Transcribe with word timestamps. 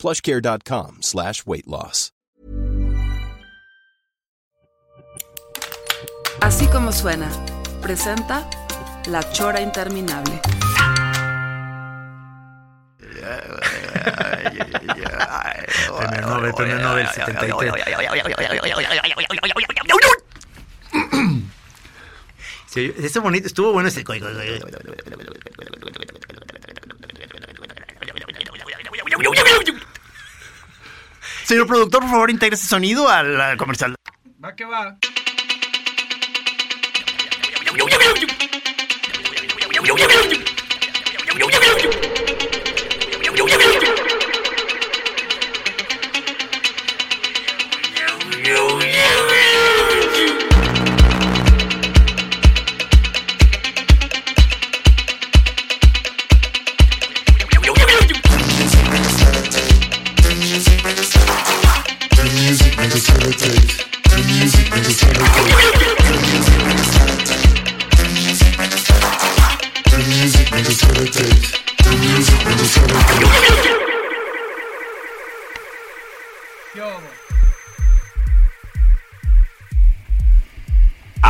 plushcare.com 0.00 1.02
slash 1.02 1.44
weight 1.46 1.66
loss. 1.66 2.10
Así 6.40 6.66
como 6.68 6.90
suena, 6.90 7.28
presenta 7.82 8.48
La 9.06 9.22
Chora 9.36 9.60
Interminable. 9.60 10.40
Premio 15.98 16.20
Nobel, 16.22 16.54
premio 16.54 16.78
Nobel 16.78 17.06
73. 17.06 17.72
Sí, 22.66 22.92
bonito, 23.20 23.46
estuvo 23.48 23.72
bueno 23.72 23.88
ese. 23.88 24.02
Señor 31.50 31.66
productor, 31.66 32.02
por 32.02 32.10
favor, 32.10 32.30
integre 32.30 32.54
ese 32.54 32.68
sonido 32.68 33.08
al 33.08 33.40
al 33.40 33.56
comercial. 33.56 33.96
Va 34.40 34.54
que 34.54 34.64
va. 34.64 34.96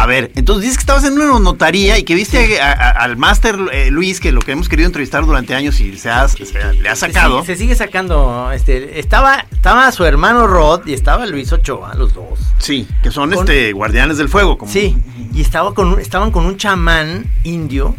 A 0.01 0.07
ver, 0.07 0.33
entonces 0.35 0.63
dices 0.63 0.79
que 0.79 0.83
estabas 0.83 1.05
en 1.05 1.13
una 1.13 1.39
notaría 1.41 1.99
y 1.99 2.05
que 2.05 2.15
viste 2.15 2.59
a- 2.61 2.73
a- 2.73 2.91
al 3.05 3.17
máster 3.19 3.57
eh, 3.73 3.91
Luis, 3.91 4.19
que 4.19 4.33
lo 4.33 4.41
que 4.41 4.53
hemos 4.53 4.69
querido 4.69 4.87
entrevistar 4.87 5.27
durante 5.27 5.55
años 5.55 5.79
y 5.81 5.97
se, 5.99 6.09
ha- 6.09 6.27
se- 6.27 6.73
le 6.75 6.89
ha 6.89 6.97
sacado. 6.97 7.45
Se, 7.45 7.55
sigue 7.57 7.75
sacando. 7.75 8.51
Este, 8.51 8.99
estaba, 8.99 9.45
estaba 9.53 9.93
su 9.93 10.05
hermano 10.07 10.47
Rod 10.47 10.87
y 10.87 10.95
estaba 10.95 11.27
Luis 11.27 11.53
Ochoa, 11.53 11.95
los 11.97 12.15
dos. 12.15 12.39
Sí, 12.59 12.89
que 13.03 13.11
son 13.11 13.31
Con- 13.31 13.41
este 13.41 13.73
guardianes 13.73 14.17
del 14.17 14.29
fuego. 14.31 14.57
Como, 14.57 14.73
Sí, 14.73 14.97
y 15.35 15.43
estaba 15.43 15.75
con, 15.75 16.01
estaban 16.01 16.31
con 16.31 16.47
un 16.47 16.57
chamán 16.57 17.27
indio. 17.45 17.95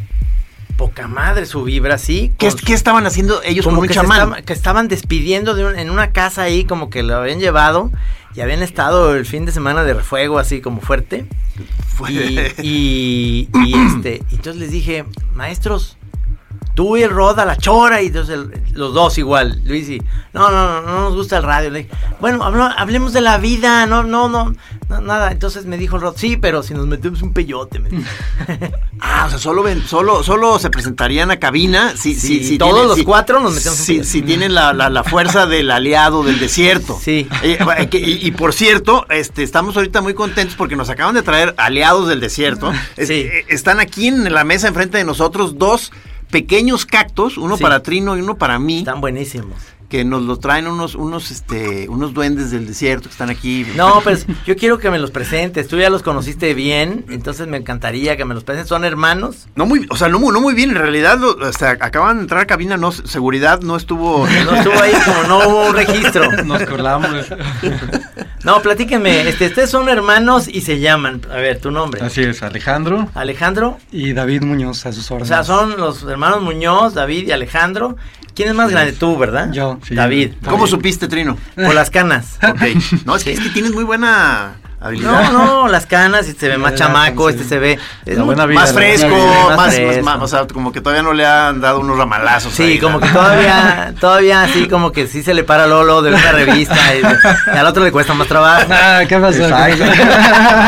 Poca 0.77 1.07
madre 1.07 1.45
su 1.45 1.63
vibra, 1.63 1.93
así. 1.95 2.33
¿Qué, 2.39 2.49
qué 2.65 2.73
estaban 2.73 3.05
haciendo 3.05 3.43
ellos 3.43 3.63
como 3.63 3.75
con 3.77 3.83
un 3.83 3.87
que 3.89 3.93
chamán? 3.93 4.19
estaba- 4.21 4.41
que 4.41 4.53
estaban 4.53 4.87
despidiendo 4.87 5.53
de 5.53 5.65
un- 5.65 5.77
en 5.77 5.91
una 5.91 6.11
casa 6.11 6.41
ahí, 6.41 6.63
como 6.65 6.89
que 6.89 7.03
lo 7.03 7.17
habían 7.17 7.39
llevado 7.39 7.91
y 8.35 8.41
habían 8.41 8.63
estado 8.63 9.15
el 9.15 9.25
fin 9.25 9.45
de 9.45 9.51
semana 9.51 9.83
de 9.83 9.93
refuego, 9.93 10.39
así 10.39 10.61
como 10.61 10.81
fuerte. 10.81 11.25
Fue- 11.95 12.11
Y, 12.11 12.39
y, 12.61 13.49
y, 13.65 13.73
este, 13.87 14.21
y 14.29 14.35
entonces 14.35 14.57
les 14.57 14.71
dije, 14.71 15.05
maestros, 15.35 15.97
tú 16.75 16.97
y 16.97 17.03
el 17.03 17.09
Rod 17.11 17.39
a 17.39 17.45
la 17.45 17.57
chora, 17.57 18.01
y 18.01 18.07
entonces 18.07 18.35
el- 18.35 18.51
los 18.73 18.93
dos 18.93 19.17
igual, 19.17 19.61
Luis 19.65 19.89
y, 19.89 20.01
no, 20.33 20.49
no, 20.49 20.81
no, 20.81 20.81
no 20.81 21.01
nos 21.01 21.15
gusta 21.15 21.37
el 21.37 21.43
radio. 21.43 21.69
Le 21.69 21.79
dije, 21.83 21.91
bueno, 22.19 22.43
hablo- 22.43 22.71
hablemos 22.77 23.13
de 23.13 23.21
la 23.21 23.37
vida, 23.37 23.85
no, 23.85 24.03
no, 24.03 24.29
no, 24.29 24.53
no, 24.89 25.01
nada. 25.01 25.31
Entonces 25.31 25.65
me 25.65 25.77
dijo 25.77 25.95
el 25.97 26.01
Rod, 26.03 26.15
sí, 26.17 26.37
pero 26.37 26.63
si 26.63 26.73
nos 26.73 26.87
metemos 26.87 27.21
un 27.21 27.33
peyote, 27.33 27.79
me 27.79 27.89
dijo. 27.89 28.03
Ah, 29.03 29.23
o 29.25 29.29
sea, 29.31 29.39
solo, 29.39 29.63
ven, 29.63 29.81
solo, 29.87 30.21
solo 30.23 30.59
se 30.59 30.69
presentarían 30.69 31.31
a 31.31 31.37
cabina 31.39 31.93
si, 31.97 32.13
Sí, 32.13 32.39
si, 32.39 32.43
si 32.49 32.57
todos 32.59 32.73
tienen- 32.73 32.87
los 32.89 32.97
si- 32.99 33.03
cuatro 33.03 33.39
nos 33.39 33.51
metemos 33.55 33.79
un 33.79 33.85
si, 33.85 33.91
peyote. 33.93 34.07
si 34.09 34.21
tienen 34.21 34.53
la, 34.53 34.73
la- 34.73 34.91
la 34.91 35.03
fuerza 35.03 35.47
del 35.47 35.71
aliado 35.71 36.23
del 36.23 36.39
desierto. 36.39 36.99
Sí. 37.01 37.27
Eh, 37.41 37.57
eh, 37.79 37.89
que- 37.89 37.97
y, 37.99 38.19
y 38.27 38.31
por 38.31 38.53
cierto, 38.53 39.07
este, 39.09 39.41
estamos 39.41 39.75
ahorita 39.75 40.01
muy 40.01 40.13
contentos 40.13 40.55
porque 40.55 40.75
nos 40.75 40.89
acaban 40.91 41.15
de 41.15 41.23
traer 41.23 41.55
aliados 41.57 42.07
del 42.09 42.19
desierto. 42.19 42.71
Es- 42.95 43.07
Sí. 43.07 43.13
eh, 43.21 43.45
están 43.49 43.79
aquí 43.79 44.07
en 44.07 44.31
la 44.31 44.43
mesa 44.43 44.67
enfrente 44.67 44.99
de 44.99 45.03
nosotros 45.03 45.57
dos 45.57 45.91
pequeños 46.31 46.85
cactus, 46.85 47.37
uno 47.37 47.57
Sí. 47.57 47.63
para 47.63 47.83
Trino 47.83 48.17
y 48.17 48.21
uno 48.21 48.35
para 48.37 48.57
mí, 48.59 48.79
Están 48.79 49.01
buenísimos. 49.01 49.57
que 49.89 50.05
nos 50.05 50.21
los 50.21 50.39
traen 50.39 50.67
unos, 50.67 50.95
unos, 50.95 51.31
este, 51.31 51.89
unos 51.89 52.13
duendes 52.13 52.49
del 52.51 52.65
desierto 52.65 53.09
que 53.09 53.11
están 53.11 53.29
aquí. 53.29 53.67
No, 53.75 53.99
pues 54.01 54.25
yo 54.45 54.55
quiero 54.55 54.77
que 54.79 54.89
me 54.89 54.97
los 54.97 55.11
presentes. 55.11 55.67
Tú 55.67 55.77
ya 55.77 55.89
los 55.89 56.01
conociste 56.01 56.53
bien, 56.53 57.03
entonces 57.09 57.47
me 57.49 57.57
encantaría 57.57 58.15
que 58.15 58.23
me 58.23 58.33
los 58.33 58.45
presentes. 58.45 58.69
¿Son 58.69 58.85
hermanos? 58.85 59.49
No 59.55 59.65
muy, 59.65 59.85
o 59.89 59.97
sea, 59.97 60.07
no, 60.07 60.17
muy- 60.19 60.31
no 60.31 60.39
muy 60.39 60.53
bien, 60.53 60.69
en 60.69 60.77
realidad, 60.77 61.19
lo- 61.19 61.31
o 61.35 61.51
sea, 61.51 61.71
acaban 61.81 62.15
de 62.15 62.21
entrar 62.23 62.39
a 62.39 62.45
cabina, 62.47 62.77
no, 62.77 62.93
seguridad 62.93 63.59
no 63.59 63.75
estuvo... 63.75 64.25
No 64.25 64.55
estuvo 64.55 64.79
ahí 64.81 64.93
como 65.05 65.23
no 65.27 65.49
hubo 65.49 65.67
un 65.67 65.75
registro. 65.75 66.31
Nos 66.45 66.63
colamos. 66.63 67.09
No, 68.43 68.61
platíquenme. 68.61 69.27
Este, 69.27 69.47
ustedes 69.47 69.69
son 69.69 69.87
hermanos 69.89 70.47
y 70.47 70.61
se 70.61 70.79
llaman. 70.79 71.21
A 71.31 71.35
ver, 71.35 71.59
tu 71.59 71.71
nombre. 71.71 72.01
Así 72.03 72.21
es, 72.23 72.41
Alejandro. 72.43 73.09
Alejandro. 73.13 73.77
Y 73.91 74.13
David 74.13 74.43
Muñoz 74.43 74.85
a 74.85 74.93
sus 74.93 75.09
O 75.11 75.15
órdenes. 75.15 75.29
sea, 75.29 75.43
son 75.43 75.77
los 75.77 76.03
hermanos 76.03 76.41
Muñoz, 76.41 76.93
David 76.93 77.27
y 77.27 77.31
Alejandro. 77.31 77.97
¿Quién 78.33 78.49
es 78.49 78.55
más 78.55 78.71
grande? 78.71 78.93
Tú, 78.93 79.17
¿verdad? 79.17 79.51
Yo. 79.51 79.77
Sí. 79.85 79.93
David. 79.93 80.33
¿Cómo 80.47 80.65
supiste, 80.65 81.07
Trino? 81.07 81.37
Por 81.55 81.75
las 81.75 81.89
canas. 81.89 82.39
Ok. 82.41 82.61
No, 83.05 83.15
es 83.15 83.23
que, 83.25 83.33
es 83.33 83.39
que 83.41 83.49
tienes 83.49 83.73
muy 83.73 83.83
buena 83.83 84.55
habilidad. 84.81 85.31
No, 85.31 85.45
no, 85.63 85.67
las 85.67 85.85
canas, 85.85 86.27
este 86.27 86.39
se 86.41 86.47
ve 86.49 86.57
más 86.57 86.75
chamaco, 86.75 87.29
este 87.29 87.43
se 87.43 87.59
ve... 87.59 87.79
vida, 88.05 88.25
más 88.47 88.73
fresco. 88.73 89.07
Más 89.09 89.47
más, 89.49 89.57
más- 89.57 89.75
fresco. 89.75 90.03
más- 90.03 90.21
o 90.21 90.27
sea, 90.27 90.47
como 90.47 90.71
que 90.71 90.81
todavía 90.81 91.03
no 91.03 91.13
le 91.13 91.25
han 91.25 91.61
dado 91.61 91.79
unos 91.79 91.97
ramalazos. 91.97 92.53
Sí, 92.53 92.63
ahí, 92.63 92.79
como 92.79 92.99
¿no? 92.99 93.05
que 93.05 93.13
todavía, 93.13 93.93
todavía 93.99 94.41
así 94.43 94.67
como 94.67 94.91
que 94.91 95.07
sí 95.07 95.21
se 95.23 95.33
le 95.33 95.43
para 95.43 95.67
Lolo 95.67 96.01
de 96.01 96.11
una 96.13 96.31
revista 96.31 96.75
y, 96.95 97.01
y 97.53 97.57
al 97.57 97.65
otro 97.67 97.83
le 97.83 97.91
cuesta 97.91 98.13
más 98.13 98.27
trabajo. 98.27 98.65
Ah, 98.71 99.01
¿qué 99.07 99.17
pasó? 99.17 99.43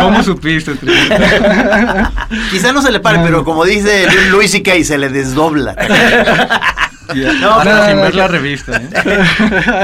¿Cómo 0.01 0.21
supiste? 0.23 0.73
Quizá 2.51 2.71
no 2.71 2.81
se 2.81 2.91
le 2.91 2.99
pare, 2.99 3.19
pero 3.23 3.43
como 3.43 3.65
dice 3.65 4.05
Lu- 4.11 4.37
Luis 4.37 4.51
C.K., 4.51 4.71
se 4.83 4.97
le 4.97 5.09
desdobla. 5.09 5.75
No, 7.13 7.51
Ahora 7.51 7.75
no, 7.79 7.85
sin 7.85 7.95
no, 7.97 8.01
ver 8.03 8.11
no. 8.15 8.21
la 8.21 8.27
revista, 8.29 8.77
¿eh? 8.77 8.89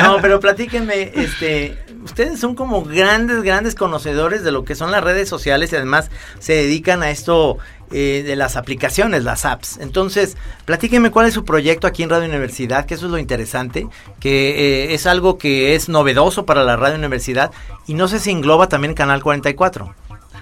No, 0.02 0.18
pero 0.22 0.40
platíquenme, 0.40 1.12
este, 1.14 1.78
ustedes 2.04 2.40
son 2.40 2.56
como 2.56 2.84
grandes, 2.84 3.42
grandes 3.44 3.76
conocedores 3.76 4.44
de 4.44 4.52
lo 4.52 4.64
que 4.66 4.76
son 4.76 4.92
las 4.92 5.04
redes 5.04 5.28
sociales 5.30 5.72
y 5.72 5.76
además 5.76 6.10
se 6.40 6.54
dedican 6.54 7.04
a 7.04 7.12
esto 7.12 7.58
eh, 7.92 8.24
de 8.26 8.36
las 8.36 8.56
aplicaciones, 8.56 9.24
las 9.24 9.46
apps. 9.46 9.78
Entonces, 9.80 10.38
platíquenme 10.66 11.12
cuál 11.12 11.28
es 11.28 11.34
su 11.34 11.44
proyecto 11.46 11.88
aquí 11.88 12.04
en 12.04 12.10
Radio 12.10 12.28
Universidad, 12.30 12.86
que 12.86 12.94
eso 12.94 13.06
es 13.08 13.12
lo 13.12 13.18
interesante, 13.18 13.88
que 14.20 14.86
eh, 14.90 14.94
es 14.94 15.08
algo 15.08 15.38
que 15.38 15.76
es 15.76 15.90
novedoso 15.90 16.46
para 16.46 16.64
la 16.64 16.76
Radio 16.76 16.96
Universidad 16.98 17.52
y 17.88 17.94
no 17.96 18.08
sé 18.08 18.20
si 18.20 18.32
engloba 18.32 18.70
también 18.70 18.94
Canal 18.94 19.24
44. 19.24 19.94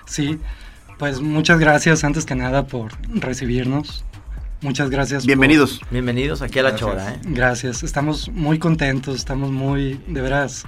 Sí, 0.06 0.40
pues 0.98 1.22
muchas 1.22 1.60
gracias 1.60 2.04
antes 2.04 2.26
que 2.26 2.36
nada 2.36 2.66
por 2.68 2.92
recibirnos. 3.08 4.04
Muchas 4.62 4.90
gracias. 4.90 5.22
por- 5.24 5.28
Bienvenidos. 5.28 5.82
Bienvenidos 5.92 6.42
aquí 6.42 6.58
a 6.60 6.64
La 6.64 6.70
Gracias. 6.72 6.90
Chora, 6.90 7.14
¿eh? 7.14 7.20
Gracias, 7.26 7.84
estamos 7.84 8.30
muy 8.30 8.58
contentos, 8.58 9.16
estamos 9.16 9.52
muy, 9.52 10.02
de 10.08 10.20
veras, 10.22 10.64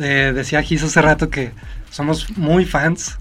eh, 0.00 0.32
decía 0.34 0.62
Gis 0.62 0.82
hace 0.82 1.00
rato 1.02 1.30
que 1.30 1.52
somos 1.90 2.36
muy 2.36 2.64
fans 2.64 3.18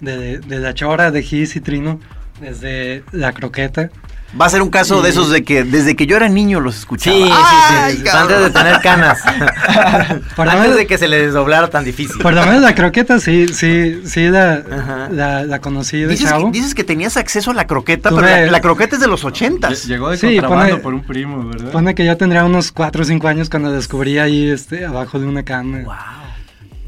de, 0.00 0.38
de 0.38 0.58
La 0.58 0.74
Chora, 0.74 1.10
de 1.10 1.22
Gis 1.22 1.56
y 1.56 1.60
Trino, 1.60 2.00
desde 2.40 3.04
La 3.12 3.32
Croqueta. 3.32 3.90
Va 4.38 4.44
a 4.44 4.48
ser 4.50 4.60
un 4.60 4.68
caso 4.68 5.00
de 5.00 5.08
esos 5.08 5.30
de 5.30 5.42
que 5.42 5.64
desde 5.64 5.96
que 5.96 6.06
yo 6.06 6.16
era 6.16 6.28
niño 6.28 6.60
los 6.60 6.76
escuchaba. 6.80 7.16
Sí, 7.16 7.22
sí, 7.24 7.30
¡Ay, 7.32 7.96
sí, 7.96 8.08
antes 8.12 8.40
de 8.40 8.50
tener 8.50 8.80
canas. 8.82 9.20
Por 10.36 10.44
lo 10.44 10.52
antes 10.52 10.60
menos- 10.64 10.76
de 10.76 10.86
que 10.86 10.98
se 10.98 11.08
le 11.08 11.22
desdoblara 11.26 11.70
tan 11.70 11.82
difícil. 11.84 12.20
Por 12.20 12.34
lo 12.34 12.44
menos 12.44 12.60
La 12.60 12.74
Croqueta 12.74 13.20
sí, 13.20 13.48
sí, 13.48 14.02
sí 14.04 14.28
la, 14.28 14.62
Ajá. 14.70 15.08
la, 15.10 15.44
la 15.44 15.60
conocí 15.60 16.00
de 16.00 16.08
Dices 16.08 16.28
chavo. 16.28 16.52
que, 16.52 16.58
dices 16.58 16.74
que 16.74 16.84
tenías 16.84 17.16
acceso 17.16 17.52
a 17.52 17.54
la 17.54 17.66
croqueta, 17.66 18.10
Tuve- 18.10 18.20
pero 18.20 18.46
la, 18.46 18.52
la 18.52 18.60
croqueta 18.60 18.96
es 18.96 19.00
de 19.00 19.06
los 19.08 19.24
ochentas. 19.24 19.86
Llegó 19.86 20.10
de 20.10 20.18
Sí, 20.18 20.26
contrabando 20.38 20.72
pone- 20.72 20.82
por 20.82 20.94
un 20.94 21.04
primo, 21.04 21.48
¿verdad? 21.48 21.70
Pone 21.72 21.94
que 21.94 22.04
yo 22.04 22.16
tendría 22.18 22.44
unos 22.44 22.70
4 22.70 23.02
o 23.02 23.04
5 23.06 23.28
años 23.28 23.48
cuando 23.48 23.72
descubrí 23.72 24.18
ahí 24.18 24.50
este, 24.50 24.84
abajo 24.84 25.18
de 25.18 25.24
una 25.26 25.42
cama. 25.42 25.78
Wow. 25.84 25.94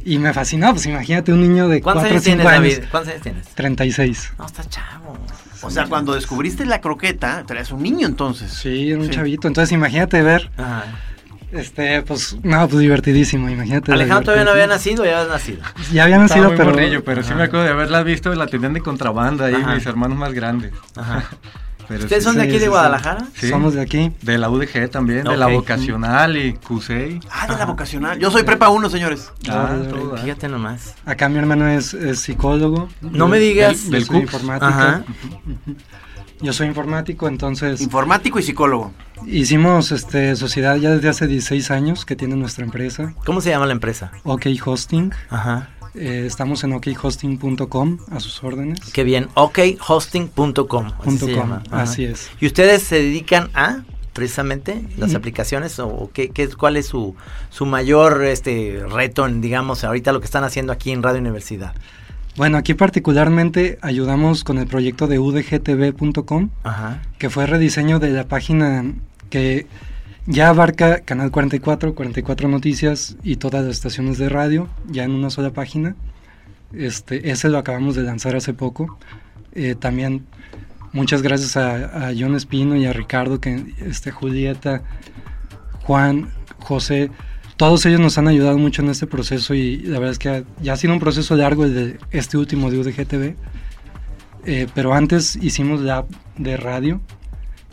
Y 0.04 0.18
me 0.18 0.32
fascinó, 0.34 0.72
pues 0.72 0.84
imagínate 0.86 1.32
un 1.32 1.40
niño 1.40 1.68
de 1.68 1.80
¿Cuántos 1.80 2.04
4 2.04 2.10
o 2.10 2.12
años 2.12 2.24
5 2.24 2.36
tienes, 2.36 2.46
años. 2.46 2.74
David? 2.74 2.88
¿Cuántos 2.90 3.12
años 3.12 3.22
tienes? 3.22 3.46
36. 3.54 4.32
No, 4.38 4.44
está 4.46 4.64
chavo. 4.68 5.16
O 5.62 5.70
sea, 5.70 5.86
cuando 5.86 6.14
descubriste 6.14 6.64
la 6.66 6.80
croqueta, 6.80 7.44
eras 7.48 7.70
un 7.72 7.82
niño 7.82 8.06
entonces. 8.06 8.52
Sí, 8.52 8.90
era 8.90 8.98
un 9.00 9.06
Sí. 9.06 9.10
chavito. 9.10 9.46
Entonces 9.48 9.72
imagínate 9.72 10.22
ver, 10.22 10.50
Ajá. 10.56 10.84
este, 11.52 12.02
pues, 12.02 12.36
no, 12.42 12.66
pues 12.68 12.80
divertidísimo, 12.80 13.48
imagínate. 13.50 13.92
Alejandro 13.92 14.24
todavía 14.26 14.44
no 14.44 14.50
había 14.52 14.66
nacido, 14.66 15.04
ya 15.04 15.18
habías 15.20 15.28
nacido. 15.28 15.62
Ya 15.92 16.04
había 16.04 16.18
nacido, 16.18 16.48
muy 16.48 16.56
pero... 16.56 16.70
morrillo, 16.70 17.04
pero 17.04 17.22
sí 17.22 17.34
me 17.34 17.42
acuerdo 17.44 17.64
de 17.64 17.70
haberla 17.72 18.02
visto, 18.02 18.34
la 18.34 18.46
tenían 18.46 18.72
de 18.72 18.80
contrabanda 18.80 19.46
ahí, 19.46 19.54
Ajá. 19.54 19.74
mis 19.74 19.84
hermanos 19.86 20.16
más 20.18 20.32
grandes. 20.32 20.72
Ajá. 20.96 21.24
Pero 21.90 22.04
¿Ustedes 22.04 22.22
sí, 22.22 22.28
son 22.28 22.36
de 22.36 22.42
aquí 22.44 22.52
sí, 22.52 22.58
de. 22.60 22.68
Guadalajara? 22.68 23.26
sí, 23.34 23.48
Somos 23.48 23.74
de 23.74 23.80
aquí. 23.80 24.12
de 24.22 24.38
la 24.38 24.48
UDG 24.48 24.88
también, 24.90 25.24
de 25.24 25.36
la 25.36 25.48
vocacional 25.48 26.36
y 26.36 26.52
CUSEI. 26.54 27.18
Ah, 27.28 27.48
de 27.48 27.56
la 27.56 27.66
vocacional. 27.66 28.16
Yo 28.16 28.30
soy 28.30 28.44
prepa 28.44 28.68
1, 28.68 28.88
señores. 28.90 29.32
Ah, 29.48 29.76
todo, 29.90 30.14
ah. 30.14 30.18
Fíjate 30.18 30.48
nomás. 30.48 30.94
Acá 31.04 31.28
mi 31.28 31.38
hermano 31.38 31.66
es, 31.66 31.92
es 31.92 32.20
psicólogo. 32.20 32.88
No 33.00 33.26
me 33.26 33.40
digas. 33.40 33.90
Del 33.90 34.04
soy 34.04 34.18
informático. 34.18 34.66
Ajá. 34.66 35.02
Yo 36.40 36.52
soy 36.52 36.68
informático, 36.68 37.26
entonces 37.28 37.80
Informático 37.80 38.38
y 38.38 38.42
psicólogo. 38.44 38.92
hicimos 39.26 39.90
este 39.92 40.36
sociedad 40.36 40.76
ya 40.76 40.90
desde 40.92 41.08
hace 41.08 41.26
16 41.26 41.70
años 41.72 42.04
que 42.06 42.14
tiene 42.16 42.36
nuestra 42.36 42.64
empresa, 42.64 43.14
¿Cómo 43.26 43.40
se 43.40 43.50
llama 43.50 43.66
la 43.66 43.72
empresa? 43.72 44.12
OK 44.22 44.46
Hosting. 44.64 45.12
Ajá. 45.28 45.68
Eh, 45.94 46.24
estamos 46.26 46.62
en 46.64 46.72
okhosting.com 46.72 47.98
a 48.10 48.20
sus 48.20 48.42
órdenes. 48.44 48.78
Qué 48.92 49.02
bien. 49.04 49.28
okhosting.com. 49.34 50.86
así 51.00 51.34
así 51.70 52.04
es. 52.04 52.30
¿Y 52.40 52.46
ustedes 52.46 52.82
se 52.82 52.96
dedican 52.96 53.50
a 53.54 53.82
precisamente 54.12 54.82
las 54.98 55.14
aplicaciones 55.14 55.78
o 55.78 56.10
qué, 56.12 56.30
qué- 56.30 56.48
cuál 56.48 56.76
es 56.76 56.86
su, 56.86 57.14
su 57.50 57.64
mayor 57.64 58.24
este 58.24 58.82
reto 58.90 59.26
en 59.26 59.40
digamos 59.40 59.84
ahorita 59.84 60.12
lo 60.12 60.20
que 60.20 60.26
están 60.26 60.44
haciendo 60.44 60.72
aquí 60.72 60.90
en 60.90 61.02
Radio 61.02 61.20
Universidad? 61.20 61.74
Bueno, 62.36 62.58
aquí 62.58 62.74
particularmente 62.74 63.78
ayudamos 63.82 64.44
con 64.44 64.58
el 64.58 64.66
proyecto 64.66 65.06
de 65.08 65.18
udgtv.com, 65.18 66.50
que 67.18 67.30
fue 67.30 67.46
rediseño 67.46 67.98
de 67.98 68.10
la 68.10 68.24
página 68.24 68.84
que 69.30 69.66
ya 70.26 70.48
abarca 70.48 71.00
Canal 71.00 71.30
44, 71.30 71.94
44 71.94 72.48
Noticias 72.48 73.16
y 73.22 73.36
todas 73.36 73.64
las 73.64 73.76
estaciones 73.76 74.18
de 74.18 74.28
radio, 74.28 74.68
ya 74.88 75.04
en 75.04 75.12
una 75.12 75.30
sola 75.30 75.50
página. 75.52 75.96
Este, 76.72 77.30
ese 77.30 77.48
lo 77.48 77.58
acabamos 77.58 77.96
de 77.96 78.02
lanzar 78.02 78.36
hace 78.36 78.54
poco. 78.54 78.98
Eh, 79.52 79.74
también 79.74 80.26
muchas 80.92 81.22
gracias 81.22 81.56
a, 81.56 82.08
a 82.08 82.12
John 82.16 82.36
Espino 82.36 82.76
y 82.76 82.86
a 82.86 82.92
Ricardo, 82.92 83.40
que 83.40 83.74
este, 83.80 84.10
Julieta, 84.12 84.82
Juan, 85.82 86.30
José, 86.60 87.10
todos 87.56 87.84
ellos 87.86 88.00
nos 88.00 88.16
han 88.18 88.28
ayudado 88.28 88.56
mucho 88.58 88.82
en 88.82 88.88
este 88.90 89.06
proceso 89.06 89.54
y 89.54 89.78
la 89.78 89.98
verdad 89.98 90.12
es 90.12 90.18
que 90.18 90.28
ha- 90.28 90.44
ya 90.62 90.74
ha 90.74 90.76
sido 90.76 90.92
un 90.92 91.00
proceso 91.00 91.34
largo 91.36 91.64
el 91.64 91.74
de 91.74 91.98
este 92.10 92.36
último 92.38 92.70
de 92.70 92.78
UDGTV. 92.78 93.34
Eh, 94.46 94.66
pero 94.74 94.94
antes 94.94 95.36
hicimos 95.36 95.80
la 95.80 96.06
de 96.38 96.56
radio, 96.56 97.00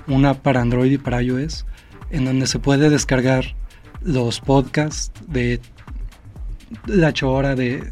una 0.08 0.34
para 0.34 0.62
Android 0.62 0.92
y 0.92 0.98
para 0.98 1.22
iOS, 1.22 1.66
en 2.10 2.26
donde 2.26 2.48
se 2.48 2.60
puede 2.60 2.90
descargar 2.90 3.56
los 4.02 4.40
podcasts 4.40 5.12
de 5.28 5.60
La 6.86 7.14
Chora, 7.14 7.56
de 7.56 7.92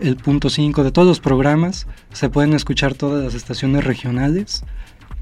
El 0.00 0.16
Punto 0.16 0.50
5, 0.50 0.84
de 0.84 0.92
todos 0.92 1.08
los 1.08 1.20
programas. 1.20 1.86
Se 2.12 2.28
pueden 2.28 2.54
escuchar 2.54 2.94
todas 2.94 3.24
las 3.24 3.34
estaciones 3.34 3.84
regionales 3.84 4.64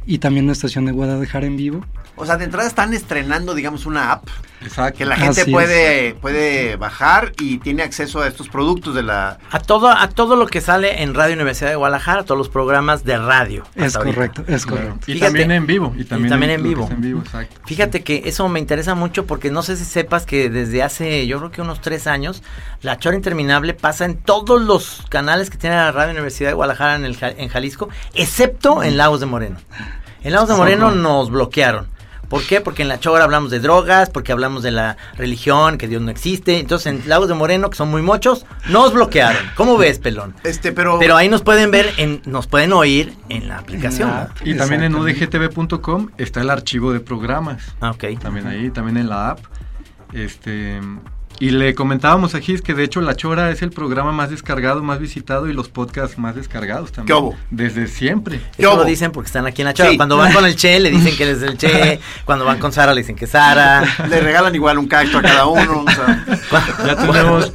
y 0.06 0.18
también 0.18 0.46
la 0.46 0.52
estación 0.52 0.86
de 0.86 0.92
Guadalajara 0.92 1.46
en 1.46 1.56
vivo. 1.56 1.84
O 2.18 2.24
sea, 2.24 2.36
de 2.38 2.44
entrada 2.44 2.66
están 2.66 2.94
estrenando, 2.94 3.54
digamos, 3.54 3.84
una 3.84 4.10
app 4.10 4.26
Exacto. 4.62 4.96
que 4.96 5.04
la 5.04 5.16
gente 5.16 5.42
Así 5.42 5.50
puede, 5.50 6.14
puede 6.14 6.76
bajar 6.76 7.32
y 7.38 7.58
tiene 7.58 7.82
acceso 7.82 8.22
a 8.22 8.26
estos 8.26 8.48
productos 8.48 8.94
de 8.94 9.02
la... 9.02 9.38
A 9.50 9.58
todo 9.60 9.88
a 9.90 10.08
todo 10.08 10.34
lo 10.34 10.46
que 10.46 10.62
sale 10.62 11.02
en 11.02 11.12
Radio 11.12 11.34
Universidad 11.34 11.68
de 11.68 11.76
Guadalajara, 11.76 12.22
todos 12.24 12.38
los 12.38 12.48
programas 12.48 13.04
de 13.04 13.18
radio. 13.18 13.64
Es 13.74 13.96
ahorita. 13.96 14.14
correcto, 14.14 14.44
es 14.48 14.64
Claro. 14.64 14.82
correcto. 14.84 15.10
Y 15.10 15.14
Fíjate. 15.14 15.26
también 15.32 15.50
en 15.52 15.66
vivo. 15.66 15.94
Y 15.98 16.04
también, 16.04 16.30
también 16.30 16.52
en 16.52 16.62
vivo. 16.62 16.84
es 16.84 16.90
en 16.92 17.00
vivo, 17.02 17.20
exacto. 17.20 17.60
Fíjate 17.66 18.02
que 18.02 18.22
eso 18.24 18.48
me 18.48 18.60
interesa 18.60 18.94
mucho 18.94 19.26
porque 19.26 19.50
no 19.50 19.62
sé 19.62 19.76
si 19.76 19.84
sepas 19.84 20.24
que 20.24 20.48
desde 20.48 20.82
hace, 20.82 21.26
yo 21.26 21.36
creo 21.38 21.50
que 21.50 21.60
unos 21.60 21.82
tres 21.82 22.06
años, 22.06 22.42
La 22.80 22.98
Chora 22.98 23.16
Interminable 23.16 23.74
pasa 23.74 24.06
en 24.06 24.16
todos 24.16 24.62
los 24.62 25.04
canales 25.10 25.50
que 25.50 25.58
tiene 25.58 25.76
la 25.76 25.92
Radio 25.92 26.12
Universidad 26.12 26.48
de 26.48 26.54
Guadalajara 26.54 26.94
en, 26.96 27.04
el, 27.04 27.18
en 27.20 27.48
Jalisco, 27.50 27.90
excepto 28.14 28.82
en 28.82 28.96
Lagos 28.96 29.20
de 29.20 29.26
Moreno. 29.26 29.58
En 30.26 30.32
Lagos 30.32 30.48
de 30.48 30.56
Moreno 30.56 30.90
nos 30.90 31.30
bloquearon. 31.30 31.86
¿Por 32.28 32.42
qué? 32.42 32.60
Porque 32.60 32.82
en 32.82 32.88
La 32.88 32.98
Chora 32.98 33.22
hablamos 33.22 33.52
de 33.52 33.60
drogas, 33.60 34.10
porque 34.10 34.32
hablamos 34.32 34.64
de 34.64 34.72
la 34.72 34.96
religión, 35.16 35.78
que 35.78 35.86
Dios 35.86 36.02
no 36.02 36.10
existe. 36.10 36.58
Entonces 36.58 36.88
en 36.88 37.08
Lagos 37.08 37.28
de 37.28 37.34
Moreno, 37.34 37.70
que 37.70 37.76
son 37.76 37.92
muy 37.92 38.02
mochos, 38.02 38.44
nos 38.68 38.92
bloquearon. 38.92 39.40
¿Cómo 39.54 39.78
ves, 39.78 40.00
pelón? 40.00 40.34
Este, 40.42 40.72
pero... 40.72 40.98
Pero 40.98 41.16
ahí 41.16 41.28
nos 41.28 41.42
pueden 41.42 41.70
ver, 41.70 41.92
en, 41.96 42.22
nos 42.26 42.48
pueden 42.48 42.72
oír 42.72 43.14
en 43.28 43.46
la 43.46 43.58
aplicación. 43.58 44.08
En 44.08 44.14
la 44.16 44.20
¿no? 44.24 44.30
app. 44.30 44.36
Y 44.44 44.56
también 44.56 44.82
en 44.82 44.96
udgtv.com 44.96 46.08
está 46.18 46.40
el 46.40 46.50
archivo 46.50 46.92
de 46.92 46.98
programas. 46.98 47.62
Ah, 47.80 47.92
ok. 47.92 48.18
También 48.20 48.48
ahí, 48.48 48.70
también 48.70 48.96
en 48.96 49.08
la 49.08 49.30
app. 49.30 49.38
Este. 50.12 50.80
Y 51.38 51.50
le 51.50 51.74
comentábamos 51.74 52.34
a 52.34 52.40
Gis 52.40 52.62
que 52.62 52.72
de 52.74 52.84
hecho 52.84 53.00
La 53.02 53.14
Chora 53.14 53.50
es 53.50 53.60
el 53.62 53.70
programa 53.70 54.10
más 54.12 54.30
descargado, 54.30 54.82
más 54.82 54.98
visitado 54.98 55.48
y 55.48 55.52
los 55.52 55.68
podcasts 55.68 56.16
más 56.18 56.34
descargados 56.34 56.92
también. 56.92 57.06
¿Qué 57.16 57.22
hubo? 57.22 57.36
Desde 57.50 57.86
siempre. 57.88 58.38
¿Qué 58.56 58.62
Eso 58.62 58.70
lo 58.70 58.76
hubo? 58.76 58.84
dicen 58.84 59.12
porque 59.12 59.26
están 59.26 59.46
aquí 59.46 59.62
en 59.62 59.68
la. 59.68 59.74
Sí. 59.76 59.96
Cuando 59.96 60.16
van 60.16 60.32
con 60.32 60.46
el 60.46 60.56
Che, 60.56 60.80
le 60.80 60.90
dicen 60.90 61.14
que 61.18 61.30
es 61.30 61.42
el 61.42 61.58
Che. 61.58 62.00
Cuando 62.24 62.44
van 62.44 62.58
con 62.58 62.72
Sara, 62.72 62.94
le 62.94 63.02
dicen 63.02 63.16
que 63.16 63.26
es 63.26 63.30
Sara. 63.30 63.84
Le 64.08 64.20
regalan 64.20 64.54
igual 64.54 64.78
un 64.78 64.88
cacto 64.88 65.18
a 65.18 65.22
cada 65.22 65.46
uno. 65.46 65.84
o 65.86 65.90
sea, 65.90 66.24
Ya 66.86 66.96
tenemos. 66.96 67.52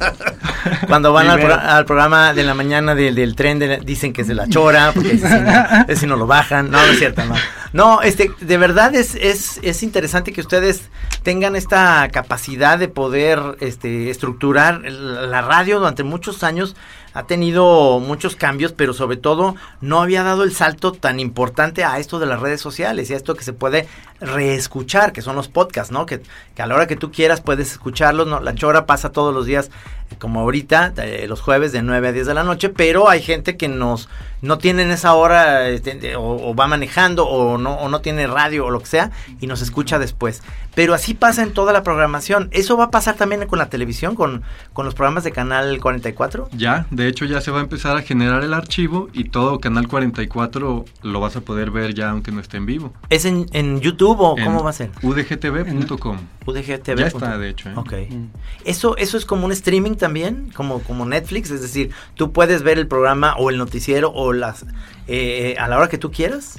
Cuando 0.86 1.12
van 1.12 1.28
al, 1.28 1.40
pro- 1.40 1.58
al 1.60 1.84
programa 1.84 2.32
de 2.34 2.44
la 2.44 2.54
mañana 2.54 2.94
del, 2.94 3.14
del 3.16 3.34
tren, 3.34 3.58
de 3.58 3.66
la- 3.66 3.76
dicen 3.78 4.12
que 4.12 4.22
es 4.22 4.28
de 4.28 4.34
la 4.34 4.48
chora, 4.48 4.92
porque 4.94 5.12
ese 5.14 5.26
sí 5.28 5.34
no, 5.40 5.84
ese 5.88 6.06
no 6.06 6.16
lo 6.16 6.26
bajan. 6.26 6.70
No, 6.70 6.78
no 6.78 6.92
es 6.92 6.98
cierto, 6.98 7.24
no. 7.24 7.34
No, 7.72 8.02
este, 8.02 8.30
de 8.40 8.58
verdad 8.58 8.94
es, 8.94 9.14
es, 9.14 9.58
es 9.62 9.82
interesante 9.82 10.32
que 10.32 10.42
ustedes 10.42 10.82
tengan 11.22 11.56
esta 11.56 12.08
capacidad 12.12 12.78
de 12.78 12.88
poder 12.88 13.56
este, 13.72 14.10
estructurar 14.10 14.82
la 14.82 15.40
radio 15.42 15.78
durante 15.78 16.04
muchos 16.04 16.42
años. 16.42 16.76
Ha 17.14 17.24
tenido 17.24 18.00
muchos 18.00 18.36
cambios, 18.36 18.72
pero 18.72 18.94
sobre 18.94 19.16
todo 19.16 19.54
no 19.80 20.02
había 20.02 20.22
dado 20.22 20.44
el 20.44 20.52
salto 20.52 20.92
tan 20.92 21.20
importante 21.20 21.84
a 21.84 21.98
esto 21.98 22.18
de 22.18 22.26
las 22.26 22.40
redes 22.40 22.60
sociales 22.60 23.10
y 23.10 23.14
a 23.14 23.16
esto 23.16 23.34
que 23.34 23.44
se 23.44 23.52
puede 23.52 23.86
reescuchar, 24.20 25.12
que 25.12 25.22
son 25.22 25.36
los 25.36 25.48
podcasts, 25.48 25.92
¿no? 25.92 26.06
Que, 26.06 26.22
a 26.58 26.66
la 26.66 26.74
hora 26.74 26.86
que 26.86 26.96
tú 26.96 27.10
quieras 27.10 27.40
puedes 27.40 27.72
escucharlos, 27.72 28.26
¿no? 28.26 28.40
La 28.40 28.54
chora 28.54 28.86
pasa 28.86 29.10
todos 29.10 29.34
los 29.34 29.46
días, 29.46 29.70
eh, 30.10 30.16
como 30.18 30.40
ahorita, 30.40 30.92
eh, 30.98 31.26
los 31.28 31.40
jueves 31.40 31.72
de 31.72 31.82
9 31.82 32.08
a 32.08 32.12
10 32.12 32.26
de 32.26 32.34
la 32.34 32.44
noche, 32.44 32.68
pero 32.68 33.08
hay 33.08 33.20
gente 33.20 33.56
que 33.56 33.68
nos 33.68 34.08
no 34.42 34.58
tienen 34.58 34.90
esa 34.90 35.14
hora 35.14 35.68
este, 35.68 36.16
o, 36.16 36.50
o 36.50 36.54
va 36.54 36.66
manejando 36.66 37.26
o 37.26 37.58
no, 37.58 37.74
o 37.74 37.88
no 37.88 38.00
tiene 38.00 38.26
radio 38.26 38.66
o 38.66 38.70
lo 38.70 38.80
que 38.80 38.86
sea 38.86 39.10
y 39.40 39.46
nos 39.46 39.62
escucha 39.62 39.98
después. 40.00 40.42
Pero 40.74 40.94
así 40.94 41.14
pasa 41.14 41.42
en 41.42 41.52
toda 41.52 41.72
la 41.72 41.82
programación. 41.82 42.48
¿Eso 42.50 42.76
va 42.76 42.84
a 42.84 42.90
pasar 42.90 43.14
también 43.14 43.46
con 43.46 43.58
la 43.58 43.68
televisión, 43.68 44.16
con, 44.16 44.42
con 44.72 44.84
los 44.84 44.94
programas 44.94 45.22
de 45.24 45.30
Canal 45.30 45.78
44? 45.80 46.48
Ya, 46.52 46.86
de 46.90 47.01
hecho 47.08 47.24
ya 47.24 47.40
se 47.40 47.50
va 47.50 47.58
a 47.58 47.62
empezar 47.62 47.96
a 47.96 48.02
generar 48.02 48.44
el 48.44 48.54
archivo 48.54 49.08
y 49.12 49.24
todo 49.24 49.60
Canal 49.60 49.88
44 49.88 50.84
lo 51.02 51.20
vas 51.20 51.36
a 51.36 51.40
poder 51.40 51.70
ver 51.70 51.94
ya 51.94 52.10
aunque 52.10 52.32
no 52.32 52.40
esté 52.40 52.56
en 52.56 52.66
vivo. 52.66 52.92
¿Es 53.08 53.24
en, 53.24 53.46
en 53.52 53.80
YouTube 53.80 54.20
o 54.20 54.38
En 54.38 54.44
cómo 54.44 54.62
va 54.62 54.70
a 54.70 54.72
ser? 54.74 54.90
udgtv.com. 55.02 56.18
UDGTV. 56.44 56.98
Ya 56.98 57.06
está, 57.06 57.38
de 57.38 57.50
hecho. 57.50 57.70
¿eh? 57.70 57.74
Ok. 57.76 57.92
Mm. 58.10 58.26
Eso, 58.64 58.96
eso 58.96 59.16
es 59.16 59.24
como 59.24 59.46
un 59.46 59.52
streaming 59.52 59.94
también, 59.94 60.50
como, 60.54 60.80
como 60.80 61.04
Netflix, 61.04 61.50
es 61.50 61.62
decir, 61.62 61.90
tú 62.14 62.32
puedes 62.32 62.62
ver 62.62 62.78
el 62.78 62.86
programa 62.86 63.34
o 63.36 63.50
el 63.50 63.58
noticiero 63.58 64.10
o 64.12 64.32
las 64.32 64.66
eh, 65.08 65.54
a 65.58 65.68
la 65.68 65.76
hora 65.76 65.88
que 65.88 65.98
tú 65.98 66.10
quieras. 66.10 66.58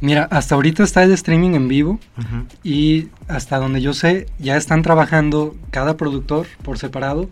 Mira, 0.00 0.26
hasta 0.32 0.56
ahorita 0.56 0.82
está 0.82 1.04
el 1.04 1.12
streaming 1.12 1.54
en 1.54 1.68
vivo 1.68 2.00
y 2.64 3.06
hasta 3.28 3.58
donde 3.58 3.80
yo 3.80 3.94
sé 3.94 4.26
ya 4.40 4.56
están 4.56 4.82
trabajando 4.82 5.54
cada 5.70 5.96
productor 5.96 6.48
por 6.64 6.76
separado 6.76 7.28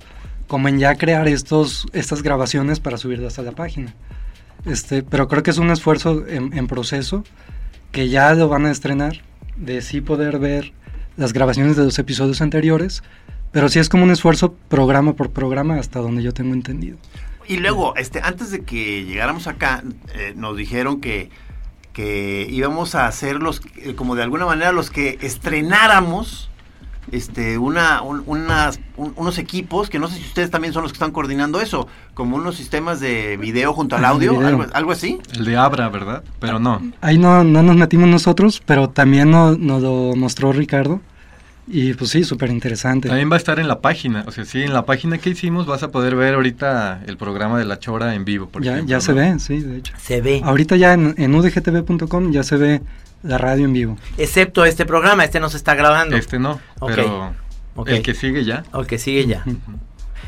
como 0.51 0.67
en 0.67 0.81
ya 0.81 0.97
crear 0.97 1.29
estos 1.29 1.87
estas 1.93 2.25
grabaciones 2.25 2.81
para 2.81 2.97
subirlas 2.97 3.39
a 3.39 3.43
la 3.43 3.53
página. 3.53 3.95
Este, 4.65 5.05
pero 5.05 5.29
creo 5.29 5.45
que 5.45 5.53
es 5.53 5.59
un 5.59 5.71
esfuerzo 5.71 6.27
en, 6.27 6.59
en 6.59 6.67
proceso 6.67 7.23
que 7.93 8.09
ya 8.09 8.35
lo 8.35 8.49
van 8.49 8.67
a 8.67 8.73
estrenar 8.73 9.23
de 9.55 9.81
sí 9.81 10.01
poder 10.01 10.41
ver 10.41 10.73
las 11.17 11.33
grabaciones 11.33 11.77
de 11.77 11.85
los 11.85 11.97
episodios 12.01 12.41
anteriores, 12.41 13.05
pero 13.53 13.69
sí 13.69 13.79
es 13.79 13.89
como 13.89 14.03
un 14.03 14.11
esfuerzo 14.11 14.55
programa 14.69 15.15
por 15.15 15.31
programa 15.31 15.77
hasta 15.77 16.01
donde 16.01 16.25
yo 16.25 16.35
tengo 16.35 16.53
entendido. 16.53 16.99
Y 17.47 17.59
luego, 17.59 17.95
este, 17.95 18.21
antes 18.21 18.51
de 18.51 18.65
que 18.65 19.05
llegáramos 19.05 19.47
acá, 19.47 19.85
eh, 20.17 20.33
nos 20.35 20.57
dijeron 20.57 21.01
que, 21.01 21.31
que 21.93 22.49
íbamos 22.51 22.97
a 22.97 23.07
hacer 23.07 23.37
los, 23.37 23.63
eh, 23.77 23.95
como 23.95 24.17
de 24.17 24.25
alguna 24.25 24.47
manera, 24.47 24.73
los 24.73 24.91
que 24.91 25.17
estrenáramos 25.23 26.51
este, 27.13 27.59
una, 27.59 28.03
un- 28.03 28.23
unas, 28.27 28.81
un- 28.97 29.13
unos 29.17 29.39
equipos, 29.39 29.91
que 29.91 29.99
no 29.99 30.09
sé 30.09 30.17
si 30.17 30.23
ustedes 30.25 30.51
también 30.51 30.73
son 30.73 30.83
los 30.83 30.93
que 30.93 30.97
están 30.97 31.11
coordinando 31.13 31.61
eso, 31.61 31.87
como 32.15 32.37
unos 32.37 32.57
sistemas 32.57 33.01
de 33.01 33.37
video 33.37 33.73
junto 33.73 33.97
al 33.97 34.05
Ah, 34.05 34.09
audio, 34.11 34.39
algo, 34.47 34.67
algo 34.73 34.93
así. 34.93 35.19
El 35.35 35.45
de 35.45 35.57
Abra, 35.57 35.89
¿verdad? 35.89 36.23
Pero 36.39 36.59
no. 36.59 36.81
Ahí 37.01 37.19
no, 37.19 37.45
no 37.45 37.63
nos 37.63 37.77
metimos 37.77 38.09
nosotros, 38.09 38.63
pero 38.65 38.91
también 38.91 39.31
no- 39.31 39.57
nos 39.57 39.83
lo 39.83 40.13
mostró 40.17 40.53
Ricardo. 40.53 41.01
Y 41.73 41.95
pues 41.95 42.11
sí, 42.11 42.25
súper 42.25 42.51
interesante. 42.51 43.07
También 43.09 43.31
va 43.31 43.35
a 43.35 43.39
estar 43.39 43.61
en 43.61 43.69
la 43.69 43.81
página, 43.81 44.25
o 44.27 44.33
sea, 44.33 44.45
sí, 44.45 44.61
en 44.63 44.73
la 44.73 44.85
página 44.87 45.19
que 45.19 45.31
hicimos 45.31 45.67
vas 45.67 45.85
a 45.85 45.93
poder 45.93 46.17
ver 46.17 46.35
ahorita 46.35 47.03
el 47.07 47.17
programa 47.17 47.61
de 47.61 47.65
La 47.65 47.79
Chora 47.79 48.17
en 48.17 48.25
vivo, 48.25 48.49
por 48.49 48.63
ya, 48.65 48.73
ejemplo, 48.73 48.91
ya 48.91 48.97
¿no? 48.97 49.01
se 49.03 49.13
ve, 49.13 49.39
sí, 49.39 49.61
de 49.61 49.77
hecho. 49.79 49.93
Se 50.03 50.21
ve. 50.21 50.41
Ahorita 50.45 50.75
ya 50.77 50.95
en, 50.95 51.15
en 51.17 51.33
udgtv.com 51.33 52.33
ya 52.33 52.43
se 52.43 52.57
ve 52.57 52.83
la 53.23 53.39
radio 53.39 53.65
en 53.67 53.73
vivo. 53.73 53.99
Excepto 54.19 54.65
este 54.65 54.87
programa, 54.87 55.25
este 55.25 55.41
no 55.41 55.49
se 55.51 55.57
está 55.57 55.75
grabando. 55.75 56.17
Este 56.17 56.39
no, 56.39 56.61
Ok, 56.81 56.91
pero 56.95 57.35
ok. 57.77 57.89
el 57.89 58.03
que 58.03 58.15
sigue 58.15 58.45
ya. 58.45 58.65
O 58.73 58.85
que 58.85 58.99
sigue 58.99 59.27
ya. 59.27 59.45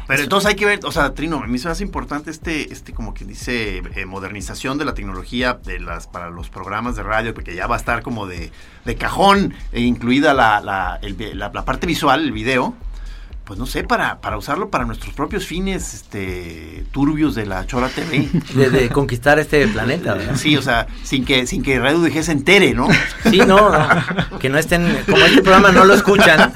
Pero 0.08 0.24
entonces 0.24 0.48
hay 0.50 0.56
que 0.56 0.66
ver, 0.66 0.80
o 0.84 0.90
sea, 0.92 1.14
Trino, 1.14 1.38
a 1.42 1.46
mí 1.46 1.58
se 1.58 1.68
me 1.68 1.72
hace 1.72 1.84
importante 1.84 2.30
este, 2.30 2.72
este 2.72 2.92
como 2.92 3.14
que 3.14 3.24
dice, 3.24 3.82
eh, 3.94 4.04
modernización 4.04 4.76
de 4.76 4.84
la 4.84 4.94
tecnología 4.94 5.58
de 5.64 5.78
las 5.78 6.06
para 6.08 6.28
los 6.28 6.50
programas 6.50 6.96
de 6.96 7.02
radio, 7.04 7.32
porque 7.32 7.54
ya 7.54 7.66
va 7.66 7.76
a 7.76 7.78
estar 7.78 8.02
como 8.02 8.26
de, 8.26 8.50
de 8.84 8.96
cajón, 8.96 9.54
e 9.70 9.80
incluida 9.80 10.34
la, 10.34 10.60
la, 10.60 10.98
el 11.02 11.38
la- 11.38 11.50
la 11.54 11.64
parte 11.64 11.86
visual, 11.86 12.20
el 12.24 12.32
video. 12.32 12.74
Pues 13.52 13.58
no 13.58 13.66
sé, 13.66 13.84
para, 13.84 14.18
para 14.22 14.38
usarlo 14.38 14.70
para 14.70 14.86
nuestros 14.86 15.12
propios 15.12 15.44
fines 15.44 15.92
este 15.92 16.86
turbios 16.90 17.34
de 17.34 17.44
la 17.44 17.66
Chora 17.66 17.90
TV. 17.90 18.30
De, 18.54 18.70
de 18.70 18.88
conquistar 18.88 19.38
este 19.38 19.68
planeta, 19.68 20.14
¿verdad? 20.14 20.36
Sí, 20.36 20.56
o 20.56 20.62
sea, 20.62 20.86
sin 21.02 21.26
que, 21.26 21.46
sin 21.46 21.62
que 21.62 21.78
Radio 21.78 21.98
UDG 21.98 22.22
se 22.22 22.32
entere, 22.32 22.72
¿no? 22.72 22.88
Sí, 23.28 23.42
no, 23.46 23.68
no, 23.68 24.38
que 24.38 24.48
no 24.48 24.56
estén, 24.56 25.04
como 25.04 25.18
este 25.18 25.42
programa 25.42 25.70
no 25.70 25.84
lo 25.84 25.92
escuchan. 25.92 26.50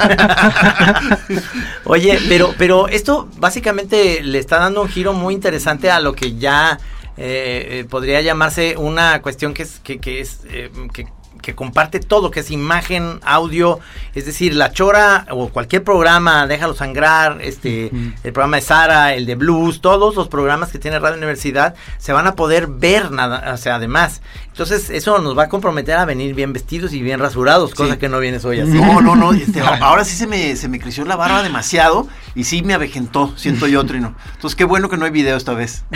Oye, 1.84 2.18
pero, 2.30 2.54
pero 2.56 2.88
esto 2.88 3.28
básicamente 3.36 4.22
le 4.22 4.38
está 4.38 4.58
dando 4.58 4.80
un 4.80 4.88
giro 4.88 5.12
muy 5.12 5.34
interesante 5.34 5.90
a 5.90 6.00
lo 6.00 6.14
que 6.14 6.38
ya 6.38 6.78
eh, 7.18 7.80
eh, 7.80 7.84
podría 7.90 8.22
llamarse 8.22 8.74
una 8.78 9.20
cuestión 9.20 9.52
que 9.52 9.64
es, 9.64 9.80
que, 9.80 9.98
que 9.98 10.20
es, 10.20 10.40
eh, 10.48 10.70
que, 10.94 11.08
que 11.42 11.54
comparte 11.54 12.00
todo, 12.00 12.30
que 12.30 12.40
es 12.40 12.50
imagen, 12.50 13.20
audio, 13.24 13.78
es 14.14 14.26
decir, 14.26 14.54
la 14.54 14.72
chora 14.72 15.26
o 15.30 15.48
cualquier 15.48 15.84
programa, 15.84 16.46
déjalo 16.46 16.74
sangrar, 16.74 17.38
este, 17.40 17.90
el 18.24 18.32
programa 18.32 18.56
de 18.56 18.62
Sara, 18.62 19.14
el 19.14 19.26
de 19.26 19.34
Blues, 19.34 19.80
todos 19.80 20.14
los 20.16 20.28
programas 20.28 20.70
que 20.70 20.78
tiene 20.78 20.98
Radio 20.98 21.16
Universidad 21.18 21.74
se 21.98 22.12
van 22.12 22.26
a 22.26 22.34
poder 22.34 22.66
ver 22.66 23.10
nada, 23.10 23.52
o 23.52 23.56
sea, 23.56 23.76
además. 23.76 24.22
Entonces, 24.48 24.88
eso 24.90 25.18
nos 25.18 25.36
va 25.36 25.44
a 25.44 25.48
comprometer 25.48 25.96
a 25.96 26.04
venir 26.06 26.34
bien 26.34 26.52
vestidos 26.54 26.92
y 26.94 27.02
bien 27.02 27.20
rasurados, 27.20 27.74
cosa 27.74 27.92
Sí. 27.94 27.98
que 27.98 28.08
no 28.08 28.18
vienes 28.20 28.44
hoy 28.46 28.60
así. 28.60 28.70
No, 28.72 29.00
no, 29.02 29.14
no. 29.14 29.32
este, 29.34 29.60
ahora 29.60 30.04
sí 30.04 30.16
se 30.16 30.26
me, 30.26 30.56
se 30.56 30.68
me 30.68 30.80
creció 30.80 31.04
la 31.04 31.16
barba 31.16 31.42
demasiado 31.42 32.08
y 32.34 32.44
sí 32.44 32.62
me 32.62 32.72
avejentó, 32.74 33.34
siento 33.36 33.66
yo, 33.66 33.84
Trino. 33.84 34.14
Entonces, 34.34 34.56
qué 34.56 34.64
bueno 34.64 34.88
que 34.88 34.96
no 34.96 35.04
hay 35.04 35.10
video 35.10 35.36
esta 35.36 35.52
vez. 35.52 35.84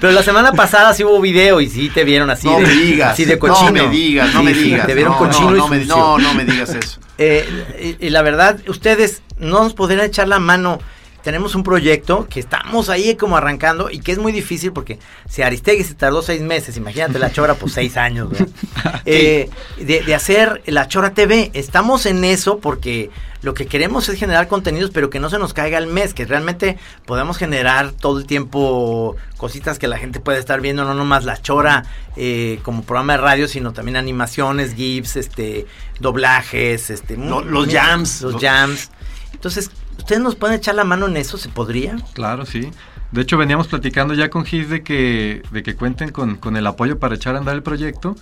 Pero 0.00 0.12
la 0.12 0.22
semana 0.22 0.52
pasada 0.52 0.92
sí 0.94 1.04
hubo 1.04 1.20
video 1.20 1.60
y 1.60 1.68
sí 1.70 1.90
te 1.90 2.04
vieron 2.04 2.30
así 2.30 2.48
no 2.48 2.58
de 2.58 2.64
digas. 2.96 3.12
así 3.12 3.24
de 3.24 3.38
cochino. 3.38 3.70
No 3.70 3.84
me 3.84 3.88
digas, 3.88 4.34
no 4.34 4.40
Sí, 4.40 4.44
me 4.46 4.52
digas. 4.52 4.86
Te 4.86 4.94
vieron 4.94 5.12
no, 5.14 5.18
cochino 5.18 5.50
no, 5.50 5.56
y 5.56 5.58
no, 5.60 5.68
me, 5.68 5.78
sucio. 5.80 5.96
no, 5.96 6.18
no 6.18 6.34
me 6.34 6.44
digas 6.44 6.74
eso. 6.74 7.00
Eh, 7.18 7.96
y, 8.00 8.06
y 8.06 8.10
la 8.10 8.22
verdad, 8.22 8.58
ustedes 8.68 9.22
no 9.38 9.62
nos 9.62 9.74
podrían 9.74 10.04
echar 10.04 10.28
la 10.28 10.38
mano. 10.38 10.78
Tenemos 11.26 11.56
un 11.56 11.64
proyecto 11.64 12.28
que 12.30 12.38
estamos 12.38 12.88
ahí 12.88 13.16
como 13.16 13.36
arrancando 13.36 13.90
y 13.90 13.98
que 13.98 14.12
es 14.12 14.18
muy 14.18 14.30
difícil 14.30 14.70
porque 14.72 15.00
si 15.28 15.42
Aristegui 15.42 15.82
se 15.82 15.94
tardó 15.94 16.22
seis 16.22 16.40
meses, 16.40 16.76
imagínate 16.76 17.18
la 17.18 17.32
Chora, 17.32 17.54
pues 17.56 17.72
seis 17.72 17.96
años, 17.96 18.30
¿verdad? 18.30 18.46
Eh, 19.04 19.50
de, 19.78 20.02
de 20.02 20.14
hacer 20.14 20.62
la 20.66 20.86
Chora 20.86 21.14
TV. 21.14 21.50
Estamos 21.52 22.06
en 22.06 22.22
eso 22.22 22.58
porque 22.60 23.10
lo 23.42 23.54
que 23.54 23.66
queremos 23.66 24.08
es 24.08 24.20
generar 24.20 24.46
contenidos, 24.46 24.92
pero 24.94 25.10
que 25.10 25.18
no 25.18 25.28
se 25.28 25.38
nos 25.40 25.52
caiga 25.52 25.78
el 25.78 25.88
mes, 25.88 26.14
que 26.14 26.26
realmente 26.26 26.78
podamos 27.06 27.38
generar 27.38 27.90
todo 27.90 28.20
el 28.20 28.26
tiempo 28.26 29.16
cositas 29.36 29.80
que 29.80 29.88
la 29.88 29.98
gente 29.98 30.20
puede 30.20 30.38
estar 30.38 30.60
viendo, 30.60 30.84
no 30.84 30.94
nomás 30.94 31.24
la 31.24 31.42
Chora 31.42 31.84
eh, 32.16 32.60
como 32.62 32.84
programa 32.84 33.14
de 33.14 33.18
radio, 33.18 33.48
sino 33.48 33.72
también 33.72 33.96
animaciones, 33.96 34.76
GIFs, 34.76 35.16
este, 35.16 35.66
doblajes, 35.98 36.90
este, 36.90 37.16
los 37.16 37.66
jams. 37.68 38.22
los 38.22 38.32
Los- 38.34 38.42
jams. 38.42 38.90
Entonces, 39.32 39.70
¿ustedes 39.98 40.20
nos 40.22 40.34
pueden 40.36 40.56
echar 40.56 40.74
la 40.74 40.84
mano 40.84 41.06
en 41.06 41.16
eso? 41.16 41.36
¿Se 41.38 41.48
podría? 41.48 41.96
Claro, 42.14 42.46
sí. 42.46 42.70
De 43.12 43.22
hecho, 43.22 43.36
veníamos 43.38 43.68
platicando 43.68 44.14
ya 44.14 44.30
con 44.30 44.44
Gis 44.44 44.68
de 44.68 44.82
que, 44.82 45.42
de 45.50 45.62
que 45.62 45.74
cuenten 45.76 46.10
con, 46.10 46.36
con 46.36 46.56
el 46.56 46.66
apoyo 46.66 46.98
para 46.98 47.14
echar 47.14 47.34
a 47.34 47.38
andar 47.38 47.54
el 47.54 47.62
proyecto. 47.62 48.16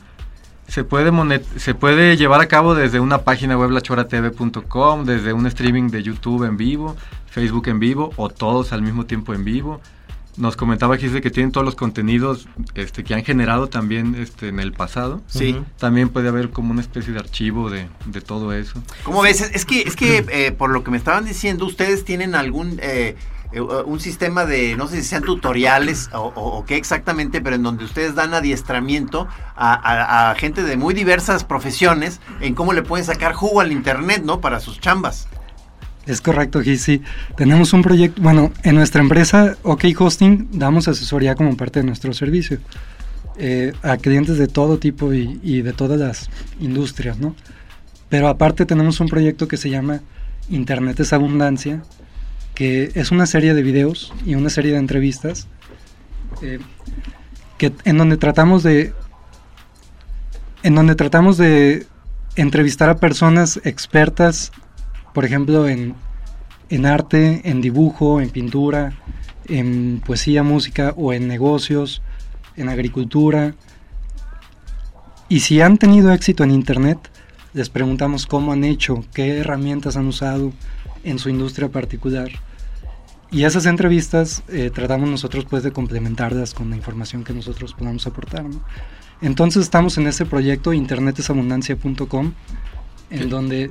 Se 0.68 0.82
puede, 0.84 1.10
monet- 1.12 1.44
se 1.56 1.74
puede 1.74 2.16
llevar 2.16 2.40
a 2.40 2.46
cabo 2.48 2.74
desde 2.74 3.00
una 3.00 3.18
página 3.18 3.56
web 3.58 3.70
lachoratv.com, 3.70 5.04
desde 5.04 5.32
un 5.32 5.46
streaming 5.46 5.88
de 5.90 6.02
YouTube 6.02 6.44
en 6.44 6.56
vivo, 6.56 6.96
Facebook 7.26 7.68
en 7.68 7.78
vivo 7.80 8.12
o 8.16 8.28
todos 8.28 8.72
al 8.72 8.82
mismo 8.82 9.04
tiempo 9.06 9.34
en 9.34 9.44
vivo. 9.44 9.80
Nos 10.36 10.56
comentaba 10.56 10.98
que 10.98 11.08
tienen 11.30 11.52
todos 11.52 11.64
los 11.64 11.76
contenidos 11.76 12.48
este, 12.74 13.04
que 13.04 13.14
han 13.14 13.24
generado 13.24 13.68
también 13.68 14.14
este, 14.16 14.48
en 14.48 14.58
el 14.58 14.72
pasado. 14.72 15.22
Sí. 15.26 15.56
También 15.78 16.08
puede 16.08 16.28
haber 16.28 16.50
como 16.50 16.72
una 16.72 16.80
especie 16.80 17.12
de 17.12 17.20
archivo 17.20 17.70
de, 17.70 17.88
de 18.06 18.20
todo 18.20 18.52
eso. 18.52 18.82
¿Cómo 19.04 19.22
ves? 19.22 19.40
Es, 19.40 19.64
que, 19.64 19.82
es 19.82 19.94
que 19.96 20.24
eh, 20.32 20.52
por 20.52 20.70
lo 20.70 20.82
que 20.82 20.90
me 20.90 20.96
estaban 20.96 21.24
diciendo, 21.24 21.64
ustedes 21.66 22.04
tienen 22.04 22.34
algún 22.34 22.78
eh, 22.82 23.14
eh, 23.52 23.60
un 23.60 24.00
sistema 24.00 24.44
de, 24.44 24.74
no 24.76 24.88
sé 24.88 24.96
si 25.02 25.08
sean 25.08 25.22
tutoriales 25.22 26.10
o, 26.12 26.32
o- 26.34 26.58
o 26.58 26.64
qué 26.64 26.76
exactamente, 26.76 27.40
pero 27.40 27.54
en 27.54 27.62
donde 27.62 27.84
ustedes 27.84 28.16
dan 28.16 28.34
adiestramiento 28.34 29.28
a, 29.54 29.74
a- 29.74 30.30
a 30.30 30.34
gente 30.34 30.64
de 30.64 30.76
muy 30.76 30.94
diversas 30.94 31.44
profesiones 31.44 32.20
en 32.40 32.56
cómo 32.56 32.72
le 32.72 32.82
pueden 32.82 33.06
sacar 33.06 33.34
jugo 33.34 33.60
al 33.60 33.70
internet, 33.70 34.22
¿no? 34.24 34.40
Para 34.40 34.58
sus 34.58 34.80
chambas. 34.80 35.28
Es 36.06 36.20
correcto, 36.20 36.62
sí. 36.62 37.02
Tenemos 37.36 37.72
un 37.72 37.82
proyecto, 37.82 38.20
bueno, 38.20 38.52
en 38.62 38.74
nuestra 38.74 39.00
empresa 39.00 39.56
OK 39.62 39.84
Hosting 39.98 40.48
damos 40.52 40.86
asesoría 40.88 41.34
como 41.34 41.56
parte 41.56 41.80
de 41.80 41.86
nuestro 41.86 42.12
servicio 42.12 42.58
eh, 43.38 43.72
a 43.82 43.96
clientes 43.96 44.38
de 44.38 44.46
todo 44.46 44.78
tipo 44.78 45.14
y, 45.14 45.40
y 45.42 45.62
de 45.62 45.72
todas 45.72 45.98
las 45.98 46.28
industrias, 46.60 47.18
¿no? 47.18 47.34
Pero 48.08 48.28
aparte 48.28 48.66
tenemos 48.66 49.00
un 49.00 49.08
proyecto 49.08 49.48
que 49.48 49.56
se 49.56 49.70
llama 49.70 50.02
Internet 50.48 51.00
es 51.00 51.12
Abundancia, 51.12 51.82
que 52.54 52.92
es 52.94 53.10
una 53.10 53.26
serie 53.26 53.54
de 53.54 53.62
videos 53.62 54.12
y 54.24 54.34
una 54.34 54.50
serie 54.50 54.72
de 54.72 54.78
entrevistas 54.78 55.48
eh, 56.42 56.58
que, 57.58 57.72
en 57.84 57.98
donde 57.98 58.16
tratamos 58.16 58.62
de 58.62 58.92
en 60.62 60.74
donde 60.74 60.94
tratamos 60.94 61.36
de 61.36 61.86
entrevistar 62.36 62.88
a 62.88 62.96
personas 62.96 63.60
expertas 63.64 64.50
por 65.14 65.24
ejemplo, 65.24 65.66
en, 65.68 65.94
en 66.68 66.84
arte, 66.84 67.40
en 67.44 67.62
dibujo, 67.62 68.20
en 68.20 68.28
pintura, 68.28 68.92
en 69.46 70.02
poesía, 70.04 70.42
música 70.42 70.92
o 70.96 71.12
en 71.12 71.28
negocios, 71.28 72.02
en 72.56 72.68
agricultura. 72.68 73.54
Y 75.28 75.40
si 75.40 75.60
han 75.60 75.78
tenido 75.78 76.12
éxito 76.12 76.44
en 76.44 76.50
Internet, 76.50 76.98
les 77.54 77.70
preguntamos 77.70 78.26
cómo 78.26 78.52
han 78.52 78.64
hecho, 78.64 79.04
qué 79.14 79.38
herramientas 79.38 79.96
han 79.96 80.08
usado 80.08 80.52
en 81.04 81.18
su 81.18 81.30
industria 81.30 81.68
particular. 81.68 82.30
Y 83.30 83.44
esas 83.44 83.66
entrevistas 83.66 84.42
eh, 84.48 84.70
tratamos 84.74 85.08
nosotros 85.08 85.46
pues 85.48 85.62
de 85.62 85.72
complementarlas 85.72 86.54
con 86.54 86.70
la 86.70 86.76
información 86.76 87.24
que 87.24 87.32
nosotros 87.32 87.74
podamos 87.74 88.06
aportar. 88.06 88.44
¿no? 88.44 88.60
Entonces 89.20 89.62
estamos 89.62 89.96
en 89.98 90.06
ese 90.06 90.26
proyecto 90.26 90.72
internetesambunancia.com 90.72 92.32
en 93.10 93.28
donde 93.28 93.70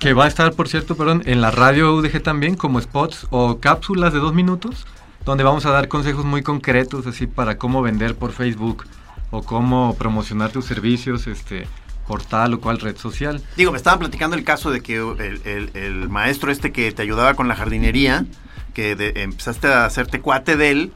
Que 0.00 0.14
va 0.14 0.24
a 0.24 0.28
estar, 0.28 0.52
por 0.54 0.66
cierto, 0.66 0.96
perdón, 0.96 1.22
en 1.26 1.40
la 1.42 1.50
radio 1.50 1.94
UDG 1.94 2.22
también, 2.22 2.56
como 2.56 2.80
spots 2.80 3.26
o 3.30 3.60
cápsulas 3.60 4.12
de 4.14 4.18
dos 4.18 4.32
minutos, 4.34 4.86
donde 5.26 5.44
vamos 5.44 5.66
a 5.66 5.70
dar 5.70 5.88
consejos 5.88 6.24
muy 6.24 6.42
concretos, 6.42 7.06
así 7.06 7.26
para 7.26 7.58
cómo 7.58 7.82
vender 7.82 8.14
por 8.16 8.32
Facebook 8.32 8.86
o 9.30 9.42
cómo 9.42 9.94
promocionar 9.98 10.50
tus 10.52 10.64
servicios, 10.64 11.26
este, 11.26 11.66
por 12.08 12.22
tal 12.22 12.54
o 12.54 12.60
cual 12.60 12.78
red 12.80 12.96
social. 12.96 13.42
Digo, 13.58 13.72
me 13.72 13.76
estaban 13.76 13.98
platicando 13.98 14.36
el 14.36 14.42
caso 14.42 14.70
de 14.70 14.80
que 14.80 14.96
el, 14.96 16.08
maestro 16.08 16.50
este 16.50 16.72
que 16.72 16.90
te 16.92 17.02
ayudaba 17.02 17.34
con 17.34 17.46
la 17.46 17.54
jardinería, 17.54 18.24
que 18.72 18.96
de- 18.96 19.12
empezaste 19.22 19.68
a 19.68 19.84
hacerte 19.84 20.20
cuate 20.20 20.56
de 20.56 20.70
él, 20.70 20.92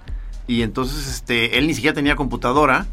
y 0.46 0.62
entonces 0.62 1.06
este, 1.08 1.58
él 1.58 1.66
ni 1.66 1.74
siquiera 1.74 1.94
tenía 1.94 2.16
computadora, 2.16 2.86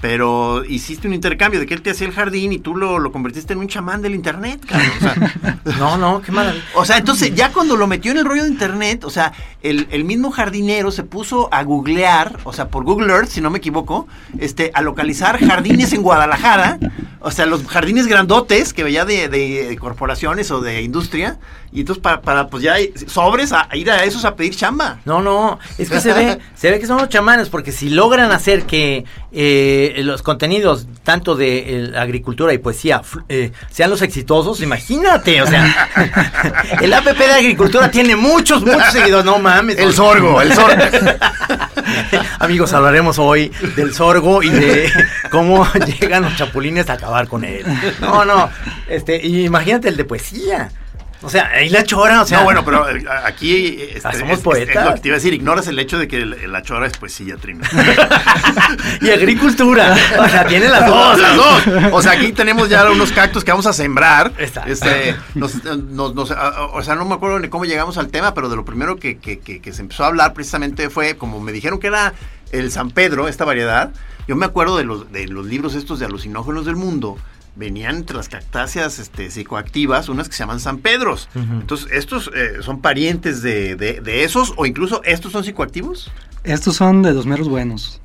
pero 0.00 0.64
hiciste 0.64 1.08
un 1.08 1.14
intercambio 1.14 1.58
de 1.58 1.66
que 1.66 1.74
él 1.74 1.82
te 1.82 1.90
hacía 1.90 2.06
el 2.06 2.12
jardín 2.12 2.52
y 2.52 2.58
tú 2.58 2.76
lo, 2.76 2.98
lo 2.98 3.10
convertiste 3.10 3.52
en 3.52 3.58
un 3.58 3.66
chamán 3.68 4.00
del 4.00 4.14
internet, 4.14 4.64
cabrón. 4.64 4.90
O 4.96 5.00
sea, 5.00 5.58
No, 5.78 5.96
no, 5.98 6.22
qué 6.22 6.30
maravilla. 6.32 6.64
o 6.74 6.84
sea, 6.84 6.98
entonces 6.98 7.34
ya 7.34 7.52
cuando 7.52 7.76
lo 7.76 7.86
metió 7.86 8.12
en 8.12 8.18
el 8.18 8.24
rollo 8.24 8.44
de 8.44 8.48
internet, 8.48 9.04
o 9.04 9.10
sea, 9.10 9.32
el, 9.62 9.88
el 9.90 10.04
mismo 10.04 10.30
jardinero 10.30 10.90
se 10.92 11.02
puso 11.02 11.48
a 11.52 11.62
googlear, 11.64 12.38
o 12.44 12.52
sea, 12.52 12.68
por 12.68 12.84
Google 12.84 13.12
Earth, 13.12 13.28
si 13.28 13.40
no 13.40 13.50
me 13.50 13.58
equivoco, 13.58 14.06
este, 14.38 14.70
a 14.74 14.82
localizar 14.82 15.44
jardines 15.44 15.92
en 15.92 16.02
Guadalajara, 16.02 16.78
o 17.20 17.30
sea, 17.32 17.46
los 17.46 17.66
jardines 17.66 18.06
grandotes 18.06 18.72
que 18.72 18.84
veía 18.84 19.04
de, 19.04 19.28
de 19.28 19.76
corporaciones 19.80 20.50
o 20.52 20.60
de 20.60 20.82
industria, 20.82 21.38
y 21.72 21.80
entonces 21.80 22.02
para, 22.02 22.20
para 22.20 22.48
pues 22.48 22.62
ya 22.62 22.76
sobres 23.06 23.52
a, 23.52 23.68
a 23.70 23.76
ir 23.76 23.90
a 23.90 24.04
esos 24.04 24.24
a 24.24 24.34
pedir 24.34 24.56
chamba. 24.56 24.98
No, 25.04 25.20
no, 25.20 25.58
es 25.76 25.90
que 25.90 26.00
se 26.00 26.12
ve, 26.12 26.38
se 26.56 26.70
ve 26.70 26.80
que 26.80 26.86
son 26.86 26.98
los 26.98 27.08
chamanes, 27.08 27.48
porque 27.48 27.72
si 27.72 27.90
logran 27.90 28.32
hacer 28.32 28.64
que 28.64 29.04
eh, 29.32 30.00
los 30.04 30.22
contenidos, 30.22 30.86
tanto 31.04 31.34
de 31.34 31.58
eh, 31.58 31.92
agricultura 31.98 32.52
y 32.52 32.58
poesía, 32.58 33.02
eh, 33.28 33.52
sean 33.70 33.90
los 33.90 34.02
exitosos, 34.02 34.62
imagínate, 34.62 35.42
o 35.42 35.46
sea, 35.46 35.88
el 36.80 36.92
APP 36.92 37.18
de 37.18 37.32
agricultura 37.32 37.90
tiene 37.90 38.16
muchos, 38.16 38.62
muchos 38.62 38.92
seguidores, 38.92 39.24
no 39.24 39.38
mames. 39.38 39.78
El 39.78 39.92
sorgo, 39.92 40.40
el 40.40 40.52
sorgo. 40.54 40.82
Amigos, 42.38 42.72
hablaremos 42.72 43.18
hoy 43.18 43.52
del 43.76 43.94
sorgo 43.94 44.42
y 44.42 44.48
de 44.50 44.90
cómo 45.30 45.66
llegan 45.74 46.22
los 46.22 46.36
chapulines 46.36 46.88
a 46.90 46.94
acabar 46.94 47.28
con 47.28 47.44
él. 47.44 47.64
No, 48.00 48.24
no, 48.24 48.50
Este, 48.88 49.24
imagínate 49.26 49.88
el 49.88 49.96
de 49.96 50.04
poesía. 50.04 50.70
O 51.20 51.28
sea, 51.28 51.48
ahí 51.48 51.68
la 51.68 51.82
chora, 51.82 52.22
o 52.22 52.26
sea. 52.26 52.38
no, 52.38 52.44
bueno, 52.44 52.64
pero 52.64 52.88
eh, 52.88 53.04
aquí 53.24 53.76
este, 53.92 54.00
Ah, 54.08 54.12
somos 54.12 54.38
es- 54.38 54.44
poetas. 54.44 54.76
es 54.76 54.84
lo 54.84 54.94
que 54.94 55.00
te 55.00 55.08
iba 55.08 55.14
a 55.16 55.18
decir, 55.18 55.34
ignoras 55.34 55.66
el 55.66 55.78
hecho 55.80 55.98
de 55.98 56.06
que 56.06 56.18
el- 56.18 56.52
la 56.52 56.62
chora 56.62 56.86
es 56.86 56.96
poesía, 56.96 57.36
Trino. 57.36 57.64
y 59.00 59.10
agricultura. 59.10 59.96
O 60.18 60.28
sea, 60.28 60.46
tiene 60.46 60.68
las 60.68 60.86
dos. 60.86 61.18
las 61.18 61.36
dos. 61.36 61.62
O 61.92 62.02
sea, 62.02 62.12
aquí 62.12 62.32
tenemos 62.32 62.68
ya 62.68 62.88
unos 62.90 63.12
cactus 63.12 63.44
que 63.44 63.50
vamos 63.50 63.66
a 63.66 63.72
sembrar. 63.72 64.32
Exacto. 64.38 64.70
Este, 64.70 65.16
nos- 65.34 65.62
nos- 65.64 66.14
nos- 66.14 66.30
a- 66.30 66.66
o 66.72 66.82
sea, 66.82 66.94
no 66.94 67.04
me 67.04 67.14
acuerdo 67.14 67.38
ni 67.38 67.48
cómo 67.48 67.64
llegamos 67.64 67.98
al 67.98 68.08
tema, 68.08 68.34
pero 68.34 68.48
de 68.48 68.56
lo 68.56 68.64
primero 68.64 68.96
que, 68.96 69.18
que- 69.18 69.38
que- 69.40 69.60
que 69.60 69.72
se 69.72 69.82
empezó 69.82 70.04
a 70.04 70.08
hablar 70.08 70.34
precisamente 70.34 70.90
fue, 70.90 71.16
como 71.16 71.40
me 71.40 71.52
dijeron 71.52 71.78
que 71.80 71.88
era 71.88 72.14
el 72.52 72.70
San 72.70 72.90
Pedro, 72.90 73.28
esta 73.28 73.44
variedad, 73.44 73.90
yo 74.26 74.36
me 74.36 74.46
acuerdo 74.46 74.76
de 74.76 74.84
los, 74.84 75.10
de 75.12 75.26
los 75.28 75.46
libros 75.46 75.74
estos 75.74 75.98
de 75.98 76.06
alucinógenos 76.06 76.64
del 76.64 76.76
mundo, 76.76 77.18
venían 77.56 77.96
entre 77.96 78.16
las 78.16 78.28
cactáceas 78.28 78.98
este, 78.98 79.30
psicoactivas 79.30 80.08
unas 80.08 80.28
que 80.28 80.34
se 80.34 80.40
llaman 80.40 80.60
San 80.60 80.78
Pedros. 80.78 81.28
Entonces, 81.34 81.88
¿estos 81.92 82.30
eh, 82.34 82.58
son 82.62 82.80
parientes 82.80 83.42
de, 83.42 83.74
de- 83.76 84.00
de 84.00 84.24
esos 84.24 84.54
o 84.56 84.66
incluso 84.66 85.02
estos 85.04 85.32
son 85.32 85.44
psicoactivos? 85.44 86.10
Estos 86.44 86.76
son 86.76 87.02
de 87.02 87.12
los 87.12 87.26
meros 87.26 87.48
buenos. 87.48 88.00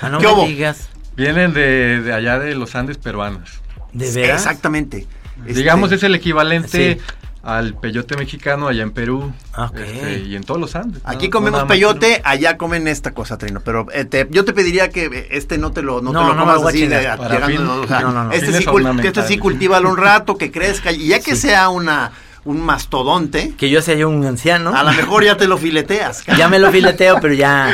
Ah, 0.00 0.08
no 0.08 0.18
¿Qué 0.18 0.26
me 0.34 0.48
digas. 0.48 0.88
Vienen 1.16 1.52
de, 1.54 2.00
de 2.02 2.12
allá 2.12 2.38
de 2.38 2.54
los 2.54 2.74
Andes 2.74 2.98
peruanos. 2.98 3.50
¿De 3.92 4.10
veras? 4.12 4.42
Exactamente. 4.42 5.06
Este, 5.46 5.54
Digamos, 5.54 5.92
es 5.92 6.02
el 6.02 6.14
equivalente 6.14 6.94
Sí. 6.96 7.00
Al 7.44 7.74
peyote 7.74 8.16
mexicano 8.16 8.68
allá 8.68 8.82
en 8.82 8.90
Perú. 8.92 9.32
Ah, 9.52 9.66
ok. 9.66 9.76
este, 9.78 10.20
y 10.20 10.34
en 10.34 10.44
todos 10.44 10.58
los 10.60 10.74
Andes. 10.76 11.02
Aquí 11.04 11.26
no- 11.26 11.32
comemos 11.32 11.64
peyote, 11.64 12.06
Perú. 12.12 12.22
allá 12.24 12.56
comen 12.56 12.88
esta 12.88 13.12
cosa, 13.12 13.36
Trino. 13.36 13.60
Pero 13.60 13.86
eh, 13.92 14.04
te- 14.06 14.26
yo 14.30 14.44
te 14.46 14.52
pediría 14.54 14.88
que 14.88 15.04
eh, 15.06 15.28
este 15.30 15.58
no 15.58 15.70
te 15.72 15.82
lo, 15.82 16.00
no 16.00 16.10
No, 16.12 16.22
te 16.22 16.26
lo 16.34 16.40
comas 16.40 16.60
lo 16.62 16.68
así 16.68 16.86
de, 16.86 16.96
o 16.96 17.86
sea, 17.86 18.00
no, 18.00 18.12
no, 18.12 18.24
no. 18.24 18.32
Este, 18.32 18.52
sí, 18.52 18.64
que 19.02 19.08
este 19.08 19.22
sí 19.26 19.38
cultívalo 19.38 19.90
un 19.90 19.96
rato, 19.98 20.36
que 20.38 20.50
crezca. 20.52 20.90
Y 20.90 21.08
ya 21.08 21.20
que 21.20 21.36
sea 21.36 21.68
una 21.68 22.12
un 22.46 22.60
mastodonte, 22.60 23.54
Que 23.56 23.70
yo 23.70 23.80
sea 23.80 23.94
yo 23.94 24.10
un 24.10 24.22
anciano. 24.26 24.74
a 24.76 24.82
lo 24.82 24.92
mejor 24.92 25.24
ya 25.24 25.36
te 25.38 25.46
lo 25.48 25.56
fileteas. 25.56 26.22
cara. 26.22 26.36
Ya 26.38 26.48
me 26.48 26.58
lo 26.58 26.70
fileteo, 26.70 27.18
pero 27.20 27.32
ya, 27.32 27.70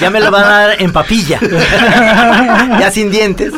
ya 0.00 0.10
me 0.10 0.18
lo 0.20 0.30
van 0.32 0.44
a 0.44 0.48
dar 0.48 0.82
en 0.82 0.92
papilla. 0.92 1.38
ya 2.80 2.90
sin 2.90 3.12
dientes. 3.12 3.52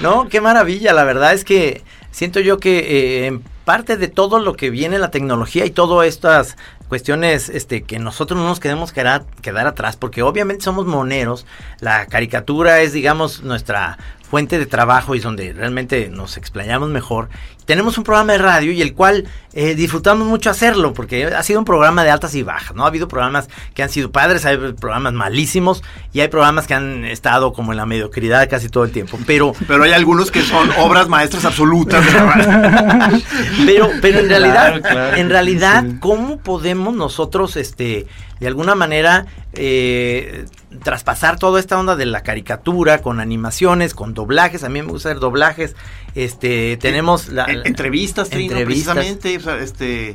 no, 0.00 0.28
qué 0.28 0.40
maravilla. 0.40 0.92
La 0.92 1.04
verdad 1.04 1.32
es 1.32 1.44
que 1.44 1.82
siento 2.12 2.38
yo 2.38 2.58
que 2.58 2.78
eh, 2.78 3.26
en 3.26 3.42
parte 3.64 3.96
de 3.96 4.06
todo 4.06 4.38
lo 4.38 4.54
que 4.54 4.70
viene 4.70 4.98
la 4.98 5.10
tecnología 5.10 5.66
y 5.66 5.70
todas 5.70 6.06
estas 6.06 6.56
cuestiones 6.88 7.48
este, 7.48 7.82
que 7.82 7.98
nosotros 7.98 8.38
no 8.38 8.46
nos 8.46 8.60
queremos 8.60 8.92
quedar, 8.92 9.24
quedar 9.40 9.66
atrás, 9.66 9.96
porque 9.96 10.22
obviamente 10.22 10.62
somos 10.62 10.86
moneros. 10.86 11.46
La 11.80 12.06
caricatura 12.06 12.82
es, 12.82 12.92
digamos, 12.92 13.42
nuestra 13.42 13.98
fuente 14.32 14.58
de 14.58 14.66
trabajo 14.66 15.14
y 15.14 15.20
donde 15.20 15.52
realmente 15.52 16.08
nos 16.08 16.36
explayamos 16.36 16.88
mejor. 16.88 17.28
Tenemos 17.66 17.98
un 17.98 18.04
programa 18.04 18.32
de 18.32 18.38
radio 18.38 18.72
y 18.72 18.82
el 18.82 18.94
cual 18.94 19.28
eh, 19.54 19.74
disfrutamos 19.74 20.26
mucho 20.26 20.48
hacerlo 20.50 20.94
porque 20.94 21.26
ha 21.26 21.42
sido 21.42 21.58
un 21.58 21.64
programa 21.64 22.04
de 22.04 22.10
altas 22.10 22.34
y 22.34 22.42
bajas, 22.42 22.74
¿no? 22.74 22.84
Ha 22.84 22.86
habido 22.88 23.08
programas 23.08 23.48
que 23.74 23.82
han 23.82 23.90
sido 23.90 24.10
padres, 24.10 24.44
hay 24.46 24.56
programas 24.56 25.12
malísimos 25.12 25.82
y 26.12 26.20
hay 26.20 26.28
programas 26.28 26.66
que 26.66 26.74
han 26.74 27.04
estado 27.04 27.52
como 27.52 27.72
en 27.72 27.76
la 27.78 27.86
mediocridad 27.86 28.48
casi 28.48 28.68
todo 28.68 28.84
el 28.84 28.92
tiempo, 28.92 29.18
pero 29.26 29.52
Pero 29.68 29.84
hay 29.84 29.92
algunos 29.92 30.30
que 30.30 30.42
son 30.42 30.70
obras 30.78 31.08
maestras 31.08 31.44
absolutas. 31.44 32.04
de 32.06 32.12
la 32.12 32.24
radio. 32.24 33.20
pero 33.66 33.90
pero 34.00 34.18
en 34.20 34.28
realidad 34.28 34.52
Claro, 34.80 34.82
claro. 34.82 35.16
en 35.16 35.30
realidad 35.30 35.84
Sí. 35.86 35.96
cómo 36.00 36.38
podemos 36.38 36.94
nosotros 36.94 37.56
este 37.56 38.06
de 38.40 38.46
alguna 38.48 38.74
manera 38.74 39.26
eh, 39.52 40.46
traspasar 40.82 41.38
toda 41.38 41.60
esta 41.60 41.78
onda 41.78 41.94
de 41.96 42.06
la 42.06 42.22
caricatura 42.22 42.98
con 43.02 43.20
animaciones 43.20 43.94
con 43.94 44.14
doblajes 44.14 44.64
a 44.64 44.68
mí 44.68 44.82
me 44.82 44.88
gusta 44.88 45.10
hacer 45.10 45.20
doblajes 45.20 45.76
este 46.14 46.76
tenemos 46.76 47.28
la, 47.28 47.44
En- 47.46 47.66
entrevistas, 47.66 48.28
Trino, 48.30 48.52
entrevistas. 48.52 48.94
precisamente. 48.96 49.36
o 49.36 49.40
sea, 49.40 49.58
este, 49.58 50.14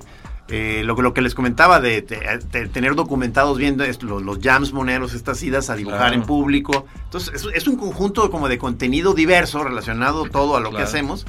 eh, 0.50 0.82
lo, 0.86 0.96
que- 0.96 1.01
lo 1.01 1.13
que 1.13 1.22
les 1.22 1.34
comentaba 1.36 1.80
de, 1.82 2.01
de- 2.04 2.39
de 2.51 2.68
tener 2.70 2.96
documentados 2.96 3.58
viendo 3.58 3.84
esto, 3.84 4.06
los, 4.06 4.22
los 4.24 4.39
jams 4.42 4.72
moneros, 4.74 5.13
estas 5.13 5.41
idas 5.43 5.69
a 5.69 5.76
dibujar 5.76 6.00
Claro. 6.00 6.13
en 6.15 6.24
público. 6.24 6.86
Entonces, 7.04 7.34
es, 7.43 7.48
es 7.54 7.67
un 7.67 7.76
conjunto 7.78 8.30
como 8.32 8.48
de 8.48 8.58
contenido 8.58 9.13
diverso 9.13 9.63
relacionado 9.63 10.24
todo 10.26 10.56
a 10.56 10.60
lo 10.62 10.72
que 10.72 10.82
hacemos, 10.84 11.26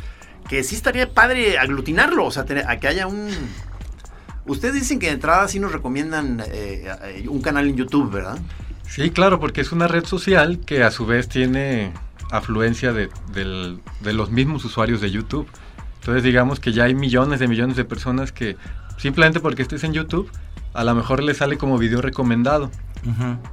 que 0.48 0.62
sí 0.62 0.74
estaría 0.76 1.12
padre 1.12 1.58
aglutinarlo, 1.58 2.24
o 2.26 2.30
sea, 2.30 2.44
tener- 2.44 2.66
a 2.68 2.78
que 2.78 2.88
haya 2.88 3.06
un... 3.06 3.28
Ustedes 4.46 4.74
dicen 4.74 4.98
que 4.98 5.06
de 5.08 5.12
entrada 5.12 5.46
sí 5.48 5.58
nos 5.60 5.72
recomiendan 5.72 6.40
eh, 6.46 6.88
eh, 7.04 7.24
un 7.28 7.42
canal 7.42 7.68
en 7.68 7.76
YouTube, 7.76 8.10
¿verdad? 8.10 8.38
Sí, 8.88 9.10
claro, 9.10 9.38
porque 9.40 9.60
es 9.60 9.72
una 9.72 9.88
red 9.88 10.04
social 10.06 10.60
que 10.64 10.82
a 10.82 10.90
su 10.90 11.04
vez 11.04 11.28
tiene 11.28 11.92
afluencia 12.30 12.92
de, 12.92 13.08
del- 13.32 13.80
de 14.00 14.12
los 14.12 14.30
mismos 14.30 14.64
usuarios 14.64 15.00
de 15.00 15.10
YouTube. 15.10 15.46
Entonces 16.00 16.22
digamos 16.22 16.60
que 16.60 16.72
ya 16.72 16.84
hay 16.84 16.94
millones 16.94 17.40
de 17.40 17.48
millones 17.48 17.76
de 17.76 17.84
personas 17.84 18.32
que 18.32 18.56
simplemente 18.96 19.40
porque 19.40 19.62
estés 19.62 19.84
en 19.84 19.92
YouTube, 19.92 20.30
a 20.74 20.84
lo 20.84 20.94
mejor 20.94 21.22
le 21.22 21.34
sale 21.34 21.56
como 21.58 21.78
video 21.78 22.00
recomendado 22.00 22.70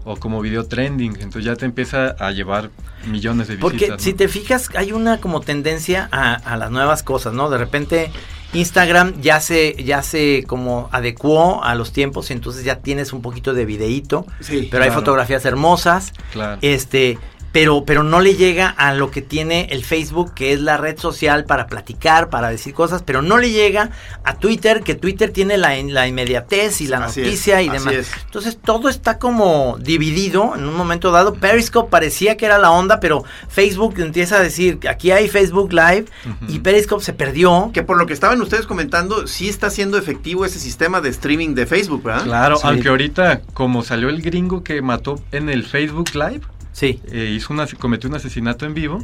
o 0.03 0.17
como 0.17 0.41
video 0.41 0.65
trending. 0.65 1.13
Entonces 1.15 1.45
ya 1.45 1.55
te 1.55 1.65
empieza 1.65 2.15
a 2.19 2.31
llevar 2.31 2.71
millones 3.07 3.47
de 3.47 3.55
visitas. 3.55 3.71
Porque 3.71 3.87
¿no? 3.89 3.99
si 3.99 4.13
te 4.13 4.27
fijas, 4.27 4.69
hay 4.75 4.91
una 4.91 5.19
como 5.21 5.39
tendencia 5.41 6.09
a, 6.11 6.33
a 6.33 6.57
las 6.57 6.71
nuevas 6.71 7.03
cosas, 7.03 7.33
¿no? 7.33 7.49
De 7.49 7.57
repente 7.57 8.11
Instagram 8.53 9.21
ya 9.21 9.39
se, 9.39 9.75
ya 9.83 10.01
se 10.01 10.43
como 10.47 10.89
adecuó 10.91 11.63
a 11.63 11.75
los 11.75 11.91
tiempos, 11.91 12.29
y 12.29 12.33
entonces 12.33 12.63
ya 12.63 12.77
tienes 12.79 13.11
un 13.13 13.21
poquito 13.21 13.53
de 13.53 13.65
videíto, 13.65 14.25
Sí, 14.39 14.67
pero 14.71 14.83
hay 14.83 14.91
fotografías 14.91 15.43
hermosas, 15.45 16.13
Claro. 16.31 16.57
este, 16.61 17.17
pero, 17.55 17.85
pero 17.85 18.03
no 18.03 18.19
le 18.19 18.35
llega 18.35 18.67
a 18.67 18.93
lo 18.93 19.11
que 19.11 19.21
tiene 19.21 19.69
el 19.71 19.85
Facebook, 19.85 20.33
que 20.33 20.51
es 20.51 20.59
la 20.59 20.75
red 20.75 20.99
social 20.99 21.45
para 21.45 21.67
platicar, 21.67 22.29
para 22.29 22.49
decir 22.49 22.73
cosas, 22.73 23.01
pero 23.01 23.21
no 23.21 23.37
le 23.37 23.49
llega 23.49 23.91
a 24.25 24.35
Twitter, 24.39 24.83
que 24.83 24.93
Twitter 24.93 25.31
tiene 25.31 25.57
la, 25.57 25.73
la 25.83 26.05
inmediatez 26.05 26.81
y 26.81 26.87
la 26.87 26.97
Así 26.97 27.21
es, 27.21 27.27
noticia 27.27 27.61
y 27.61 27.69
así 27.69 27.77
demás. 27.77 27.93
es. 27.93 28.11
Entonces 28.25 28.57
todo 28.61 28.89
está 28.89 29.19
como 29.19 29.77
dividido 29.79 30.53
en 30.53 30.65
un 30.65 30.75
momento 30.75 31.11
dado. 31.11 31.35
Periscope 31.35 31.89
parecía 31.89 32.35
que 32.35 32.45
era 32.45 32.57
la 32.57 32.71
onda, 32.71 32.99
pero 32.99 33.23
Facebook 33.47 33.95
empieza 33.99 34.35
a 34.35 34.41
decir 34.41 34.77
que 34.79 34.89
aquí 34.89 35.11
hay 35.11 35.29
Facebook 35.29 35.71
Live 35.71 36.07
y 36.49 36.59
Periscope 36.59 37.05
se 37.05 37.13
perdió. 37.13 37.71
Que 37.73 37.83
por 37.83 37.95
lo 37.97 38.05
que 38.05 38.11
estaban 38.11 38.41
ustedes 38.41 38.65
comentando, 38.65 39.27
sí 39.27 39.47
está 39.47 39.69
siendo 39.69 39.97
efectivo 39.97 40.43
ese 40.43 40.59
sistema 40.59 40.99
de 40.99 41.07
streaming 41.07 41.55
de 41.55 41.65
Facebook, 41.65 42.03
¿verdad? 42.03 42.23
Claro, 42.25 42.57
Sí. 42.57 42.63
aunque 42.65 42.89
ahorita, 42.89 43.43
como 43.53 43.81
salió 43.81 44.09
el 44.09 44.21
gringo 44.21 44.61
que 44.61 44.81
mató 44.81 45.21
en 45.31 45.47
el 45.47 45.63
Facebook 45.63 46.09
Live, 46.15 46.41
Sí. 46.75 46.99
eh, 47.09 47.31
hizo 47.33 47.53
una, 47.53 47.65
cometió 47.79 48.09
un 48.09 48.15
asesinato 48.17 48.65
en 48.65 48.73
vivo, 48.73 49.01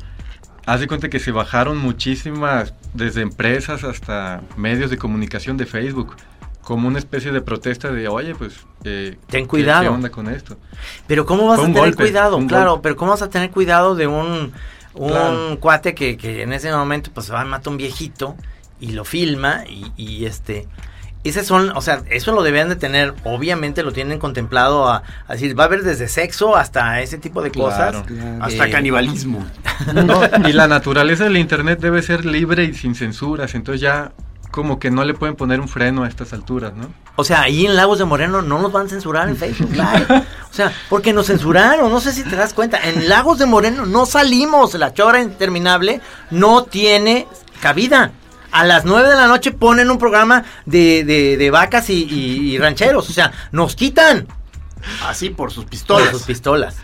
haz 0.66 0.82
de 0.82 0.88
cuenta 0.88 1.10
que 1.10 1.20
se 1.20 1.32
bajaron 1.32 1.78
muchísimas, 1.78 2.74
desde 2.94 3.22
empresas 3.22 3.86
hasta 3.86 4.42
medios 4.58 4.90
de 4.90 4.98
comunicación 4.98 5.56
de 5.56 5.66
Facebook, 5.66 6.18
como 6.62 6.90
una 6.90 7.00
especie 7.00 7.32
de 7.32 7.40
protesta 7.42 7.90
de, 7.90 8.10
oye, 8.10 8.36
pues... 8.36 8.56
eh, 8.84 9.18
Ten 9.30 9.44
¿qué- 9.44 9.48
cuidado. 9.48 9.84
¿Qué 9.84 9.88
onda 9.90 10.10
con 10.10 10.28
esto? 10.30 10.58
Pero 11.08 11.26
¿cómo 11.26 11.48
vas 11.48 11.60
a 11.60 11.64
tener 11.64 11.80
golpe, 11.82 12.04
cuidado? 12.04 12.46
Claro, 12.46 12.72
golpe. 12.72 12.84
pero 12.84 12.96
¿cómo 12.98 13.12
vas 13.12 13.22
a 13.22 13.30
tener 13.30 13.52
cuidado 13.52 13.96
de 13.96 14.08
un, 14.08 14.52
un 14.94 15.10
Claro. 15.10 15.58
cuate 15.62 15.96
que, 15.96 16.18
que 16.18 16.42
en 16.42 16.52
ese 16.52 16.72
momento 16.74 17.10
pues 17.14 17.32
va 17.32 17.40
a 17.40 17.46
matar 17.46 17.68
a 17.68 17.72
un 17.72 17.78
viejito 17.78 18.36
y 18.82 18.92
lo 18.92 19.06
filma 19.06 19.64
y, 19.70 19.94
y, 19.96 20.26
este... 20.26 20.68
Esas 21.24 21.46
son, 21.46 21.72
o 21.78 21.82
sea, 21.82 22.02
eso 22.10 22.32
lo 22.32 22.42
debían 22.42 22.68
de 22.70 22.76
tener, 22.76 23.14
obviamente 23.24 23.84
lo 23.84 23.92
tienen 23.92 24.18
contemplado 24.18 24.88
a, 24.90 25.04
a 25.28 25.34
decir, 25.34 25.58
va 25.58 25.66
a 25.66 25.68
haber 25.68 25.84
desde 25.84 26.08
sexo 26.08 26.56
hasta 26.56 27.00
ese 27.02 27.18
tipo 27.20 27.42
de 27.44 27.52
cosas. 27.52 27.92
Claro. 27.92 28.06
Claro. 28.06 28.44
Hasta 28.44 28.68
Eh, 28.68 28.72
canibalismo. 28.72 29.46
No, 29.94 30.22
y 30.48 30.54
la 30.54 30.68
naturaleza 30.68 31.24
del 31.24 31.38
Internet 31.38 31.80
debe 31.80 32.02
ser 32.04 32.24
libre 32.26 32.64
y 32.66 32.74
sin 32.74 32.94
censuras, 32.96 33.56
entonces 33.56 33.82
ya 33.82 34.12
como 34.52 34.80
que 34.80 34.92
no 34.92 35.04
le 35.06 35.14
pueden 35.14 35.36
poner 35.36 35.60
un 35.62 35.68
freno 35.68 36.04
a 36.04 36.08
estas 36.08 36.34
alturas, 36.34 36.74
¿no? 36.76 36.88
O 37.16 37.24
sea, 37.24 37.42
ahí 37.42 37.66
en 37.66 37.76
Lagos 37.76 38.00
de 38.00 38.06
Moreno 38.06 38.42
no 38.42 38.60
nos 38.60 38.72
van 38.72 38.88
a 38.88 38.90
censurar 38.90 39.30
en 39.30 39.38
Facebook 39.38 39.72
Live. 39.72 40.24
O 40.52 40.54
sea, 40.54 40.72
porque 40.90 41.14
nos 41.14 41.28
censuraron, 41.28 41.90
no 41.90 42.02
sé 42.02 42.12
si 42.12 42.24
te 42.24 42.36
das 42.36 42.54
cuenta. 42.54 42.78
En 42.84 43.08
Lagos 43.08 43.40
de 43.40 43.46
Moreno 43.46 43.86
no 43.86 44.06
salimos. 44.06 44.74
La 44.76 44.94
chora 44.94 45.22
interminable 45.22 46.02
no 46.32 46.64
tiene 46.64 47.28
cabida. 47.62 48.12
A 48.52 48.66
las 48.66 48.86
9 48.86 49.08
de 49.10 49.16
la 49.16 49.28
noche 49.28 49.52
ponen 49.52 49.90
un 49.90 49.98
programa 49.98 50.44
de, 50.66 51.04
de, 51.04 51.38
de 51.38 51.52
vacas 51.52 51.90
y, 51.90 52.04
y- 52.04 52.58
rancheros. 52.58 53.10
O 53.10 53.14
sea, 53.14 53.32
nos 53.52 53.76
quitan 53.76 54.28
Así 55.06 55.30
por 55.30 55.52
sus 55.52 55.64
por 55.66 55.70
pistolas. 55.72 56.10
sus 56.10 56.24
pistolas 56.24 56.76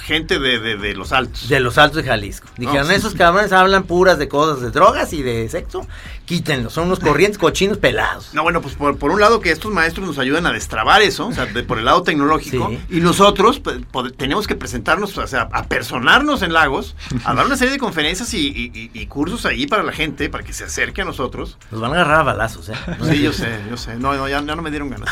Gente 0.00 0.38
de, 0.40 0.58
de- 0.58 0.76
de 0.76 0.94
los 0.94 1.12
altos. 1.12 1.48
de 1.48 1.60
los 1.60 1.78
altos 1.78 2.02
de 2.02 2.08
Jalisco. 2.08 2.48
Dijeron, 2.56 2.88
sí, 2.88 2.94
esos 2.94 3.12
sí. 3.12 3.18
cabrones 3.18 3.52
hablan 3.52 3.84
puras 3.84 4.18
de 4.18 4.26
cosas 4.28 4.60
de 4.60 4.70
drogas 4.70 5.12
y 5.12 5.22
de 5.22 5.48
sexo. 5.48 5.86
Quítenlos, 6.24 6.72
son 6.72 6.86
unos 6.86 6.98
corrientes 7.00 7.38
cochinos 7.38 7.78
pelados. 7.78 8.30
No, 8.34 8.42
bueno, 8.42 8.60
pues 8.60 8.74
por, 8.74 8.98
por 8.98 9.12
un 9.12 9.20
lado 9.20 9.40
que 9.40 9.50
estos 9.52 9.72
maestros 9.72 10.06
nos 10.06 10.18
ayudan 10.18 10.46
a 10.46 10.52
destrabar 10.52 11.00
eso, 11.02 11.28
o 11.28 11.32
sea, 11.32 11.46
de- 11.46 11.62
por 11.62 11.78
el 11.78 11.84
lado 11.84 12.02
tecnológico, 12.02 12.68
Sí. 12.70 12.78
y 12.96 13.00
nosotros 13.00 13.60
pues, 13.60 13.78
tenemos 14.16 14.46
que 14.48 14.54
presentarnos, 14.56 15.16
o 15.16 15.26
sea, 15.26 15.48
a 15.52 15.64
personarnos 15.68 16.42
en 16.42 16.52
Lagos, 16.52 16.96
a 17.24 17.34
dar 17.34 17.46
una 17.46 17.56
serie 17.56 17.72
de 17.72 17.78
conferencias 17.78 18.34
y, 18.34 18.48
y- 18.48 18.72
y- 18.74 18.90
y 18.92 19.06
cursos 19.06 19.46
ahí 19.46 19.66
para 19.68 19.82
la 19.84 19.92
gente, 19.92 20.28
para 20.28 20.42
que 20.44 20.52
se 20.52 20.64
acerque 20.64 21.02
a 21.02 21.04
nosotros. 21.04 21.56
Nos 21.70 21.80
van 21.80 21.92
a 21.92 21.94
agarrar 21.94 22.20
a 22.20 22.22
balazos, 22.24 22.68
¿eh? 22.68 22.74
Sí, 23.08 23.22
yo 23.22 23.32
sé, 23.32 23.48
yo 23.70 23.76
sé. 23.76 23.94
No, 23.94 24.12
no, 24.14 24.28
ya, 24.28 24.42
ya 24.44 24.56
no 24.56 24.62
me 24.62 24.70
dieron 24.70 24.90
ganas. 24.90 25.08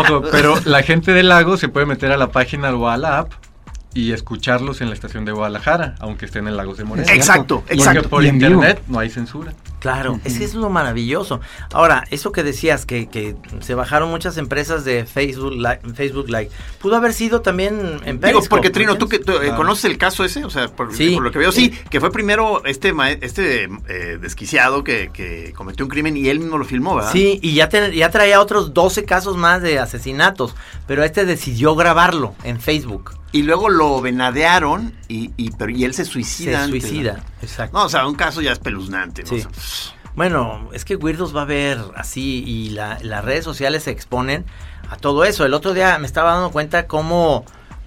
Ojo, 0.00 0.22
pero 0.30 0.56
la 0.64 0.82
gente 0.82 1.12
del 1.12 1.28
lago 1.28 1.56
se 1.56 1.68
puede 1.68 1.86
meter 1.86 2.10
a 2.12 2.16
la 2.16 2.32
página 2.32 2.74
o 2.74 2.88
a 2.88 2.96
la 2.96 3.18
app 3.18 3.32
y 3.94 4.12
escucharlos 4.12 4.80
en 4.80 4.88
la 4.88 4.94
estación 4.94 5.24
de 5.24 5.32
Guadalajara, 5.32 5.94
aunque 6.00 6.26
estén 6.26 6.48
en 6.48 6.56
Lagos 6.56 6.76
de 6.78 6.84
Moreno. 6.84 7.08
Exacto, 7.12 7.60
Porque 7.60 7.74
exacto. 7.74 8.08
por 8.08 8.22
vivo. 8.22 8.34
internet 8.34 8.82
no 8.88 8.98
hay 8.98 9.08
censura. 9.10 9.54
Claro, 9.78 10.18
es 10.24 10.38
que 10.38 10.44
eso 10.44 10.54
es 10.56 10.62
lo 10.62 10.70
maravilloso. 10.70 11.40
Ahora, 11.72 12.04
eso 12.10 12.32
que 12.32 12.42
decías, 12.42 12.86
que, 12.86 13.06
que 13.06 13.36
se 13.60 13.74
bajaron 13.74 14.10
muchas 14.10 14.38
empresas 14.38 14.84
de 14.86 15.04
Facebook, 15.04 15.52
Li- 15.52 15.92
Facebook 15.94 16.26
Live, 16.28 16.48
pudo 16.80 16.96
haber 16.96 17.12
sido 17.12 17.42
también 17.42 18.00
en 18.04 18.18
Digo, 18.18 18.20
Periscope, 18.20 18.48
porque 18.48 18.68
¿no 18.68 18.72
Trino, 18.72 18.96
tú 18.98 19.08
que 19.08 19.18
tú, 19.18 19.32
eh, 19.32 19.40
Claro. 19.42 19.56
conoces 19.56 19.84
el 19.84 19.98
caso 19.98 20.24
ese, 20.24 20.42
o 20.44 20.48
sea, 20.50 20.68
por, 20.68 20.94
Sí. 20.96 21.12
por 21.14 21.22
lo 21.22 21.30
que 21.30 21.38
veo, 21.38 21.52
sí, 21.52 21.68
que 21.90 22.00
fue 22.00 22.10
primero 22.10 22.64
este 22.64 22.94
este 23.20 23.64
eh, 23.88 24.18
desquiciado 24.20 24.82
que, 24.84 25.10
que 25.12 25.52
cometió 25.54 25.84
un 25.84 25.90
crimen 25.90 26.16
y 26.16 26.28
él 26.28 26.40
mismo 26.40 26.56
lo 26.56 26.64
filmó, 26.64 26.96
¿verdad? 26.96 27.12
Sí, 27.12 27.38
y 27.42 27.52
ya, 27.54 27.68
te- 27.68 27.94
ya 27.94 28.10
traía 28.10 28.40
otros 28.40 28.72
12 28.72 29.04
casos 29.04 29.36
más 29.36 29.60
de 29.60 29.78
asesinatos, 29.78 30.54
pero 30.86 31.04
este 31.04 31.26
decidió 31.26 31.74
grabarlo 31.76 32.34
en 32.42 32.58
Facebook. 32.58 33.12
Y 33.34 33.42
luego 33.42 33.68
lo 33.68 34.00
venadearon 34.00 34.94
y, 35.08 35.32
y, 35.36 35.50
pero, 35.50 35.70
y 35.70 35.84
él 35.84 35.92
se 35.92 36.04
Se 36.04 36.10
suicida. 36.12 36.64
antes, 36.64 36.82
suicida, 36.84 37.12
¿verdad? 37.14 37.28
exacto. 37.42 37.76
No, 37.78 37.84
o 37.84 37.88
sea, 37.88 38.06
un 38.06 38.14
caso 38.14 38.40
ya 38.40 38.52
espeluznante. 38.52 39.22
¿no? 39.24 39.28
Sí. 39.28 39.34
O 39.34 39.38
sea, 39.40 39.48
pff, 39.50 39.90
Bueno, 40.14 40.68
es 40.72 40.84
que 40.84 40.94
Weirdos 40.94 41.34
va 41.34 41.40
a 41.40 41.42
haber 41.42 41.78
así 41.96 42.44
y 42.46 42.70
la- 42.70 42.98
las 43.02 43.24
redes 43.24 43.44
sociales 43.44 43.82
se 43.82 43.90
exponen 43.90 44.44
a 44.88 44.96
todo 44.96 45.24
eso. 45.24 45.44
El 45.44 45.52
otro 45.54 45.74
día 45.74 45.98
me 45.98 46.06
estaba 46.06 46.32
dando 46.34 46.50
cuenta 46.52 46.86
cómo, 46.86 47.44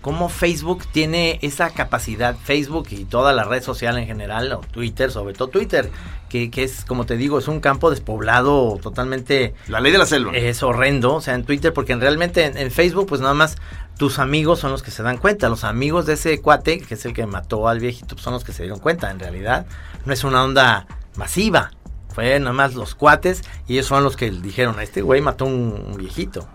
cómo 0.08 0.30
Facebook 0.30 0.86
tiene 0.94 1.38
esa 1.42 1.70
capacidad, 1.72 2.38
Facebook 2.42 2.88
y 2.92 3.04
toda 3.04 3.34
la 3.34 3.44
red 3.44 3.62
social 3.62 3.98
en 3.98 4.08
general, 4.08 4.50
o 4.54 4.60
Twitter, 4.62 5.12
sobre 5.12 5.34
todo 5.34 5.50
Twitter, 5.50 5.92
que, 6.30 6.50
que 6.50 6.64
es, 6.64 6.86
como 6.86 7.06
te 7.06 7.18
digo, 7.18 7.38
es 7.40 7.50
un 7.50 7.60
campo 7.60 7.90
despoblado 7.90 8.80
totalmente 8.82 9.54
la 9.68 9.82
ley 9.82 9.92
de 9.92 9.98
la 9.98 10.06
selva. 10.06 10.32
es 10.34 10.64
horrendo, 10.64 11.16
o 11.16 11.20
sea, 11.20 11.36
en 11.36 11.44
Twitter, 11.44 11.74
porque 11.74 11.92
en- 11.92 12.00
realmente 12.00 12.46
en, 12.46 12.58
en 12.58 12.72
Facebook, 12.72 13.06
pues 13.08 13.20
nada 13.20 13.34
más 13.34 13.58
tus 13.98 14.18
amigos 14.18 14.60
son 14.60 14.72
los 14.72 14.82
que 14.82 14.92
se 14.92 15.04
dan 15.04 15.18
cuenta. 15.18 15.50
Los 15.50 15.66
amigos 15.66 16.06
de 16.06 16.14
ese 16.14 16.40
cuate, 16.40 16.80
que 16.80 16.94
es 16.94 17.06
el 17.06 17.12
que 17.12 17.26
mató 17.26 17.68
al 17.68 17.82
viejito, 17.82 18.16
pues, 18.16 18.22
son 18.22 18.32
los 18.32 18.46
que 18.46 18.54
se 18.54 18.64
dieron 18.64 18.80
cuenta. 18.80 19.12
En 19.12 19.20
realidad, 19.20 19.66
no 20.06 20.14
es 20.14 20.24
una 20.24 20.42
onda 20.42 20.88
masiva. 21.18 21.72
Fue 22.16 22.40
nada 22.40 22.54
más 22.54 22.76
los 22.76 22.96
cuates 22.96 23.42
y 23.68 23.74
ellos 23.74 23.90
fueron 23.90 24.06
los 24.06 24.16
que 24.16 24.32
dijeron, 24.32 24.80
este 24.80 25.02
güey 25.02 25.20
mató 25.20 25.44
un, 25.44 25.84
un 25.92 25.98
viejito. 25.98 26.48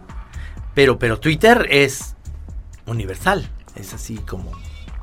Pero, 0.75 0.99
pero 0.99 1.21
Twitter 1.21 1.67
es 1.71 2.17
universal. 2.87 3.49
Es 3.75 3.95
así 3.95 4.17
como, 4.19 4.53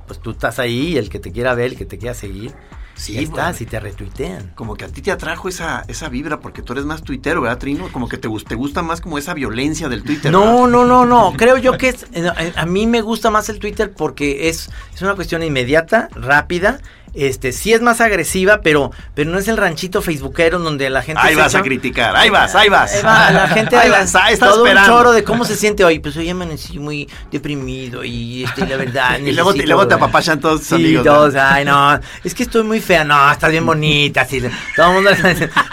pues 0.08 0.20
tú 0.20 0.32
estás 0.32 0.60
ahí 0.60 0.98
el 0.98 1.10
que 1.10 1.20
te 1.20 1.32
quiera 1.32 1.54
ver, 1.56 1.72
el 1.72 1.78
que 1.78 1.86
te 1.86 1.98
quiera 1.98 2.14
seguir, 2.14 2.54
Sí, 2.96 3.18
estás 3.18 3.30
bueno. 3.32 3.58
y 3.62 3.66
te 3.66 3.80
retuitean. 3.80 4.52
Como 4.56 4.76
que 4.76 4.84
a 4.84 4.90
ti 4.90 5.02
te 5.02 5.10
atrajo 5.10 5.48
esa, 5.48 5.86
esa 5.88 6.10
vibra 6.10 6.42
porque 6.42 6.62
tú 6.62 6.74
eres 6.74 6.84
más 6.84 7.02
tuitero, 7.02 7.40
¿verdad, 7.40 7.58
Trino? 7.58 7.88
Como 7.94 8.10
que 8.10 8.18
te, 8.18 8.28
te 8.46 8.56
gusta 8.56 8.82
más 8.82 9.00
como 9.00 9.18
esa 9.18 9.34
violencia 9.34 9.88
del 9.88 10.04
Twitter. 10.04 10.30
No, 10.34 10.42
¿verdad? 10.42 10.68
no, 10.68 10.86
no, 10.86 11.06
no. 11.06 11.34
Creo 11.38 11.58
yo 11.58 11.78
que 11.78 11.88
es. 11.90 12.06
eh, 12.12 12.30
A 12.58 12.66
mí 12.66 12.88
me 12.88 13.00
gusta 13.00 13.32
más 13.32 13.48
el 13.48 13.60
Twitter 13.60 13.94
porque 13.94 14.50
es, 14.50 14.70
es 14.94 15.02
una 15.02 15.16
cuestión 15.16 15.44
inmediata, 15.44 16.10
rápida. 16.14 16.82
Este, 17.14 17.52
sí 17.52 17.74
es 17.74 17.82
más 17.82 18.02
agresiva, 18.02 18.62
pero, 18.62 18.92
pero 19.16 19.30
no 19.32 19.40
es 19.40 19.48
el 19.48 19.58
ranchito 19.58 20.02
facebookero 20.02 20.60
donde 20.60 20.90
la 20.90 21.02
gente. 21.02 21.22
Ahí 21.24 21.36
vas 21.36 21.56
a 21.56 21.62
criticar, 21.62 22.16
ahí 22.16 22.30
vas, 22.30 22.54
ahí 22.56 22.70
vas. 22.70 22.94
Ahí 22.96 23.02
va, 23.04 23.32
la 23.32 23.48
gente 23.50 23.76
ahí 23.78 23.90
vas, 23.90 24.14
ahí 24.16 24.34
estás 24.34 24.50
todo 24.50 24.66
esperando. 24.66 24.92
un 24.92 24.98
choro 24.98 25.12
de 25.12 25.24
cómo 25.24 25.44
se 25.46 25.56
siente 25.56 25.84
hoy. 25.84 26.00
Pues 26.00 26.16
hoy 26.18 26.30
amanecí 26.30 26.80
muy 26.80 27.10
deprimido 27.32 28.04
y 28.04 28.44
este, 28.44 28.66
la 28.68 28.78
verdad. 28.78 29.20
Y 29.30 29.32
luego 29.32 29.54
te- 29.54 29.66
luego 29.66 29.88
te 29.88 29.94
apapachan 29.96 30.40
todos 30.40 30.60
tus 30.62 30.68
Sí, 30.70 30.76
amigos, 30.76 31.04
todos, 31.06 31.36
ay 31.36 31.66
no, 31.66 32.00
es 32.24 32.34
que 32.34 32.44
estoy 32.44 32.64
muy 32.64 32.80
fea, 32.80 33.04
no, 33.04 33.32
estás 33.32 33.52
bien 33.52 33.66
bonita, 33.66 34.22
así, 34.22 34.42
todo 34.76 34.88
el 34.88 34.94
mundo 34.94 35.12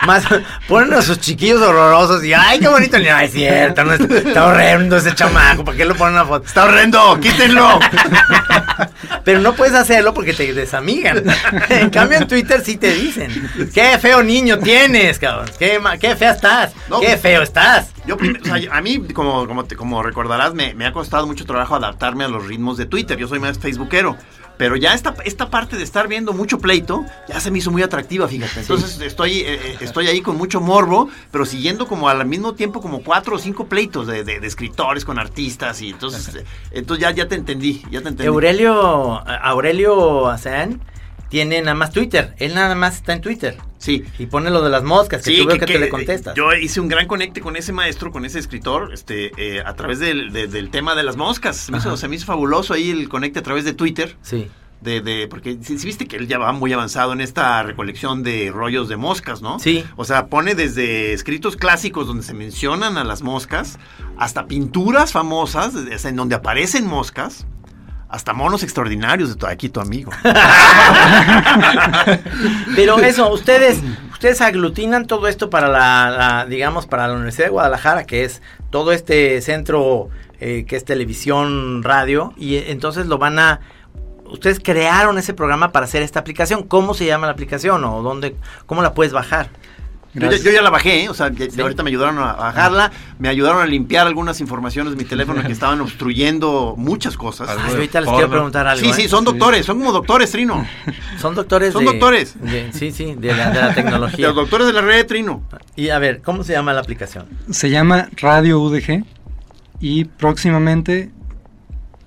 más 0.07 0.25
ponen 0.68 0.92
a 0.94 1.03
sus 1.03 1.18
chiquillos 1.20 1.61
horrorosos 1.62 2.25
y 2.25 2.33
ay 2.35 2.59
qué 2.59 2.68
bonito, 2.68 2.99
no 2.99 3.18
es 3.18 3.33
cierto, 3.33 3.85
no, 3.85 3.92
está, 3.94 4.18
está 4.18 4.46
horrendo 4.46 4.96
ese 4.96 5.14
chamaco, 5.14 5.64
¿por 5.64 5.77
qué 5.77 5.85
lo 5.85 5.94
ponen 5.94 6.14
una 6.14 6.25
foto? 6.27 6.46
Está 6.46 6.64
horrendo, 6.64 7.18
quítenlo. 7.20 7.79
Pero 9.25 9.40
no 9.40 9.55
puedes 9.55 9.75
hacerlo 9.75 10.14
porque 10.14 10.33
te 10.33 10.53
desamigan. 10.53 11.25
En 11.71 11.91
cambio 11.91 12.19
en 12.19 12.29
Twitter 12.29 12.62
sí 12.65 12.77
te 12.77 12.93
dicen, 12.93 13.31
qué 13.75 13.99
feo 13.99 14.23
niño 14.23 14.59
tienes, 14.59 15.19
cabrón, 15.19 15.51
qué, 15.59 15.81
qué 16.01 16.17
fea 16.17 16.33
estás, 16.33 16.73
No. 16.89 17.01
qué 17.01 17.17
feo 17.17 17.43
estás. 17.43 17.91
Yo 18.07 18.17
prim- 18.17 18.39
o 18.41 18.45
sea, 18.45 18.59
yo- 18.59 18.73
a 18.73 18.81
mí, 18.81 18.99
como, 19.12 19.47
como, 19.47 19.65
te- 19.65 19.77
como 19.77 20.03
recordarás, 20.03 20.55
me, 20.55 20.75
me 20.75 20.87
ha 20.87 20.93
costado 20.93 21.27
mucho 21.27 21.45
trabajo 21.45 21.75
adaptarme 21.75 22.25
a 22.25 22.29
los 22.29 22.47
ritmos 22.47 22.77
de 22.77 22.87
Twitter. 22.87 23.19
Yo 23.19 23.27
soy 23.29 23.41
más 23.41 23.59
facebookero. 23.59 24.17
Pero 24.59 24.75
ya 24.77 24.95
esta, 24.95 25.15
esta 25.27 25.51
parte 25.51 25.77
de 25.77 25.83
estar 25.85 26.09
viendo 26.09 26.33
mucho 26.33 26.59
pleito 26.59 27.05
ya 27.29 27.39
se 27.41 27.51
me 27.51 27.59
hizo 27.59 27.71
muy 27.71 27.83
atractiva, 27.83 28.27
fíjate. 28.27 28.61
Entonces 28.61 28.99
estoy, 29.03 29.41
eh, 29.41 29.61
eh, 29.62 29.77
estoy 29.83 30.07
ahí 30.09 30.23
con 30.23 30.39
mucho 30.39 30.62
morbo, 30.62 31.11
pero 31.31 31.45
siguiendo 31.45 31.87
como 31.87 32.09
al 32.09 32.25
mismo 32.25 32.55
tiempo 32.55 32.81
como 32.81 33.03
cuatro 33.03 33.37
o 33.37 33.39
cinco 33.39 33.67
pleitos 33.67 34.07
de, 34.07 34.25
de- 34.25 34.41
de 34.41 34.47
escritores 34.47 35.05
con 35.05 35.19
artistas. 35.19 35.83
y 35.83 35.91
Entonces, 35.91 36.35
eh, 36.37 36.45
entonces 36.71 37.03
ya, 37.03 37.11
ya 37.11 37.29
te 37.29 37.35
entendí, 37.35 37.83
ya 37.91 38.01
te 38.01 38.09
entendí. 38.09 38.29
Aurelio, 38.29 39.23
Aurelio 39.29 40.27
Azán 40.29 40.81
tiene 41.29 41.61
nada 41.61 41.75
más 41.75 41.91
Twitter, 41.93 42.35
él 42.39 42.55
nada 42.55 42.75
más 42.75 42.97
está 42.97 43.12
en 43.12 43.21
Twitter. 43.21 43.57
Sí. 43.79 44.05
Y 44.19 44.27
pone 44.27 44.51
lo 44.51 44.62
de 44.62 44.71
las 44.71 44.83
moscas, 44.85 45.23
que 45.23 45.31
Sí, 45.31 45.43
tú 45.43 45.47
veo 45.49 45.55
que- 45.55 45.61
que, 45.61 45.67
que, 45.67 45.73
te 45.75 45.79
le 45.79 45.89
contestas. 45.89 46.35
Yo 46.35 46.53
hice 46.55 46.81
un 46.81 46.89
gran 46.89 47.07
conecte 47.07 47.41
con 47.41 47.57
ese 47.57 47.73
maestro, 47.73 48.11
con 48.11 48.25
ese 48.25 48.39
escritor, 48.39 48.93
este, 48.93 49.31
eh, 49.37 49.62
a 49.65 49.75
través 49.75 49.99
del, 49.99 50.33
de- 50.33 50.47
del 50.49 50.71
tema 50.71 50.95
de 50.95 51.03
las 51.03 51.17
moscas. 51.17 51.57
Se 51.57 51.73
me, 51.73 51.79
hizo, 51.79 51.97
se 51.97 52.09
me 52.09 52.17
hizo 52.17 52.27
fabuloso 52.27 52.75
ahí 52.75 52.91
el 52.91 53.09
conecte 53.09 53.39
a 53.39 53.43
través 53.43 53.65
de 53.65 53.73
Twitter. 53.75 54.17
Sí. 54.23 54.49
De, 54.81 55.01
de, 55.01 55.27
porque 55.27 55.57
si 55.62 55.75
viste 55.77 56.07
que 56.07 56.17
él 56.17 56.29
ya 56.29 56.37
va 56.39 56.53
muy 56.53 56.71
avanzado 56.73 57.15
en 57.15 57.23
esta 57.23 57.62
recolección 57.62 58.23
de 58.23 58.51
rollos 58.53 58.89
de 58.91 58.97
moscas, 58.97 59.41
¿no? 59.41 59.59
Sí. 59.59 59.83
O 59.97 60.05
sea, 60.05 60.27
pone 60.27 60.55
desde 60.55 61.15
escritos 61.15 61.57
clásicos 61.57 62.07
donde 62.07 62.23
se 62.23 62.35
mencionan 62.35 62.99
a 62.99 63.05
las 63.05 63.23
moscas, 63.23 63.79
hasta 64.19 64.47
pinturas 64.47 65.12
famosas, 65.12 65.73
en 66.05 66.15
donde 66.17 66.35
aparecen 66.35 66.87
moscas, 66.87 67.47
hasta 68.09 68.33
monos 68.33 68.62
extraordinarios 68.62 69.29
de 69.31 69.35
tu, 69.37 69.47
aquí 69.47 69.69
tu 69.69 69.81
amigo. 69.81 70.12
Pero 72.77 72.99
eso, 72.99 73.33
ustedes, 73.33 73.81
ustedes 74.12 74.40
aglutinan 74.40 75.07
todo 75.07 75.29
esto 75.29 75.51
para 75.51 75.69
la, 75.69 76.47
digamos, 76.49 76.87
para 76.87 77.09
la 77.09 77.14
Universidad 77.14 77.47
de 77.47 77.53
Guadalajara, 77.53 78.05
que 78.05 78.25
es 78.25 78.42
todo 78.71 78.92
este 78.92 79.40
centro 79.40 80.09
eh, 80.40 80.64
que 80.69 80.77
es 80.77 80.85
televisión, 80.85 81.83
radio, 81.83 82.33
y 82.37 82.57
entonces 82.57 83.07
lo 83.07 83.19
van 83.19 83.38
a, 83.38 83.61
ustedes 84.31 84.61
crearon 84.61 85.19
ese 85.19 85.35
programa 85.35 85.73
para 85.73 85.87
hacer 85.87 86.03
esta 86.03 86.21
aplicación. 86.21 86.62
¿Cómo 86.62 86.95
se 86.95 87.07
llama 87.07 87.27
la 87.27 87.33
aplicación 87.33 87.85
o 87.85 88.03
dónde, 88.03 88.37
cómo 88.66 88.83
la 88.83 88.95
puedes 88.95 89.12
bajar? 89.12 89.49
Yo 90.16 90.22
ya, 90.22 90.29
Gracias. 90.29 90.44
yo 90.44 90.50
ya 90.50 90.62
la 90.62 90.70
bajé, 90.70 91.05
¿eh? 91.05 91.09
o 91.11 91.14
sea, 91.14 91.31
ya- 91.31 91.50
Sí. 91.50 91.61
ahorita 91.61 91.83
me 91.83 91.90
ayudaron 91.90 92.18
a 92.18 92.33
bajarla, 92.33 92.90
me 93.18 93.29
ayudaron 93.29 93.61
a 93.61 93.66
limpiar 93.66 94.07
algunas 94.07 94.40
informaciones 94.40 94.92
de 94.92 94.96
mi 94.96 95.05
teléfono 95.05 95.42
que 95.44 95.52
estaban 95.52 95.81
obstruyendo 95.83 96.74
muchas 96.79 97.16
cosas. 97.18 97.48
De 97.48 97.72
ahorita 97.74 98.00
les 98.00 98.11
quiero 98.11 98.31
preguntar 98.31 98.66
algo. 98.66 98.83
Sí, 98.83 98.90
¿eh? 98.90 98.94
sí, 98.94 99.09
son 99.09 99.24
doctores, 99.24 99.66
son 99.66 99.79
como 99.79 99.92
doctores, 99.92 100.31
Trino. 100.31 100.66
Son 101.20 101.35
doctores 101.35 101.72
Son 101.74 101.85
de- 101.85 101.90
doctores. 101.92 102.35
de- 102.40 102.72
sí, 102.72 102.90
sí, 102.92 103.14
de 103.16 103.35
la, 103.35 103.50
de 103.50 103.61
la 103.61 103.74
tecnología. 103.74 104.29
Los 104.29 104.37
doctores 104.37 104.66
de 104.66 104.72
la 104.72 104.81
red 104.81 104.96
de 104.96 105.05
Trino. 105.05 105.42
Y 105.76 105.90
a 105.90 105.98
ver, 105.98 106.22
¿cómo 106.22 106.44
se 106.44 106.55
llama 106.55 106.72
la 106.72 106.81
aplicación? 106.81 107.26
Se 107.50 107.68
llama 107.70 108.09
Radio 108.16 108.59
UDG 108.61 109.05
y 109.81 110.05
próximamente 110.07 111.11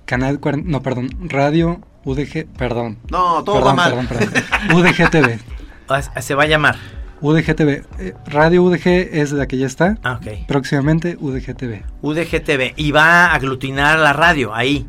Canal 0.04 0.40
40, 0.40 0.68
no, 0.68 0.82
perdón, 0.82 1.10
Radio 1.28 1.80
UDG, 2.04 2.46
perdón. 2.58 2.98
No, 3.10 3.44
todo 3.44 3.56
perdón, 3.56 3.70
va 3.70 3.74
mal. 3.74 3.90
perdón, 3.92 4.06
perdón. 4.08 4.80
UDG 4.80 5.10
TV. 5.10 5.38
Ah, 5.92 6.02
Se 6.22 6.36
va 6.36 6.44
a 6.44 6.46
llamar. 6.46 6.76
UDG 7.20 7.54
TV. 7.54 7.82
Eh, 7.98 8.14
Radio 8.26 8.62
UDG 8.62 8.86
es 9.12 9.32
la 9.32 9.46
que 9.46 9.58
ya 9.58 9.66
está. 9.66 9.98
Ah, 10.02 10.18
ok. 10.20 10.46
Próximamente 10.48 11.16
UDG 11.20 11.54
TV. 11.54 11.82
UDGTV. 12.02 12.74
Y 12.76 12.92
va 12.92 13.26
a 13.26 13.34
aglutinar 13.34 13.98
la 13.98 14.12
radio 14.12 14.54
ahí. 14.54 14.86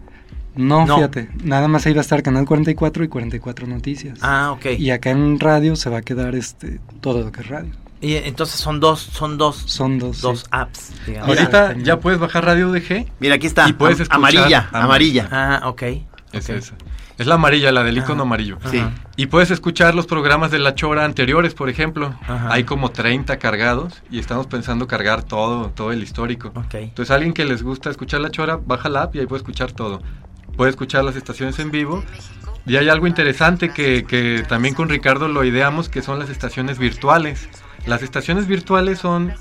No, 0.55 0.85
No. 0.85 0.95
fíjate, 0.97 1.29
nada 1.43 1.67
más 1.69 1.85
ahí 1.85 1.93
va 1.93 1.99
a 1.99 2.01
estar 2.01 2.21
Canal 2.23 2.45
44 2.45 3.03
y 3.03 3.07
44 3.07 3.67
Noticias. 3.67 4.19
Ah, 4.21 4.51
ok. 4.51 4.65
Y 4.77 4.91
acá 4.91 5.09
en 5.11 5.39
radio 5.39 5.75
se 5.77 5.89
va 5.89 5.99
a 5.99 6.01
quedar 6.01 6.35
este 6.35 6.79
todo 6.99 7.21
lo 7.23 7.31
que 7.31 7.41
es 7.41 7.47
radio. 7.47 7.71
Y 8.01 8.15
entonces 8.15 8.59
son 8.59 8.79
dos, 8.79 8.99
son 8.99 9.37
dos, 9.37 9.55
Son 9.67 9.99
dos. 9.99 10.21
dos 10.21 10.39
sí. 10.39 10.45
apps, 10.51 10.91
digamos. 11.05 11.29
Ahorita 11.37 11.75
ya 11.77 11.99
puedes 11.99 12.19
bajar 12.19 12.43
Radio 12.45 12.69
UDG. 12.69 13.05
Mira, 13.19 13.35
aquí 13.35 13.47
está. 13.47 13.69
Y 13.69 13.73
puedes 13.73 13.99
escuchar- 13.99 14.17
amarilla, 14.17 14.69
amarilla. 14.73 15.29
Ah, 15.31 15.61
ok. 15.69 15.83
Es 16.33 16.49
ok. 16.49 16.55
esa. 16.55 16.73
Es 17.17 17.27
la 17.27 17.35
amarilla, 17.35 17.71
la 17.71 17.83
del 17.83 17.97
icono 17.97 18.13
Ajá. 18.13 18.21
amarillo. 18.23 18.57
Sí. 18.69 18.81
Y 19.15 19.27
puedes 19.27 19.51
escuchar 19.51 19.93
los 19.93 20.07
programas 20.07 20.49
de 20.51 20.59
La 20.59 20.73
Chora 20.75 21.05
anteriores, 21.05 21.53
por 21.53 21.69
ejemplo. 21.69 22.15
Ajá. 22.23 22.51
Hay 22.51 22.63
como 22.63 22.91
30 22.91 23.37
cargados 23.37 24.01
y 24.09 24.19
estamos 24.19 24.47
pensando 24.47 24.87
cargar 24.87 25.23
todo, 25.23 25.69
todo 25.69 25.91
el 25.91 26.01
histórico. 26.01 26.49
Ok. 26.55 26.73
Entonces, 26.75 27.11
alguien 27.11 27.33
que 27.33 27.45
les 27.45 27.63
gusta 27.63 27.89
escuchar 27.89 28.21
La 28.21 28.31
Chora, 28.31 28.57
baja 28.63 28.89
la 28.89 29.03
app 29.03 29.15
y 29.15 29.19
ahí 29.19 29.27
puede 29.27 29.39
escuchar 29.41 29.71
todo. 29.71 30.01
Puede 30.57 30.71
escuchar 30.71 31.03
las 31.03 31.15
estaciones 31.15 31.59
en 31.59 31.71
vivo. 31.71 32.03
Y 32.65 32.75
hay 32.77 32.89
algo 32.89 33.07
interesante 33.07 33.69
que, 33.69 34.03
que 34.03 34.43
también 34.47 34.75
con 34.75 34.89
Ricardo 34.89 35.27
lo 35.27 35.43
ideamos, 35.43 35.89
que 35.89 36.01
son 36.01 36.19
las 36.19 36.29
estaciones 36.29 36.77
virtuales. 36.79 37.49
Las 37.85 38.03
estaciones 38.03 38.47
virtuales 38.47 38.99
son... 38.99 39.33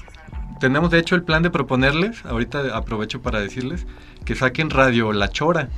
Tenemos 0.61 0.90
de 0.90 0.98
hecho 0.98 1.14
el 1.14 1.22
plan 1.22 1.42
de 1.42 1.50
proponerles, 1.50 2.24
ahorita 2.26 2.76
aprovecho 2.76 3.22
para 3.22 3.40
decirles, 3.40 3.87
que 4.26 4.35
saquen 4.35 4.68
Radio 4.68 5.12
La 5.14 5.28
Chora, 5.28 5.70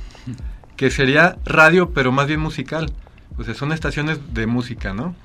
que 0.75 0.91
sería 0.91 1.37
radio 1.45 1.91
pero 1.91 2.11
más 2.11 2.27
bien 2.27 2.39
musical. 2.39 2.91
O 3.37 3.43
sea, 3.43 3.55
son 3.55 3.71
estaciones 3.71 4.33
de 4.33 4.45
música, 4.45 4.93
¿no? 4.93 5.15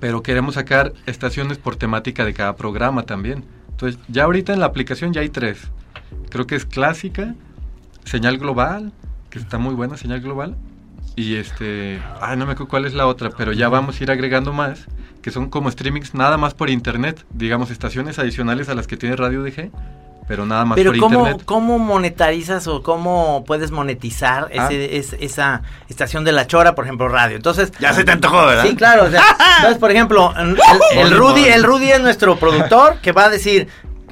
Pero 0.00 0.22
queremos 0.22 0.54
sacar 0.54 0.92
estaciones 1.06 1.56
por 1.56 1.76
temática 1.76 2.24
de 2.24 2.34
cada 2.34 2.56
programa 2.56 3.04
también. 3.04 3.44
Entonces, 3.70 4.00
ya 4.08 4.24
ahorita 4.24 4.52
en 4.52 4.60
la 4.60 4.66
aplicación 4.66 5.12
ya 5.12 5.20
hay 5.20 5.28
tres. 5.28 5.70
Creo 6.30 6.46
que 6.46 6.56
es 6.56 6.64
clásica, 6.64 7.34
señal 8.04 8.38
global 8.38 8.92
que 9.30 9.38
está 9.38 9.58
muy 9.58 9.74
buena, 9.74 9.96
señal 9.96 10.20
global. 10.20 10.56
Y 11.16 11.34
este, 11.34 12.00
ay, 12.20 12.36
no 12.36 12.46
me 12.46 12.52
acuerdo 12.52 12.68
cuál 12.68 12.84
es 12.84 12.94
la 12.94 13.06
otra, 13.06 13.30
pero 13.30 13.52
ya 13.52 13.68
vamos 13.68 14.00
a 14.00 14.04
ir 14.04 14.10
agregando 14.10 14.52
más, 14.52 14.86
que 15.20 15.30
son 15.30 15.50
como 15.50 15.70
streamings 15.70 16.14
nada 16.14 16.36
más 16.36 16.54
por 16.54 16.70
internet, 16.70 17.24
digamos, 17.30 17.70
estaciones 17.70 18.18
adicionales 18.18 18.68
a 18.68 18.74
las 18.74 18.86
que 18.86 18.96
tiene 18.96 19.16
Radio 19.16 19.42
DG, 19.42 19.70
pero 20.28 20.44
nada 20.46 20.64
más 20.64 20.76
Pero 20.76 20.92
por 20.92 21.00
¿cómo, 21.00 21.18
internet. 21.20 21.42
¿cómo 21.46 21.78
monetarizas 21.78 22.66
o 22.68 22.82
cómo 22.82 23.44
puedes 23.46 23.70
monetizar 23.70 24.50
Ah. 24.56 24.66
ese, 24.70 24.96
es- 24.98 25.16
esa 25.18 25.62
estación 25.88 26.24
de 26.24 26.32
la 26.32 26.46
chora, 26.46 26.74
por 26.74 26.84
ejemplo, 26.84 27.08
radio? 27.08 27.36
Entonces, 27.36 27.72
Ya 27.80 27.92
se 27.94 28.04
te 28.04 28.12
antojó, 28.12 28.46
¿verdad? 28.46 28.66
Sí, 28.66 28.76
claro. 28.76 29.04
o 29.04 29.10
sea, 29.10 29.22
entonces, 29.56 29.78
por 29.78 29.90
ejemplo, 29.90 30.32
el, 30.38 30.56
el 30.98 31.10
Rudy, 31.16 31.44
el 31.48 31.64
Rudy 31.64 31.90
es 31.90 32.00
nuestro 32.00 32.36
productor 32.38 32.98
que 33.00 33.12
va 33.12 33.24
a 33.24 33.28
decir, 33.30 33.68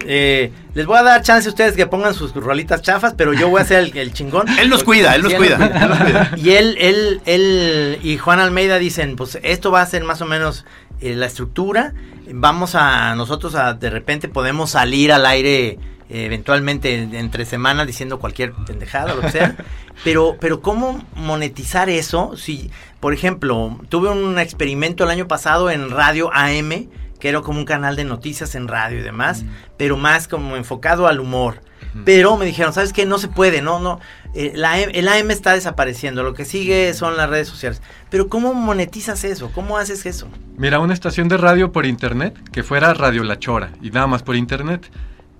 eh, 0.06 0.52
les 0.74 0.84
voy 0.86 0.98
a 0.98 1.02
dar 1.02 1.22
chance 1.22 1.48
a 1.48 1.50
ustedes 1.50 1.74
que 1.74 1.86
pongan 1.86 2.12
sus 2.14 2.32
rolitas 2.34 2.82
chafas, 2.82 3.14
pero 3.16 3.32
yo 3.32 3.48
voy 3.48 3.62
a 3.62 3.64
ser 3.64 3.78
el, 3.84 3.96
el 3.96 4.12
chingón. 4.12 4.46
Él 4.58 4.68
nos 4.68 4.84
cuida, 4.84 5.14
él 5.14 5.22
nos 5.22 5.32
cuida, 5.34 5.56
él 5.56 5.88
nos 5.88 5.98
cuida. 5.98 6.30
Y 6.36 6.50
él, 6.50 6.76
él, 6.78 7.20
él 7.24 7.98
y 8.02 8.18
Juan 8.18 8.38
Almeida 8.40 8.78
dicen, 8.78 9.16
pues 9.16 9.38
esto 9.42 9.70
va 9.70 9.80
a 9.80 9.86
ser 9.86 10.04
más 10.04 10.20
o 10.20 10.26
menos 10.26 10.64
eh, 11.00 11.14
la 11.14 11.26
estructura. 11.26 11.94
Vamos 12.30 12.74
a 12.74 13.14
nosotros 13.14 13.54
a 13.54 13.72
de 13.74 13.88
repente 13.88 14.28
podemos 14.28 14.70
salir 14.72 15.12
al 15.12 15.24
aire 15.26 15.78
eventualmente 16.08 16.94
en- 17.02 17.14
entre 17.14 17.44
semanas 17.44 17.86
diciendo 17.86 18.18
cualquier 18.18 18.52
pendejada, 18.52 19.14
lo 19.14 19.20
que 19.22 19.30
sea. 19.30 19.56
pero, 20.04 20.36
pero 20.40 20.60
cómo 20.60 21.04
monetizar 21.14 21.88
eso? 21.88 22.36
Si, 22.36 22.70
por 23.00 23.12
ejemplo, 23.14 23.78
tuve 23.88 24.08
un 24.10 24.38
experimento 24.38 25.04
el 25.04 25.10
año 25.10 25.28
pasado 25.28 25.70
en 25.70 25.90
Radio 25.90 26.30
AM 26.32 26.88
que 27.18 27.30
era 27.30 27.40
como 27.40 27.58
un 27.58 27.64
canal 27.64 27.96
de 27.96 28.04
noticias 28.04 28.54
en 28.54 28.68
radio 28.68 28.98
y 28.98 29.02
demás, 29.02 29.42
pero 29.78 29.96
más 29.96 30.28
como 30.28 30.54
enfocado 30.54 31.06
al 31.06 31.18
humor. 31.18 31.62
Pero 32.04 32.36
me 32.36 32.44
dijeron, 32.44 32.74
¿sabes 32.74 32.92
qué? 32.92 33.06
No 33.06 33.16
se 33.16 33.28
puede, 33.28 33.62
no, 33.62 33.80
no. 33.80 34.00
eh, 34.34 34.52
la 34.54 34.78
el 34.78 35.08
AM 35.08 35.30
está 35.30 35.54
desapareciendo, 35.54 36.22
lo 36.22 36.34
que 36.34 36.44
sigue 36.44 36.92
son 36.92 37.16
las 37.16 37.30
redes 37.30 37.48
sociales. 37.48 37.80
Pero 38.10 38.28
¿cómo 38.28 38.52
monetizas 38.52 39.24
eso? 39.24 39.50
¿Cómo 39.54 39.78
haces 39.78 40.04
eso? 40.04 40.28
Mira, 40.58 40.78
una 40.78 40.92
estación 40.92 41.28
de 41.28 41.38
radio 41.38 41.72
por 41.72 41.86
internet, 41.86 42.38
que 42.52 42.62
fuera 42.62 42.92
Radio 42.92 43.24
La 43.24 43.38
Chora, 43.38 43.70
y 43.80 43.90
nada 43.90 44.06
más 44.06 44.22
por 44.22 44.36
internet. 44.36 44.90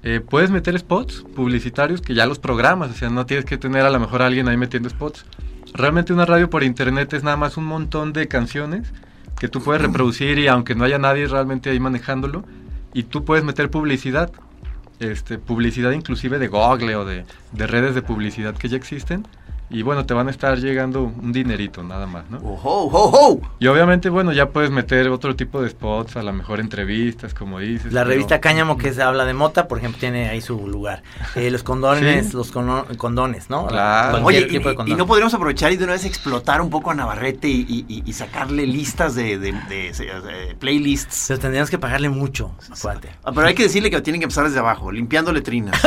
Eh, 0.09 0.21
puedes 0.21 0.53
meter 0.53 0.79
spots 0.79 1.25
publicitarios 1.35 2.01
que 2.01 2.15
ya 2.15 2.27
los 2.27 2.39
programas, 2.39 2.93
o 2.93 2.95
sea, 2.95 3.11
no 3.11 3.27
tienes 3.27 3.45
que 3.45 3.59
tener 3.59 3.85
a 3.85 3.91
lo 3.91 3.99
mejor 3.99 4.23
a 4.23 4.27
alguien 4.27 4.47
ahí 4.47 4.57
metiendo 4.57 4.89
spots. 4.89 5.27
Realmente 5.75 6.13
una 6.13 6.25
radio 6.25 6.49
por 6.49 6.63
internet 6.63 7.13
es 7.13 7.25
nada 7.25 7.37
más 7.37 7.57
un 7.57 7.65
montón 7.65 8.13
de 8.13 8.29
canciones 8.29 8.87
que 9.37 9.49
tú 9.49 9.61
puedes 9.61 9.83
reproducir 9.83 10.39
y 10.39 10.47
aunque 10.47 10.77
no 10.77 10.85
haya 10.85 10.99
nadie 10.99 11.27
realmente 11.27 11.71
ahí 11.71 11.81
manejándolo, 11.81 12.45
y 12.95 13.03
tú 13.03 13.25
puedes 13.25 13.45
meter 13.45 13.69
publicidad, 13.69 14.31
este, 15.01 15.39
publicidad 15.39 15.91
inclusive 15.91 16.39
de 16.39 16.47
Google 16.47 16.95
o 16.95 17.05
de, 17.05 17.25
de 17.51 17.67
redes 17.67 17.97
de 17.97 18.03
publicidad 18.03 18.55
que 18.55 18.69
ya 18.69 18.77
existen, 18.77 19.27
y 19.69 19.83
bueno, 19.83 20.07
te 20.07 20.15
van 20.15 20.29
a 20.29 20.31
estar 20.31 20.59
llegando 20.59 21.03
un 21.03 21.33
dinerito 21.33 21.83
nada 21.83 22.07
más, 22.07 22.31
¿no? 22.31 22.39
Ojo, 22.39 22.85
ojo, 22.85 23.03
ojo. 23.05 23.41
Y 23.59 23.67
obviamente, 23.67 24.09
bueno, 24.09 24.33
ya 24.33 24.51
puedes 24.51 24.71
meter 24.71 25.09
otro 25.09 25.35
tipo 25.35 25.61
de 25.61 25.69
spots, 25.71 26.17
a 26.17 26.23
lo 26.23 26.33
mejor 26.33 26.61
entrevistas, 26.61 27.35
como 27.35 27.59
dices. 27.59 27.93
La 27.93 28.03
pero- 28.03 28.11
revista 28.11 28.41
Cáñamo 28.41 28.77
que 28.79 28.93
se 28.93 29.03
habla 29.03 29.25
de 29.25 29.35
mota, 29.35 29.67
por 29.67 29.79
ejemplo, 29.79 29.99
tiene 29.99 30.29
ahí 30.29 30.41
su 30.41 30.69
lugar. 30.69 31.03
Eh, 31.35 31.51
los 31.51 31.63
condones, 31.65 32.29
Sí. 32.29 32.37
los 32.37 32.53
condones, 32.53 33.51
¿no? 33.51 33.67
Claro. 33.67 34.25
Oye, 34.25 34.41
y, 34.41 34.49
tipo 34.49 34.73
de 34.73 34.91
y- 34.91 34.95
no 34.95 35.07
podríamos 35.07 35.35
aprovechar 35.35 35.73
y 35.73 35.77
de 35.77 35.85
una 35.85 35.95
vez 35.95 36.05
explotar 36.05 36.61
un 36.61 36.71
poco 36.71 36.91
a 36.91 36.95
Navarrete 36.95 37.49
y, 37.49 37.85
y- 37.89 38.03
y- 38.07 38.13
sacarle 38.13 38.67
listas 38.67 39.15
de, 39.15 39.39
de- 39.39 39.53
de- 39.69 39.93
de- 39.93 40.55
playlists. 40.59 41.25
Pero 41.29 41.41
tendríamos 41.41 41.71
que 41.71 41.79
pagarle 41.79 42.09
mucho, 42.09 42.53
acuérdate. 42.71 43.11
Ah, 43.25 43.33
Pero 43.35 43.47
hay 43.49 43.55
que 43.55 43.65
decirle 43.65 43.91
que 43.91 44.01
tienen 44.01 44.21
que 44.21 44.25
empezar 44.27 44.45
desde 44.45 44.59
abajo, 44.61 44.93
limpiando 44.93 45.33
letrinas. 45.33 45.75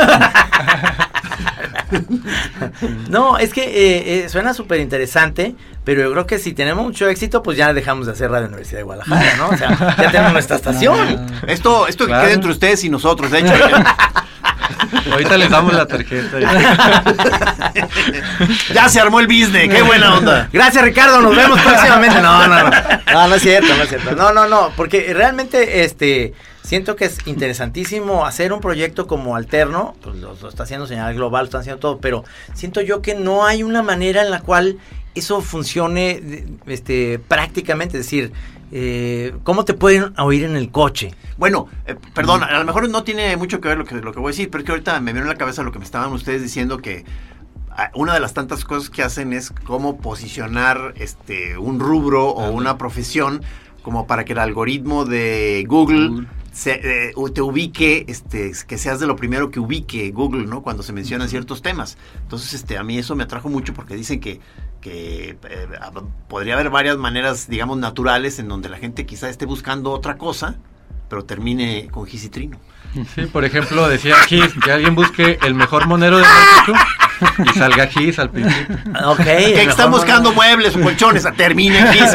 No, 3.08 3.38
es 3.38 3.52
que 3.52 3.69
eh, 3.70 4.24
eh, 4.24 4.28
suena 4.28 4.52
súper 4.54 4.80
interesante, 4.80 5.54
pero 5.84 6.02
yo 6.02 6.12
creo 6.12 6.26
que 6.26 6.38
si 6.38 6.52
tenemos 6.52 6.84
mucho 6.84 7.08
éxito, 7.08 7.42
pues 7.42 7.56
ya 7.56 7.72
dejamos 7.72 8.06
de 8.06 8.12
hacer 8.12 8.30
Radio 8.30 8.46
Universidad 8.48 8.78
de 8.78 8.82
Guadalajara, 8.84 9.36
¿no? 9.36 9.48
O 9.48 9.56
sea, 9.56 9.96
ya 9.98 10.10
tenemos 10.12 10.32
nuestra 10.32 10.56
estación. 10.56 11.26
Esto, 11.46 11.86
esto 11.88 12.04
que 12.04 12.10
Claro. 12.10 12.24
quede 12.24 12.34
entre 12.34 12.50
ustedes 12.50 12.84
y 12.84 12.90
nosotros. 12.90 13.30
De 13.30 13.38
hecho, 13.40 13.52
Ahorita 15.12 15.36
les 15.36 15.50
damos 15.50 15.72
la 15.72 15.86
tarjeta. 15.86 16.38
ya 18.74 18.88
se 18.88 19.00
armó 19.00 19.20
el 19.20 19.26
business. 19.26 19.68
Qué 19.68 19.82
buena 19.82 20.14
onda. 20.14 20.48
Gracias, 20.52 20.84
Ricardo. 20.84 21.20
Nos 21.20 21.34
vemos 21.34 21.60
próximamente. 21.60 22.20
No, 22.20 22.46
no, 22.46 22.62
no. 22.64 22.70
No, 23.12 23.28
no 23.28 23.34
es 23.34 23.42
cierto, 23.42 23.76
no 23.76 23.82
es 23.82 23.88
cierto. 23.88 24.14
No, 24.14 24.32
no, 24.32 24.46
no. 24.46 24.72
Porque 24.76 25.12
realmente, 25.14 25.84
este, 25.84 26.32
siento 26.62 26.96
que 26.96 27.06
es 27.06 27.18
interesantísimo 27.26 28.26
hacer 28.26 28.52
un 28.52 28.60
proyecto 28.60 29.06
como 29.06 29.36
alterno. 29.36 29.94
Pues 30.02 30.16
lo, 30.16 30.34
lo 30.40 30.48
está 30.48 30.64
haciendo 30.64 30.86
Señal 30.86 31.14
Global, 31.14 31.42
lo 31.42 31.46
están 31.46 31.60
haciendo 31.62 31.80
todo. 31.80 31.98
Pero 31.98 32.24
siento 32.54 32.80
yo 32.80 33.02
que 33.02 33.14
no 33.14 33.44
hay 33.44 33.62
una 33.62 33.82
manera 33.82 34.22
en 34.22 34.30
la 34.30 34.40
cual 34.40 34.78
eso 35.14 35.40
funcione, 35.40 36.46
este, 36.66 37.18
prácticamente. 37.18 37.98
Es 37.98 38.06
decir, 38.06 38.32
eh, 38.72 39.34
¿cómo 39.42 39.64
te 39.64 39.74
pueden 39.74 40.12
oír 40.18 40.44
en 40.44 40.56
el 40.56 40.70
coche? 40.70 41.14
Bueno, 41.36 41.68
eh, 41.86 41.96
perdón, 42.14 42.44
a 42.44 42.58
lo 42.58 42.64
mejor 42.64 42.88
no 42.88 43.02
tiene 43.02 43.36
mucho 43.36 43.60
que 43.60 43.68
ver 43.68 43.78
lo 43.78 43.84
que, 43.84 43.96
lo 43.96 44.12
que 44.12 44.20
voy 44.20 44.28
a 44.28 44.32
decir, 44.32 44.50
pero 44.50 44.62
es 44.62 44.66
que 44.66 44.72
ahorita 44.72 45.00
me 45.00 45.12
vino 45.12 45.24
en 45.24 45.28
la 45.28 45.36
cabeza 45.36 45.62
lo 45.62 45.72
que 45.72 45.78
me 45.78 45.84
estaban 45.84 46.12
ustedes 46.12 46.42
diciendo 46.42 46.78
que 46.78 47.04
ah, 47.70 47.90
una 47.94 48.14
de 48.14 48.20
las 48.20 48.34
tantas 48.34 48.64
cosas 48.64 48.90
que 48.90 49.02
hacen 49.02 49.32
es 49.32 49.50
cómo 49.50 49.98
posicionar 49.98 50.94
este 50.96 51.58
un 51.58 51.80
rubro 51.80 52.28
o 52.28 52.50
una 52.52 52.78
profesión 52.78 53.42
como 53.82 54.06
para 54.06 54.24
que 54.24 54.34
el 54.34 54.38
algoritmo 54.38 55.04
de 55.04 55.64
Google, 55.66 56.08
Google. 56.08 56.26
Se, 56.60 57.08
eh, 57.08 57.12
te 57.34 57.40
ubique, 57.40 58.04
este, 58.06 58.52
que 58.66 58.76
seas 58.76 59.00
de 59.00 59.06
lo 59.06 59.16
primero 59.16 59.50
que 59.50 59.60
ubique 59.60 60.10
Google, 60.10 60.44
¿no? 60.46 60.62
Cuando 60.62 60.82
se 60.82 60.92
mencionan 60.92 61.30
ciertos 61.30 61.62
temas. 61.62 61.96
Entonces, 62.22 62.52
este, 62.52 62.76
a 62.76 62.82
mí 62.82 62.98
eso 62.98 63.16
me 63.16 63.22
atrajo 63.24 63.48
mucho 63.48 63.72
porque 63.72 63.94
dicen 63.96 64.20
que, 64.20 64.40
que 64.82 65.38
eh, 65.48 65.68
hab- 65.80 66.06
podría 66.28 66.54
haber 66.54 66.68
varias 66.68 66.98
maneras, 66.98 67.48
digamos, 67.48 67.78
naturales 67.78 68.38
en 68.38 68.48
donde 68.48 68.68
la 68.68 68.76
gente 68.76 69.06
quizá 69.06 69.30
esté 69.30 69.46
buscando 69.46 69.90
otra 69.90 70.18
cosa, 70.18 70.58
pero 71.10 71.24
termine 71.24 71.88
con 71.90 72.06
Gis 72.06 72.24
y 72.24 72.28
Trino. 72.30 72.58
Sí, 73.14 73.26
por 73.26 73.44
ejemplo, 73.44 73.88
decía 73.88 74.14
Gis, 74.26 74.54
que 74.64 74.72
alguien 74.72 74.94
busque 74.94 75.38
el 75.42 75.54
mejor 75.54 75.86
monero 75.86 76.18
de 76.18 76.24
México 76.24 76.72
y 77.44 77.58
salga 77.58 77.88
Gis 77.88 78.18
al 78.18 78.30
principio. 78.30 78.76
Ok. 79.04 79.18
Que 79.18 79.64
están 79.64 79.90
buscando 79.90 80.32
modelo. 80.32 80.56
muebles 80.56 80.76
o 80.76 80.80
colchones, 80.80 81.26
termine 81.36 81.80
en 81.80 81.92
Gis. 81.92 82.14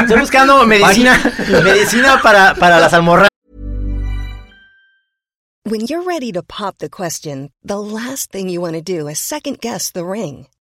Estoy 0.00 0.20
buscando 0.20 0.66
medicina, 0.66 1.18
medicina 1.64 2.20
para, 2.22 2.54
para 2.54 2.78
las 2.80 2.92
almorranas. 2.92 3.28
When 5.64 5.86
you're 5.86 6.04
ready 6.04 6.30
to 6.32 6.42
pop 6.42 6.78
the 6.78 6.88
question, 6.88 7.50
the 7.64 7.80
last 7.80 8.30
thing 8.30 8.48
you 8.48 8.60
want 8.60 8.74
to 8.74 8.82
do 8.82 9.08
is 9.08 9.18
second 9.18 9.60
guess 9.60 9.90
the 9.90 10.04
ring. 10.04 10.46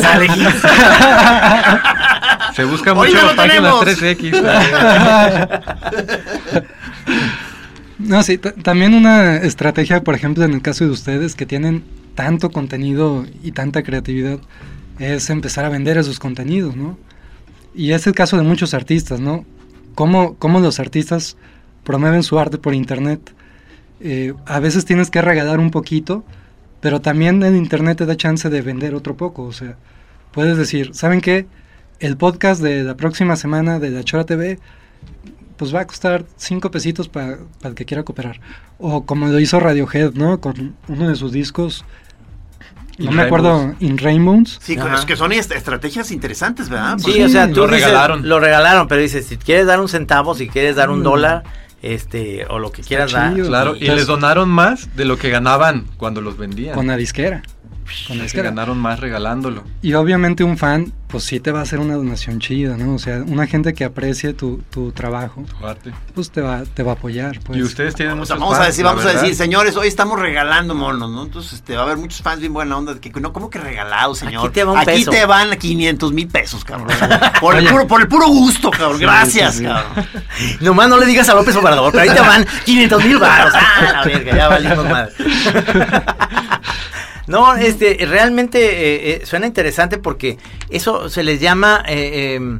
Sale 0.00 0.28
Gis. 0.28 0.48
Se 2.56 2.64
busca 2.64 2.92
Hoy 2.92 3.08
mucho 3.10 3.22
no 3.22 3.28
lo 3.30 3.36
páginas 3.36 3.80
tenemos. 3.80 3.86
3X. 3.86 4.32
No, 7.98 8.22
sí, 8.22 8.38
ta- 8.38 8.52
también 8.52 8.94
una 8.94 9.36
estrategia, 9.36 10.02
por 10.02 10.14
ejemplo, 10.14 10.44
en 10.44 10.52
el 10.54 10.62
caso 10.62 10.84
de 10.84 10.90
ustedes 10.90 11.34
que 11.36 11.46
tienen 11.46 11.84
tanto 12.14 12.50
contenido 12.50 13.24
y 13.44 13.52
tanta 13.52 13.82
creatividad, 13.84 14.38
es 14.98 15.30
empezar 15.30 15.64
a 15.64 15.68
vender 15.68 15.96
esos 15.98 16.18
contenidos, 16.18 16.74
¿no? 16.76 16.98
Y 17.74 17.92
es 17.92 18.06
el 18.06 18.14
caso 18.14 18.36
de 18.36 18.42
muchos 18.42 18.74
artistas, 18.74 19.20
¿no? 19.20 19.44
Cómo, 19.94 20.34
cómo 20.38 20.58
los 20.60 20.80
artistas 20.80 21.36
promueven 21.84 22.22
su 22.24 22.38
arte 22.40 22.58
por 22.58 22.74
internet. 22.74 23.32
Eh, 24.00 24.34
a 24.46 24.58
veces 24.58 24.84
tienes 24.84 25.08
que 25.10 25.22
regalar 25.22 25.60
un 25.60 25.70
poquito, 25.70 26.24
pero 26.82 27.00
también 27.00 27.42
el 27.42 27.56
internet 27.56 27.96
te 27.98 28.06
da 28.06 28.16
chance 28.16 28.50
de 28.50 28.60
vender 28.60 28.94
otro 28.94 29.16
poco. 29.16 29.44
O 29.44 29.52
sea, 29.52 29.76
puedes 30.32 30.58
decir, 30.58 30.90
¿saben 30.94 31.22
qué? 31.22 31.46
El 32.00 32.18
podcast 32.18 32.60
de 32.60 32.82
la 32.82 32.96
próxima 32.96 33.36
semana 33.36 33.78
de 33.78 33.88
La 33.90 34.02
Chora 34.04 34.24
TV 34.26 34.58
pues 35.56 35.72
va 35.74 35.80
a 35.80 35.86
costar 35.86 36.24
cinco 36.36 36.70
pesitos 36.72 37.08
para 37.08 37.38
el 37.62 37.74
que 37.76 37.84
quiera 37.84 38.02
cooperar. 38.02 38.40
O 38.78 39.06
como 39.06 39.28
lo 39.28 39.38
hizo 39.38 39.60
Radiohead, 39.60 40.12
¿no? 40.14 40.40
Con 40.40 40.74
uno 40.88 41.08
de 41.08 41.14
sus 41.14 41.30
discos, 41.30 41.84
no 42.98 43.10
In 43.10 43.16
me 43.16 43.22
acuerdo, 43.22 43.72
In 43.78 43.96
Rainbows. 43.96 44.58
Sí, 44.60 44.76
Ajá. 44.76 44.96
es 44.96 45.04
que 45.04 45.14
son 45.14 45.30
est- 45.32 45.52
estrategias 45.52 46.10
interesantes, 46.10 46.68
¿verdad? 46.68 46.98
Sí, 46.98 47.22
o 47.22 47.28
sea, 47.28 47.46
tú 47.48 47.60
lo 47.60 47.66
dices, 47.68 47.84
regalaron. 47.84 48.28
lo 48.28 48.40
regalaron, 48.40 48.88
pero 48.88 49.00
dices, 49.00 49.24
si 49.26 49.36
quieres 49.36 49.66
dar 49.66 49.80
un 49.80 49.88
centavo, 49.88 50.34
si 50.34 50.48
quieres 50.48 50.74
dar 50.76 50.90
un 50.90 51.00
Mm. 51.00 51.04
dólar, 51.04 51.42
este, 51.82 52.46
o 52.48 52.58
lo 52.58 52.72
que 52.72 52.82
quieras 52.82 53.12
dar. 53.12 53.34
Claro, 53.34 53.76
y 53.76 53.86
les 53.86 54.06
donaron 54.06 54.48
más 54.48 54.96
de 54.96 55.04
lo 55.04 55.18
que 55.18 55.28
ganaban 55.28 55.86
cuando 55.96 56.20
los 56.20 56.38
vendían. 56.38 56.74
Con 56.74 56.86
la 56.86 56.96
disquera. 56.96 57.42
Con 58.08 58.20
Es 58.20 58.32
que 58.32 58.42
ganaron 58.42 58.78
más 58.78 59.00
regalándolo. 59.00 59.64
Y 59.82 59.94
obviamente 59.94 60.44
un 60.44 60.58
fan, 60.58 60.92
pues 61.08 61.24
sí 61.24 61.40
te 61.40 61.52
va 61.52 61.60
a 61.60 61.62
hacer 61.62 61.78
una 61.78 61.94
donación 61.94 62.40
chida, 62.40 62.76
¿no? 62.76 62.94
O 62.94 62.98
sea, 62.98 63.22
una 63.26 63.46
gente 63.46 63.74
que 63.74 63.84
aprecie 63.84 64.32
tu, 64.32 64.62
tu 64.70 64.92
trabajo, 64.92 65.44
tu 65.58 65.66
arte. 65.66 65.92
pues 66.14 66.30
te 66.30 66.40
va, 66.40 66.62
te 66.62 66.82
va 66.82 66.92
a 66.92 66.94
apoyar. 66.94 67.38
Pues. 67.40 67.58
Y 67.58 67.62
ustedes 67.62 67.94
tienen 67.94 68.18
O 68.18 68.24
sea, 68.26 68.36
muchos 68.36 68.50
vamos 68.50 68.64
a 68.64 68.66
decir, 68.68 68.84
vamos 68.84 69.04
a 69.04 69.12
decir, 69.12 69.34
señores, 69.34 69.76
hoy 69.76 69.88
estamos 69.88 70.18
regalando 70.18 70.74
monos, 70.74 71.10
¿no? 71.10 71.24
Entonces, 71.24 71.52
este, 71.54 71.74
va 71.74 71.82
a 71.82 71.84
haber 71.84 71.98
muchos 71.98 72.22
fans 72.22 72.40
bien 72.40 72.52
buena 72.52 72.76
onda 72.76 72.94
de 72.94 73.00
que 73.00 73.10
no, 73.20 73.32
¿cómo 73.32 73.50
que 73.50 73.58
regalado, 73.58 74.14
señor? 74.14 74.46
Aquí 74.46 74.54
te 74.54 74.64
va 74.64 74.72
un 74.72 74.78
Aquí 74.78 74.90
peso. 74.90 75.10
te 75.10 75.26
van 75.26 75.56
500 75.56 76.12
mil 76.12 76.28
pesos, 76.28 76.64
cabrón. 76.64 76.88
Por 77.40 77.56
el, 77.56 77.68
puro, 77.68 77.86
por 77.86 78.00
el 78.00 78.08
puro 78.08 78.28
gusto, 78.28 78.70
cabrón. 78.70 78.98
Sí, 78.98 79.02
Gracias, 79.04 79.52
sí, 79.54 79.58
sí. 79.60 79.64
cabrón. 79.64 80.06
Nomás 80.60 80.88
no 80.88 80.96
le 80.96 81.06
digas 81.06 81.28
a 81.28 81.34
López 81.34 81.54
Obrador, 81.56 81.92
pero 81.92 82.04
ahí 82.04 82.10
te 82.10 82.20
van 82.20 82.46
500 82.64 83.04
mil 83.04 83.18
baros. 83.18 83.52
Ah, 83.74 83.92
la 83.92 84.04
verga, 84.04 84.36
ya 84.36 84.48
valimos 84.48 84.84
madre. 84.88 85.12
No, 87.26 87.54
este, 87.54 87.98
realmente 88.08 88.58
eh, 88.58 89.10
eh, 89.22 89.26
suena 89.26 89.46
interesante 89.46 89.98
porque 89.98 90.38
eso 90.70 91.08
se 91.08 91.22
les 91.22 91.40
llama, 91.40 91.82
eh, 91.86 92.38
eh, 92.40 92.58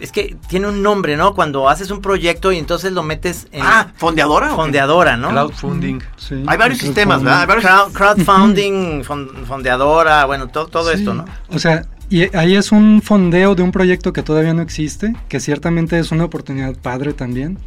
es 0.00 0.12
que 0.12 0.36
tiene 0.48 0.68
un 0.68 0.82
nombre, 0.82 1.16
¿no? 1.16 1.34
Cuando 1.34 1.68
haces 1.68 1.90
un 1.90 2.00
proyecto 2.00 2.52
y 2.52 2.58
entonces 2.58 2.92
lo 2.92 3.02
metes 3.02 3.48
en 3.50 3.62
Ah, 3.64 3.92
¿fondeadora? 3.96 4.50
fondeadora, 4.54 5.16
¿no? 5.16 5.30
Crowdfunding. 5.30 5.98
Sí, 6.16 6.44
Hay 6.46 6.56
varios 6.56 6.78
sistemas, 6.78 7.22
¿verdad? 7.22 7.40
Hay 7.40 7.46
varios- 7.48 7.64
Crowd- 7.64 7.92
crowdfunding, 7.92 9.02
fon- 9.02 9.44
fondeadora, 9.46 10.24
bueno, 10.26 10.46
todo, 10.48 10.68
todo 10.68 10.92
Sí, 10.92 10.98
esto, 11.00 11.14
¿no? 11.14 11.24
O 11.48 11.58
sea, 11.58 11.84
y 12.10 12.34
ahí 12.36 12.54
es 12.54 12.70
un 12.72 13.02
fondeo 13.02 13.54
de 13.56 13.62
un 13.64 13.72
proyecto 13.72 14.12
que 14.12 14.22
todavía 14.22 14.54
no 14.54 14.62
existe, 14.62 15.14
que 15.28 15.40
ciertamente 15.40 15.98
es 15.98 16.12
una 16.12 16.24
oportunidad 16.24 16.76
padre 16.76 17.12
también, 17.12 17.58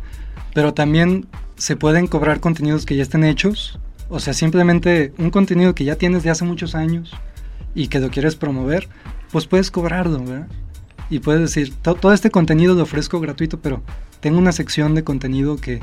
pero 0.53 0.73
también 0.73 1.27
se 1.57 1.75
pueden 1.75 2.07
cobrar 2.07 2.39
contenidos 2.39 2.85
que 2.85 2.95
ya 2.95 3.03
estén 3.03 3.23
hechos, 3.25 3.77
o 4.12 4.19
sea, 4.19 4.34
simplemente 4.34 5.13
un 5.17 5.30
contenido 5.32 5.74
que 5.74 5.84
ya 5.86 5.95
tienes 5.95 6.21
de 6.24 6.30
hace 6.30 6.45
muchos 6.45 6.76
años 6.76 7.12
y 7.74 7.88
que 7.88 8.00
lo 8.00 8.10
quieres 8.10 8.36
promover, 8.36 8.88
pues 9.32 9.47
puedes 9.47 9.71
cobrarlo, 9.71 10.19
¿verdad? 10.24 10.47
Y 11.10 11.19
puedes 11.19 11.41
decir, 11.41 11.74
"To- 11.82 11.95
todo 11.95 12.13
este 12.13 12.30
contenido 12.30 12.76
lo 12.76 12.84
ofrezco 12.84 13.19
gratuito, 13.19 13.60
pero 13.60 13.82
tengo 14.19 14.38
una 14.38 14.52
sección 14.52 14.93
de 14.95 15.04
contenido 15.04 15.56
que, 15.58 15.82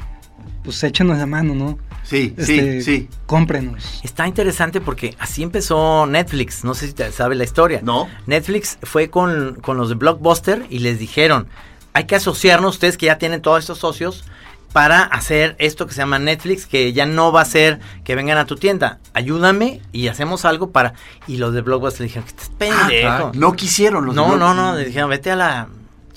pues 0.63 0.83
échenos 0.85 1.19
la 1.19 1.27
mano, 1.27 1.55
¿no? 1.55 1.79
Sí, 2.03 2.35
Este, 2.37 2.81
sí, 2.81 2.83
sí. 2.83 3.09
Cómprenos. 3.27 4.01
Está 4.05 4.27
interesante 4.29 4.81
porque 4.81 5.15
así 5.19 5.43
empezó 5.43 6.07
Netflix, 6.07 6.65
no 6.65 6.75
sé 6.75 6.87
si 6.87 6.93
te 6.95 7.11
sabe 7.13 7.35
la 7.35 7.45
historia. 7.45 7.81
No. 7.83 8.09
Netflix 8.27 8.79
fue 8.83 9.11
con, 9.11 9.57
con 9.61 9.77
los 9.77 9.89
de 9.91 9.95
Blockbuster 9.97 10.65
y 10.71 10.79
les 10.79 10.99
dijeron, 10.99 11.47
hay 11.93 12.05
que 12.05 12.15
asociarnos 12.17 12.77
ustedes 12.77 12.97
que 12.97 13.07
ya 13.07 13.19
tienen 13.19 13.43
todos 13.43 13.61
estos 13.61 13.79
socios 13.79 14.25
para 14.73 15.03
hacer 15.03 15.57
esto 15.59 15.87
que 15.87 15.95
se 15.95 15.99
llama 15.99 16.19
Netflix, 16.19 16.67
que 16.67 16.93
ya 16.93 17.07
no 17.07 17.33
va 17.33 17.41
a 17.41 17.45
ser 17.47 17.81
que 18.05 18.15
vengan 18.15 18.39
a 18.39 18.45
tu 18.45 18.57
tienda, 18.57 18.99
ayúdame 19.15 19.81
y 19.93 20.09
hacemos 20.09 20.45
algo 20.45 20.71
para... 20.71 20.95
Y 21.27 21.39
los 21.39 21.55
de 21.55 21.63
Blockbuster 21.63 22.03
le 22.03 22.07
dijeron, 22.07 22.25
que 22.25 22.31
estás 22.31 22.51
pendejo. 22.51 23.09
Ah, 23.09 23.33
No 23.35 23.53
quisieron 23.55 24.07
los 24.07 24.15
no, 24.15 24.37
no, 24.37 24.55
no, 24.55 24.75
le 24.75 24.85
dijeron, 24.85 25.11
vete 25.11 25.31
a 25.31 25.37
la 25.37 25.69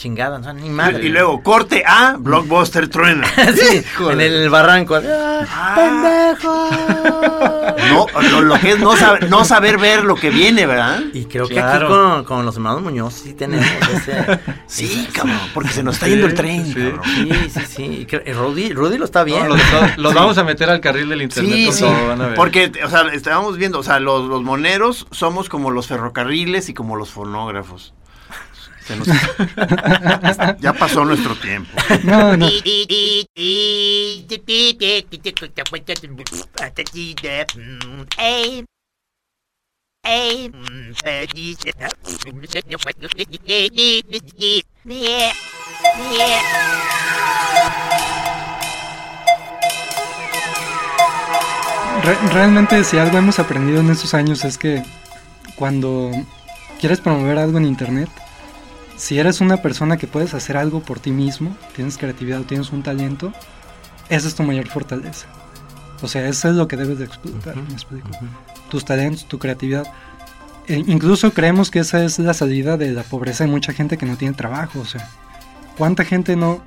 chingada, 0.01 0.39
no, 0.39 0.51
ni 0.53 0.67
madre. 0.69 1.05
Y 1.05 1.09
luego, 1.09 1.43
corte 1.43 1.83
a 1.85 2.15
Blockbuster 2.17 2.87
truena. 2.87 3.27
Sí, 3.55 3.83
en 4.11 4.19
el 4.21 4.49
barranco. 4.49 4.95
¡Ah, 4.95 5.73
pendejo! 5.75 6.69
No, 7.89 8.07
lo, 8.21 8.41
lo 8.41 8.59
que 8.59 8.71
es 8.71 8.79
no 8.79 8.95
saber, 8.95 9.29
no 9.29 9.45
saber 9.45 9.77
ver 9.77 10.03
lo 10.03 10.15
que 10.15 10.29
viene, 10.31 10.65
¿verdad? 10.65 11.01
Y 11.13 11.25
creo 11.25 11.47
que 11.47 11.59
aquí 11.59 11.85
con, 11.85 12.23
con 12.23 12.45
los 12.45 12.55
hermanos 12.55 12.81
Muñoz 12.81 13.13
sí 13.13 13.33
tenemos 13.33 13.65
ese... 13.93 14.39
Sí, 14.67 15.07
cabrón, 15.13 15.37
porque 15.53 15.69
se 15.69 15.83
nos 15.83 15.95
está 15.95 16.07
yendo 16.07 16.27
el 16.27 16.33
tren, 16.33 16.65
sí. 16.65 16.73
cabrón. 16.73 17.01
Sí, 17.03 17.31
sí, 17.49 17.61
sí. 17.67 17.83
Y 17.83 18.05
creo- 18.05 18.23
y 18.25 18.31
Rudy, 18.33 18.73
Rudy 18.73 18.97
lo 18.97 19.05
está 19.05 19.23
bien. 19.23 19.47
No, 19.49 19.55
los, 19.97 20.13
vamos 20.13 20.37
a 20.37 20.43
meter 20.43 20.69
al 20.69 20.79
carril 20.79 21.09
del 21.09 21.21
internet. 21.21 21.53
Sí, 21.53 21.71
sí, 21.71 21.83
van 21.83 22.21
a 22.21 22.27
ver. 22.27 22.35
porque, 22.35 22.71
o 22.83 22.89
sea, 22.89 23.01
estábamos 23.13 23.57
viendo, 23.57 23.79
o 23.79 23.83
sea, 23.83 23.99
los, 23.99 24.27
los 24.27 24.41
moneros 24.41 25.07
somos 25.11 25.49
como 25.49 25.69
los 25.71 25.87
ferrocarriles 25.87 26.69
y 26.69 26.73
como 26.73 26.95
los 26.95 27.11
fonógrafos. 27.11 27.93
Se 28.85 28.95
nos- 28.95 29.07
ya 30.59 30.73
pasó 30.73 31.05
nuestro 31.05 31.35
tiempo. 31.35 31.71
No, 32.03 32.35
no. 32.37 32.47
Re- 52.03 52.17
realmente 52.33 52.83
si 52.83 52.97
algo 52.97 53.17
hemos 53.17 53.37
aprendido 53.39 53.79
en 53.81 53.89
estos 53.91 54.13
años 54.13 54.43
es 54.43 54.57
que 54.57 54.83
cuando 55.55 56.11
quieres 56.79 56.99
promover 56.99 57.37
algo 57.37 57.57
en 57.59 57.65
internet, 57.65 58.09
si 59.01 59.17
eres 59.17 59.41
una 59.41 59.57
persona 59.57 59.97
que 59.97 60.05
puedes 60.05 60.35
hacer 60.35 60.57
algo 60.57 60.81
por 60.81 60.99
ti 60.99 61.09
mismo, 61.09 61.57
tienes 61.75 61.97
creatividad, 61.97 62.41
tienes 62.41 62.71
un 62.71 62.83
talento, 62.83 63.33
esa 64.09 64.27
es 64.27 64.35
tu 64.35 64.43
mayor 64.43 64.67
fortaleza. 64.67 65.25
O 66.03 66.07
sea, 66.07 66.27
eso 66.27 66.49
es 66.49 66.55
lo 66.55 66.67
que 66.67 66.77
debes 66.77 66.99
de 66.99 67.05
explotar, 67.05 67.55
¿me 67.55 67.73
explico? 67.73 68.09
Tus 68.69 68.85
talentos, 68.85 69.27
tu 69.27 69.39
creatividad. 69.39 69.91
E 70.67 70.75
incluso 70.75 71.33
creemos 71.33 71.71
que 71.71 71.79
esa 71.79 72.03
es 72.03 72.19
la 72.19 72.35
salida 72.35 72.77
de 72.77 72.91
la 72.91 73.01
pobreza 73.01 73.43
de 73.43 73.49
mucha 73.49 73.73
gente 73.73 73.97
que 73.97 74.05
no 74.05 74.17
tiene 74.17 74.35
trabajo. 74.35 74.79
O 74.79 74.85
sea, 74.85 75.09
¿cuánta 75.79 76.05
gente 76.05 76.35
no 76.35 76.63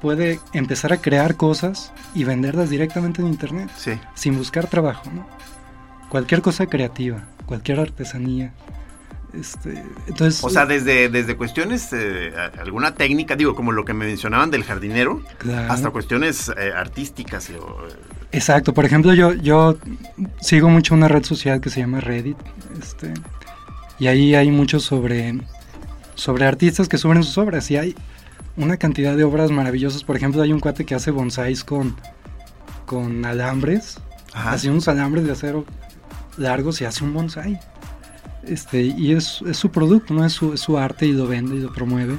puede 0.00 0.40
empezar 0.54 0.92
a 0.92 0.96
crear 0.96 1.36
cosas 1.36 1.92
y 2.12 2.24
venderlas 2.24 2.70
directamente 2.70 3.22
en 3.22 3.28
internet? 3.28 3.70
Sí. 3.76 3.92
sin 4.16 4.36
buscar 4.36 4.66
trabajo, 4.66 5.08
¿no? 5.14 5.28
Cualquier 6.08 6.42
cosa 6.42 6.66
creativa, 6.66 7.22
cualquier 7.46 7.78
artesanía. 7.78 8.52
Este, 9.34 9.84
entonces, 10.06 10.42
O 10.42 10.48
sea, 10.48 10.64
desde, 10.64 11.08
desde 11.10 11.36
cuestiones, 11.36 11.92
eh, 11.92 12.32
alguna 12.58 12.94
técnica, 12.94 13.36
digo, 13.36 13.54
como 13.54 13.72
lo 13.72 13.84
que 13.84 13.92
me 13.92 14.06
mencionaban 14.06 14.50
del 14.50 14.64
jardinero, 14.64 15.22
claro. 15.38 15.72
hasta 15.72 15.90
cuestiones 15.90 16.50
eh, 16.56 16.72
artísticas. 16.74 17.50
o, 17.50 17.86
eh, 17.86 17.92
exacto. 18.32 18.72
Por 18.72 18.86
ejemplo, 18.86 19.12
yo, 19.12 19.34
yo 19.34 19.76
sigo 20.40 20.70
mucho 20.70 20.94
una 20.94 21.08
red 21.08 21.24
social 21.24 21.60
que 21.60 21.68
se 21.68 21.80
llama 21.80 22.00
Reddit, 22.00 22.38
este, 22.80 23.12
y 23.98 24.06
ahí 24.06 24.34
hay 24.34 24.50
mucho 24.50 24.80
sobre, 24.80 25.38
sobre 26.14 26.46
artistas 26.46 26.88
que 26.88 26.96
suben 26.96 27.22
sus 27.22 27.36
obras 27.36 27.70
y 27.70 27.76
hay 27.76 27.94
una 28.56 28.78
cantidad 28.78 29.14
de 29.14 29.24
obras 29.24 29.50
maravillosas. 29.50 30.04
Por 30.04 30.16
ejemplo, 30.16 30.40
hay 30.40 30.52
un 30.52 30.60
cuate 30.60 30.86
que 30.86 30.94
hace 30.94 31.10
bonsáis 31.10 31.64
con, 31.64 31.96
con 32.86 33.26
alambres, 33.26 33.98
Ajá. 34.32 34.52
hace 34.52 34.70
unos 34.70 34.88
alambres 34.88 35.24
de 35.24 35.32
acero 35.32 35.66
largos 36.38 36.80
y 36.80 36.86
hace 36.86 37.04
un 37.04 37.12
bonsai. 37.12 37.60
Este, 38.48 38.82
y 38.82 39.12
es, 39.12 39.42
es 39.42 39.56
su 39.56 39.70
producto, 39.70 40.14
¿no? 40.14 40.24
Es 40.24 40.32
su, 40.32 40.52
es 40.54 40.60
su 40.60 40.78
arte 40.78 41.06
y 41.06 41.12
lo 41.12 41.26
vende 41.26 41.56
y 41.56 41.60
lo 41.60 41.72
promueve. 41.72 42.18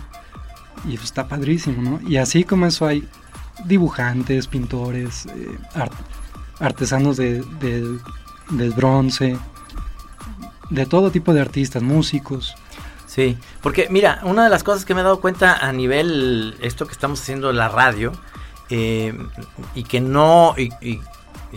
Y 0.86 0.94
pues, 0.96 1.04
está 1.06 1.28
padrísimo, 1.28 1.82
¿no? 1.82 2.00
Y 2.10 2.18
así 2.18 2.44
como 2.44 2.66
eso 2.66 2.86
hay 2.86 3.08
dibujantes, 3.66 4.48
pintores, 4.48 5.26
eh, 5.26 5.58
art- 5.76 5.94
artesanos 6.60 7.18
de, 7.18 7.42
del- 7.60 8.00
del 8.52 8.72
bronce, 8.72 9.38
de 10.70 10.86
todo 10.86 11.12
tipo 11.12 11.34
de 11.34 11.42
artistas, 11.42 11.82
músicos. 11.84 12.56
Sí, 13.08 13.38
porque 13.62 13.88
mira, 13.90 14.22
una 14.24 14.44
de 14.44 14.50
las 14.50 14.64
cosas 14.64 14.86
que 14.86 14.94
me 14.94 15.02
he 15.02 15.04
dado 15.04 15.20
cuenta 15.20 15.58
a 15.58 15.72
nivel 15.74 16.56
esto 16.62 16.86
que 16.86 16.94
estamos 16.94 17.20
haciendo 17.20 17.50
en 17.50 17.58
la 17.58 17.68
radio 17.68 18.12
eh, 18.70 19.18
y 19.74 19.84
que 19.84 20.00
no, 20.00 20.54
y, 20.56 20.70
y 20.80 21.02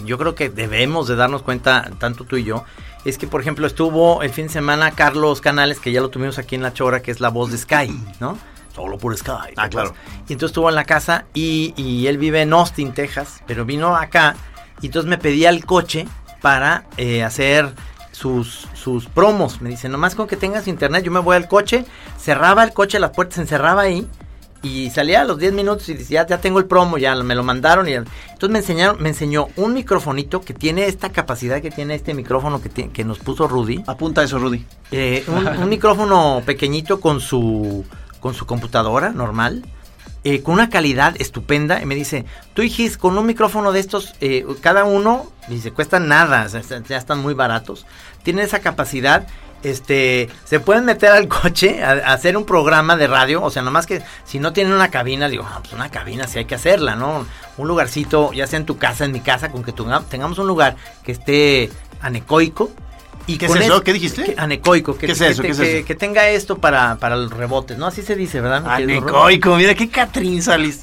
yo 0.07 0.17
creo 0.17 0.35
que 0.35 0.49
debemos 0.49 1.09
de 1.09 1.17
darnos 1.17 1.43
cuenta, 1.43 1.91
tanto 1.99 2.25
tú 2.25 2.39
y 2.39 2.45
yo, 2.45 2.65
es 3.05 3.19
que 3.19 3.27
por 3.27 3.41
ejemplo 3.41 3.67
estuvo 3.67 4.23
el 4.23 4.31
fin 4.31 4.47
de 4.47 4.53
semana 4.53 4.91
Carlos 4.93 5.41
Canales, 5.41 5.81
que 5.81 5.93
ya 5.93 6.01
lo 6.01 6.11
tuvimos 6.11 6.39
aquí 6.39 6.55
en 6.55 6.63
La 6.63 6.73
Chora, 6.73 7.03
que 7.03 7.11
es 7.11 7.21
la 7.21 7.29
voz 7.29 7.51
de 7.51 7.59
Sky, 7.59 7.95
¿no? 8.21 8.39
Solo 8.75 8.99
por 8.99 9.17
Sky. 9.17 9.55
¿te 9.55 9.55
Ah, 9.57 9.69
claro. 9.69 9.95
Y 10.29 10.33
entonces 10.33 10.51
estuvo 10.51 10.69
en 10.69 10.75
la 10.75 10.85
casa 10.85 11.27
y, 11.35 11.75
y 11.77 12.07
él 12.07 12.19
vive 12.19 12.43
en 12.43 12.53
Austin, 12.53 12.93
Texas, 12.93 13.43
pero 13.47 13.65
vino 13.65 13.95
acá 13.97 14.37
y 14.81 14.87
entonces 14.87 15.09
me 15.09 15.19
pedía 15.19 15.49
el 15.51 15.65
coche 15.65 16.07
para 16.41 16.85
eh, 16.97 17.23
hacer 17.23 17.73
sus, 18.11 18.69
sus 18.75 19.07
promos. 19.07 19.61
Me 19.61 19.71
dice, 19.71 19.89
nomás 19.89 20.15
con 20.15 20.27
que 20.27 20.37
tengas 20.37 20.69
internet, 20.69 21.05
yo 21.05 21.13
me 21.13 21.21
voy 21.21 21.37
al 21.37 21.49
coche, 21.49 21.85
cerraba 22.19 22.65
el 22.65 22.73
coche, 22.73 22.99
las 22.99 23.11
puertas 23.11 23.37
se 23.37 23.43
encerraba 23.43 23.83
ahí 23.83 24.09
y 24.63 24.91
salía 24.91 25.23
a 25.23 25.25
los 25.25 25.39
10 25.39 25.53
minutos 25.55 25.89
y 25.89 25.95
decía, 25.95 26.25
ya, 26.27 26.39
tengo 26.39 26.59
el 26.61 26.67
promo, 26.67 26.97
ya 26.99 27.15
me 27.17 27.35
lo 27.35 27.43
mandaron. 27.43 27.89
y 27.89 27.95
Entonces 27.95 28.51
me 28.51 28.59
enseñaron, 28.61 29.03
me 29.03 29.09
enseñó 29.09 29.49
un 29.57 29.75
microfonito 29.75 30.41
que 30.41 30.55
tiene 30.55 30.87
esta 30.87 31.11
capacidad 31.11 31.61
que 31.61 31.71
tiene 31.71 31.95
este 31.97 32.15
micrófono 32.15 32.63
que, 32.63 32.69
tiene- 32.69 32.93
que 32.93 33.05
nos 33.05 33.19
puso 33.19 33.49
Rudy. 33.49 33.83
Apunta 33.87 34.23
eso, 34.23 34.39
Rudy. 34.39 34.65
Eh, 34.93 35.25
un, 35.27 35.47
un 35.63 35.69
micrófono 35.69 36.43
pequeñito 36.47 37.01
con 37.01 37.21
su, 37.21 37.85
con 38.21 38.35
su 38.35 38.47
computadora 38.47 39.11
normal, 39.11 39.65
eh, 40.23 40.43
con 40.43 40.55
una 40.55 40.71
calidad 40.71 41.17
estupenda. 41.21 41.83
Y 41.83 41.87
me 41.87 41.97
dice, 41.97 42.25
tú 42.55 42.63
Gis, 42.63 42.97
con 42.97 43.19
un 43.19 43.27
micrófono 43.27 43.73
de 43.73 43.81
estos, 43.81 44.15
eh, 44.21 44.47
cada 44.61 44.85
uno, 44.85 45.27
dice, 45.49 45.73
cuestan 45.73 46.07
nada, 46.07 46.47
ya 46.47 46.97
están 46.97 47.19
muy 47.19 47.35
baratos. 47.35 47.85
Tienen 48.23 48.45
esa 48.45 48.61
capacidad. 48.61 49.27
Este, 49.63 50.29
se 50.45 50.59
pueden 50.61 50.85
meter 50.85 51.11
al 51.11 51.29
coche 51.29 51.83
a, 51.85 51.91
a 51.93 52.13
hacer 52.15 52.37
un 52.37 52.45
programa 52.45 52.97
de 52.97 53.07
radio, 53.07 53.43
o 53.43 53.51
sea, 53.51 53.63
nomás 53.63 53.87
que 53.87 54.03
si 54.25 54.39
no 54.39 54.53
tienen 54.53 54.73
una 54.73 54.91
cabina, 54.91 55.29
digo, 55.29 55.45
ah, 55.49 55.59
pues 55.61 55.73
una 55.73 55.91
cabina 55.91 56.27
sí 56.27 56.39
hay 56.41 56.45
que 56.47 56.55
hacerla, 56.57 56.97
¿no? 56.97 57.27
Un 57.59 57.69
lugarcito, 57.69 58.33
ya 58.33 58.47
sea 58.47 58.59
en 58.59 58.67
tu 58.67 58.79
casa, 58.79 59.05
en 59.05 59.13
mi 59.13 59.21
casa, 59.21 59.51
con 59.51 59.63
que 59.63 59.73
tengamos 60.11 60.39
un 60.39 60.47
lugar 60.49 60.77
que 61.05 61.13
esté 61.13 61.71
anecoico, 62.01 62.71
Y 63.29 63.39
¿Qué 63.39 63.47
es 63.47 63.55
eso? 63.55 63.83
¿Qué 63.85 63.93
dijiste? 63.93 64.25
que- 64.25 64.35
anecoico. 64.37 64.99
Que, 64.99 65.07
¿Qué 65.07 65.13
es 65.13 65.19
que 65.21 65.29
eso? 65.29 65.43
te- 65.43 65.47
¿Qué 65.49 65.53
es 65.53 65.59
que- 65.61 65.79
eso? 65.79 65.87
que 65.87 65.95
tenga 65.95 66.29
esto 66.29 66.59
para, 66.59 66.97
para 66.97 67.15
los 67.15 67.31
rebotes, 67.33 67.79
¿no? 67.79 67.87
Así 67.87 68.03
se 68.03 68.17
dice, 68.17 68.41
¿verdad? 68.41 68.65
Anecoico, 68.67 69.55
mira 69.57 69.75
qué 69.75 69.89
Catrín 69.89 70.43
salís. 70.43 70.81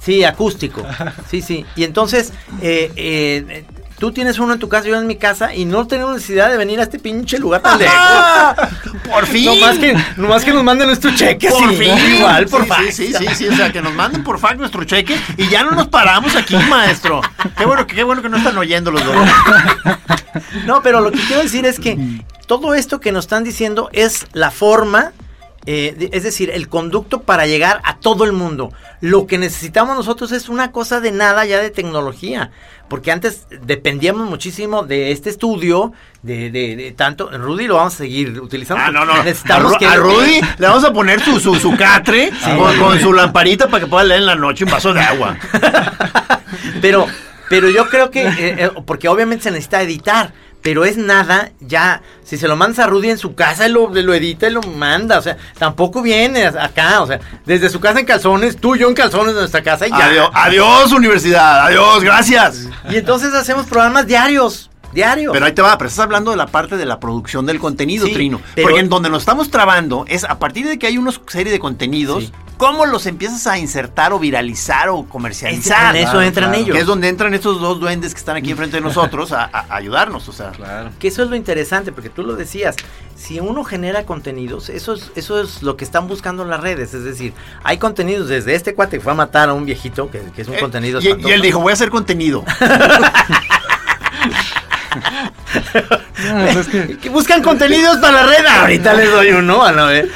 Sí, 0.00 0.24
acústico. 0.24 0.82
Sí, 1.30 1.40
sí. 1.42 1.64
Y 1.76 1.84
entonces, 1.84 2.32
eh, 2.62 2.90
eh, 2.96 3.64
tú 3.98 4.12
tienes 4.12 4.38
uno 4.38 4.52
en 4.52 4.58
tu 4.58 4.68
casa, 4.68 4.88
yo 4.88 4.96
en 4.96 5.06
mi 5.06 5.16
casa, 5.16 5.54
y 5.54 5.64
no 5.64 5.86
tenemos 5.86 6.14
necesidad 6.14 6.50
de 6.50 6.56
venir 6.56 6.80
a 6.80 6.84
este 6.84 6.98
pinche 6.98 7.38
lugar 7.38 7.62
tan 7.62 7.78
lejos. 7.78 7.96
¡Por 9.10 9.26
fin! 9.26 9.44
No 9.46 9.56
más 9.56 9.78
que, 9.78 9.96
no 10.16 10.28
más 10.28 10.44
que 10.44 10.52
nos 10.52 10.64
manden 10.64 10.86
nuestro 10.86 11.14
cheque. 11.14 11.48
Por 11.48 11.70
sí, 11.70 11.76
fin, 11.76 12.16
Igual, 12.16 12.46
por 12.46 12.62
sí, 12.62 12.68
fax. 12.68 12.94
Sí, 12.94 13.06
sí, 13.06 13.14
sí, 13.18 13.34
sí, 13.34 13.48
o 13.48 13.56
sea, 13.56 13.72
que 13.72 13.82
nos 13.82 13.94
manden 13.94 14.22
por 14.22 14.38
fax 14.38 14.58
nuestro 14.58 14.84
cheque 14.84 15.18
y 15.36 15.48
ya 15.48 15.64
no 15.64 15.72
nos 15.72 15.88
paramos 15.88 16.36
aquí, 16.36 16.56
maestro. 16.68 17.20
Qué 17.56 17.64
bueno, 17.64 17.86
qué 17.86 18.02
bueno 18.04 18.22
que 18.22 18.28
no 18.28 18.36
están 18.36 18.56
oyendo 18.56 18.90
los 18.90 19.04
dos. 19.04 19.16
No, 20.66 20.82
pero 20.82 21.00
lo 21.00 21.10
que 21.10 21.18
quiero 21.20 21.42
decir 21.42 21.66
es 21.66 21.80
que 21.80 21.98
todo 22.46 22.74
esto 22.74 23.00
que 23.00 23.12
nos 23.12 23.24
están 23.24 23.44
diciendo 23.44 23.88
es 23.92 24.26
la 24.32 24.50
forma, 24.50 25.12
eh, 25.70 26.08
es 26.12 26.22
decir, 26.22 26.48
el 26.48 26.70
conducto 26.70 27.20
para 27.20 27.46
llegar 27.46 27.82
a 27.84 27.98
todo 27.98 28.24
el 28.24 28.32
mundo. 28.32 28.72
Lo 29.02 29.26
que 29.26 29.36
necesitamos 29.36 29.94
nosotros 29.94 30.32
es 30.32 30.48
una 30.48 30.72
cosa 30.72 31.02
de 31.02 31.12
nada 31.12 31.44
ya 31.44 31.60
de 31.60 31.68
tecnología. 31.68 32.52
Porque 32.88 33.12
antes 33.12 33.46
dependíamos 33.66 34.30
muchísimo 34.30 34.82
de 34.82 35.12
este 35.12 35.28
estudio, 35.28 35.92
de, 36.22 36.50
de, 36.50 36.74
de 36.74 36.92
tanto. 36.92 37.28
Rudy 37.30 37.66
lo 37.66 37.74
vamos 37.74 37.96
a 37.96 37.98
seguir 37.98 38.40
utilizando. 38.40 38.82
Ah, 38.82 38.90
no, 38.90 39.04
no. 39.04 39.12
A, 39.12 39.78
que 39.78 39.94
Rudy 39.94 40.40
le 40.58 40.66
vamos 40.66 40.84
a 40.84 40.92
poner 40.94 41.20
su, 41.20 41.38
su, 41.38 41.54
su 41.56 41.76
catre 41.76 42.30
con, 42.56 42.78
con 42.78 42.98
su 42.98 43.12
lamparita 43.12 43.68
para 43.68 43.84
que 43.84 43.90
pueda 43.90 44.04
leer 44.04 44.20
en 44.20 44.26
la 44.26 44.36
noche 44.36 44.64
un 44.64 44.70
vaso 44.70 44.94
de 44.94 45.02
agua. 45.02 45.36
Pero, 46.80 47.06
pero 47.50 47.68
yo 47.70 47.88
creo 47.88 48.10
que, 48.10 48.26
eh, 48.26 48.36
eh, 48.38 48.70
porque 48.86 49.08
obviamente 49.08 49.44
se 49.44 49.50
necesita 49.50 49.82
editar, 49.82 50.32
pero 50.62 50.84
es 50.84 50.96
nada, 50.96 51.52
ya, 51.60 52.02
si 52.24 52.36
se 52.36 52.48
lo 52.48 52.56
mandas 52.56 52.80
a 52.80 52.86
Rudy 52.88 53.10
en 53.10 53.18
su 53.18 53.34
casa, 53.34 53.66
él 53.66 53.72
lo, 53.72 53.88
lo 53.90 54.14
edita 54.14 54.48
y 54.48 54.50
lo 54.50 54.60
manda, 54.62 55.18
o 55.18 55.22
sea, 55.22 55.36
tampoco 55.58 56.02
viene 56.02 56.46
acá, 56.46 57.00
o 57.02 57.06
sea, 57.06 57.20
desde 57.46 57.68
su 57.68 57.80
casa 57.80 58.00
en 58.00 58.06
calzones, 58.06 58.56
tú 58.56 58.74
y 58.74 58.80
yo 58.80 58.88
en 58.88 58.94
calzones 58.94 59.34
de 59.34 59.40
nuestra 59.40 59.62
casa 59.62 59.86
y 59.86 59.90
ya. 59.90 60.06
Adiós, 60.06 60.30
adiós, 60.34 60.92
universidad. 60.92 61.66
Adiós, 61.66 62.02
gracias. 62.02 62.68
Y 62.90 62.96
entonces 62.96 63.32
hacemos 63.34 63.66
programas 63.66 64.06
diarios, 64.06 64.70
diarios. 64.92 65.32
Pero 65.32 65.46
ahí 65.46 65.52
te 65.52 65.62
va, 65.62 65.78
pero 65.78 65.88
estás 65.88 66.04
hablando 66.04 66.32
de 66.32 66.36
la 66.36 66.46
parte 66.46 66.76
de 66.76 66.86
la 66.86 66.98
producción 66.98 67.46
del 67.46 67.60
contenido, 67.60 68.06
Sí, 68.06 68.12
Trino. 68.12 68.40
Porque 68.60 68.80
en 68.80 68.88
donde 68.88 69.10
nos 69.10 69.22
estamos 69.22 69.50
trabando 69.50 70.04
es 70.08 70.24
a 70.24 70.38
partir 70.38 70.66
de 70.66 70.78
que 70.78 70.86
hay 70.88 70.98
una 70.98 71.12
serie 71.28 71.52
de 71.52 71.58
contenidos, 71.58 72.24
Sí. 72.24 72.32
¿Cómo 72.58 72.84
los 72.84 73.06
empiezas 73.06 73.46
a 73.46 73.58
insertar 73.58 74.12
o 74.12 74.18
viralizar 74.18 74.90
o 74.90 75.04
comercializar? 75.04 75.96
Es- 75.96 76.02
en 76.02 76.08
eso 76.08 76.20
entran 76.20 76.54
ellos. 76.54 76.74
Que 76.74 76.80
es 76.80 76.86
donde 76.86 77.08
entran 77.08 77.32
estos 77.32 77.58
dos 77.60 77.80
duendes 77.80 78.12
que 78.12 78.18
están 78.18 78.36
aquí 78.36 78.50
enfrente 78.50 78.76
de 78.76 78.82
nosotros 78.82 79.32
a, 79.32 79.48
ayudarnos, 79.70 80.28
o 80.28 80.32
sea. 80.32 80.50
Claro. 80.50 80.90
Que 80.98 81.08
eso 81.08 81.22
es 81.22 81.30
lo 81.30 81.36
interesante, 81.36 81.92
porque 81.92 82.10
tú 82.10 82.22
lo 82.22 82.36
decías, 82.36 82.76
si 83.16 83.40
uno 83.40 83.64
genera 83.64 84.04
contenidos, 84.04 84.68
eso 84.68 84.92
es, 84.92 85.10
eso 85.16 85.40
es 85.40 85.62
lo 85.62 85.78
que 85.78 85.84
están 85.84 86.08
buscando 86.08 86.44
las 86.44 86.60
redes, 86.60 86.92
es 86.92 87.04
decir, 87.04 87.32
hay 87.64 87.78
contenidos 87.78 88.28
desde 88.28 88.54
este 88.54 88.74
cuate 88.74 88.98
que 88.98 89.02
fue 89.02 89.12
a 89.12 89.16
matar 89.16 89.48
a 89.48 89.54
un 89.54 89.64
viejito, 89.64 90.10
que, 90.10 90.20
que 90.36 90.42
es 90.42 90.48
un 90.48 90.54
Eh, 90.54 90.60
contenido 90.60 91.00
y, 91.00 91.06
y 91.26 91.30
él 91.32 91.40
dijo, 91.40 91.60
voy 91.60 91.70
a 91.70 91.74
hacer 91.74 91.88
contenido. 91.90 92.44
No, 96.32 96.44
es 96.48 96.66
que 97.02 97.08
buscan 97.10 97.42
contenidos 97.42 97.98
para 97.98 98.24
la 98.24 98.26
red. 98.26 98.46
Ahorita 98.46 98.94
les 98.94 99.10
doy 99.10 99.30
uno, 99.32 99.62
a 99.64 99.72
la 99.72 99.84
vez. 99.86 100.08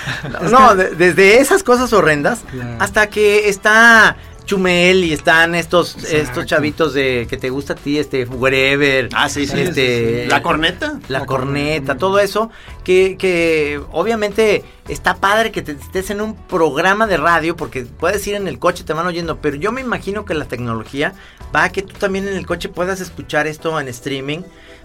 No, 0.43 0.49
no, 0.51 0.75
de- 0.75 0.91
desde 0.91 1.39
esas 1.41 1.63
cosas 1.63 1.93
horrendas 1.93 2.41
Claro. 2.51 2.77
hasta 2.81 3.09
que 3.09 3.49
está 3.49 4.17
Chumel 4.45 5.05
y 5.05 5.13
están 5.13 5.55
estos 5.55 5.97
estos 6.05 6.47
chavitos 6.47 6.93
de 6.95 7.29
que 7.31 7.37
te 7.37 7.49
gusta 7.49 7.75
a 7.75 7.77
ti, 7.77 7.99
este 7.99 8.25
Wherever. 8.25 9.09
Ah, 9.15 9.29
sí, 9.29 9.47
sí. 9.47 9.61
Este, 9.61 10.27
¿La 10.29 10.43
corneta? 10.43 10.99
La, 11.09 11.21
La 11.21 11.27
corneta, 11.27 11.77
corneta. 11.87 11.97
todo 11.97 12.19
eso, 12.19 12.51
que, 12.83 13.17
que 13.17 13.81
obviamente 13.93 14.65
está 14.89 15.15
padre 15.15 15.53
que 15.53 15.63
te 15.63 15.73
estés 15.73 16.11
en 16.11 16.21
un 16.21 16.35
programa 16.37 17.07
de 17.07 17.19
radio, 17.19 17.57
porque 17.57 17.83
puedes 17.83 18.27
ir 18.27 18.35
en 18.35 18.49
el 18.49 18.59
coche, 18.59 18.83
te 18.83 18.93
van 18.93 19.07
oyendo, 19.07 19.39
pero 19.41 19.57
yo 19.57 19.71
me 19.71 19.81
imagino 19.81 20.25
que 20.25 20.35
la 20.35 20.45
tecnología 20.47 21.15
va 21.55 21.63
a 21.65 21.69
que 21.71 21.83
tú 21.83 21.95
también 21.95 22.27
en 22.27 22.35
el 22.37 22.45
coche 22.45 22.69
puedas 22.69 23.01
escuchar 23.01 23.47
esto 23.47 23.79
en 23.79 23.87
streaming. 23.89 24.41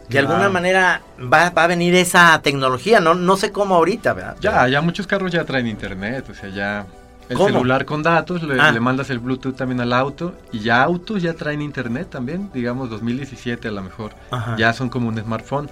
De 0.08 0.20
Claro. 0.20 0.30
alguna 0.30 0.50
manera 0.50 1.02
va, 1.22 1.50
va 1.50 1.64
a 1.64 1.68
venir 1.68 1.94
esa 1.96 2.42
tecnología, 2.42 3.00
no, 3.02 3.14
no 3.14 3.36
sé 3.36 3.52
cómo 3.52 3.76
ahorita, 3.76 4.14
¿verdad? 4.14 4.38
Ya, 4.40 4.68
ya 4.68 4.82
muchos 4.82 5.06
carros 5.06 5.32
ya 5.32 5.44
traen 5.44 5.68
internet, 5.68 6.26
o 6.30 6.34
sea, 6.34 6.50
ya 6.50 6.86
el 7.28 7.36
¿Cómo? 7.36 7.50
celular 7.50 7.84
con 7.84 8.04
datos, 8.04 8.42
le, 8.44 8.58
Ah. 8.62 8.72
le 8.72 8.80
mandas 8.80 9.10
el 9.10 9.20
Bluetooth 9.20 9.56
también 9.58 9.82
al 9.82 9.92
auto 9.92 10.34
y 10.54 10.60
ya 10.60 10.82
autos 10.82 11.22
ya 11.22 11.34
traen 11.34 11.62
internet 11.62 12.10
también, 12.10 12.50
digamos 12.54 12.90
2017 12.90 13.68
a 13.68 13.72
lo 13.72 13.84
mejor, 13.84 14.14
Ajá. 14.32 14.56
ya 14.58 14.72
son 14.72 14.88
como 14.90 15.10
un 15.10 15.18
smartphone. 15.20 15.70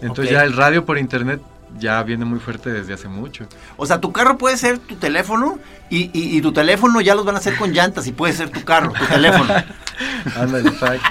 Entonces 0.00 0.32
ya 0.32 0.44
el 0.44 0.52
radio 0.52 0.84
por 0.84 0.96
internet 0.96 1.40
ya 1.80 2.00
viene 2.04 2.24
muy 2.24 2.38
fuerte 2.38 2.70
desde 2.70 2.94
hace 2.94 3.08
mucho. 3.08 3.46
O 3.76 3.84
sea, 3.86 4.00
tu 4.00 4.12
carro 4.12 4.38
puede 4.38 4.56
ser 4.56 4.78
tu 4.78 4.94
teléfono 4.94 5.58
y, 5.90 6.02
y- 6.18 6.36
y 6.38 6.40
tu 6.40 6.52
teléfono 6.52 7.00
ya 7.00 7.16
los 7.16 7.24
van 7.24 7.34
a 7.34 7.38
hacer 7.38 7.56
con 7.56 7.72
llantas 7.72 8.06
y 8.06 8.12
puede 8.12 8.32
ser 8.34 8.50
tu 8.50 8.62
carro, 8.64 8.92
tu 8.92 9.04
teléfono. 9.06 9.52
Ándale, 10.36 10.68
exacto. 10.68 11.04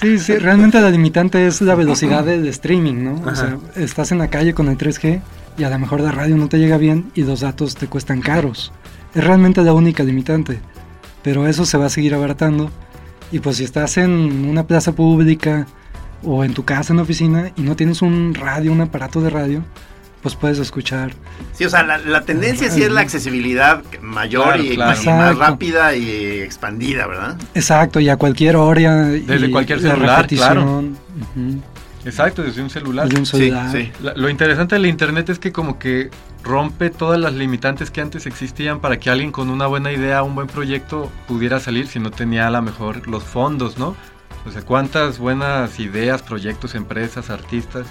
Sí, 0.00 0.18
sí, 0.18 0.38
realmente 0.38 0.80
la 0.80 0.90
limitante 0.90 1.46
es 1.46 1.60
la 1.60 1.74
velocidad 1.74 2.24
del 2.24 2.46
streaming, 2.48 3.04
¿no? 3.04 3.22
O 3.24 3.34
sea, 3.34 3.58
estás 3.74 4.12
en 4.12 4.18
la 4.18 4.28
calle 4.28 4.54
con 4.54 4.68
el 4.68 4.78
3G 4.78 5.20
y 5.58 5.64
a 5.64 5.70
lo 5.70 5.78
mejor 5.78 6.00
la 6.00 6.12
radio 6.12 6.36
no 6.36 6.48
te 6.48 6.58
llega 6.58 6.76
bien 6.76 7.10
y 7.14 7.22
los 7.22 7.40
datos 7.40 7.74
te 7.74 7.86
cuestan 7.86 8.20
caros. 8.20 8.72
Es 9.14 9.24
realmente 9.24 9.62
la 9.62 9.72
única 9.72 10.02
limitante. 10.02 10.60
Pero 11.22 11.46
eso 11.46 11.64
se 11.64 11.78
va 11.78 11.86
a 11.86 11.90
seguir 11.90 12.14
abaratando. 12.14 12.70
Y 13.32 13.40
pues 13.40 13.56
si 13.56 13.64
estás 13.64 13.96
en 13.96 14.10
una 14.48 14.66
plaza 14.66 14.92
pública 14.92 15.66
o 16.22 16.44
en 16.44 16.54
tu 16.54 16.64
casa, 16.64 16.92
en 16.92 16.98
la 16.98 17.02
oficina, 17.02 17.50
y 17.56 17.62
no 17.62 17.74
tienes 17.74 18.02
un 18.02 18.34
radio, 18.34 18.72
un 18.72 18.80
aparato 18.82 19.20
de 19.20 19.30
radio, 19.30 19.64
pues 20.26 20.34
puedes 20.34 20.58
escuchar. 20.58 21.12
Sí, 21.52 21.64
o 21.64 21.70
sea, 21.70 21.84
la, 21.84 21.98
la 21.98 22.22
tendencia 22.22 22.68
sí 22.68 22.82
es 22.82 22.90
la 22.90 23.00
accesibilidad 23.02 23.84
mayor 24.02 24.54
Claro, 24.54 24.62
y, 24.64 24.74
claro. 24.74 25.00
y 25.00 25.06
más 25.06 25.38
rápida 25.38 25.94
y 25.94 26.40
expandida, 26.40 27.06
¿verdad? 27.06 27.36
Exacto, 27.54 28.00
y 28.00 28.08
a 28.08 28.16
cualquier 28.16 28.56
hora. 28.56 29.04
Desde 29.04 29.46
y 29.46 29.50
cualquier 29.52 29.80
la 29.82 29.90
celular, 29.92 30.16
repetición, 30.22 30.98
ujú, 31.36 31.60
Exacto, 32.04 32.42
desde 32.42 32.60
un 32.60 32.70
celular. 32.70 33.06
desde 33.06 33.20
un 33.20 33.26
celular. 33.26 33.70
Sí, 33.70 33.82
sí. 33.84 33.92
La- 34.02 34.14
lo 34.14 34.28
interesante 34.28 34.74
del 34.74 34.86
internet 34.86 35.28
es 35.28 35.38
que 35.38 35.52
como 35.52 35.78
que 35.78 36.10
rompe 36.42 36.90
todas 36.90 37.20
las 37.20 37.32
limitantes 37.34 37.92
que 37.92 38.00
antes 38.00 38.26
existían 38.26 38.80
para 38.80 38.98
que 38.98 39.08
alguien 39.10 39.30
con 39.30 39.48
una 39.48 39.68
buena 39.68 39.92
idea, 39.92 40.24
un 40.24 40.34
buen 40.34 40.48
proyecto 40.48 41.08
pudiera 41.28 41.60
salir 41.60 41.86
si 41.86 42.00
no 42.00 42.10
tenía 42.10 42.48
a 42.48 42.50
lo 42.50 42.62
mejor 42.62 43.06
los 43.06 43.22
fondos, 43.22 43.78
¿no? 43.78 43.94
O 44.44 44.50
sea, 44.50 44.62
cuántas 44.62 45.18
buenas 45.18 45.78
ideas, 45.78 46.22
proyectos, 46.22 46.74
empresas, 46.74 47.30
artistas 47.30 47.86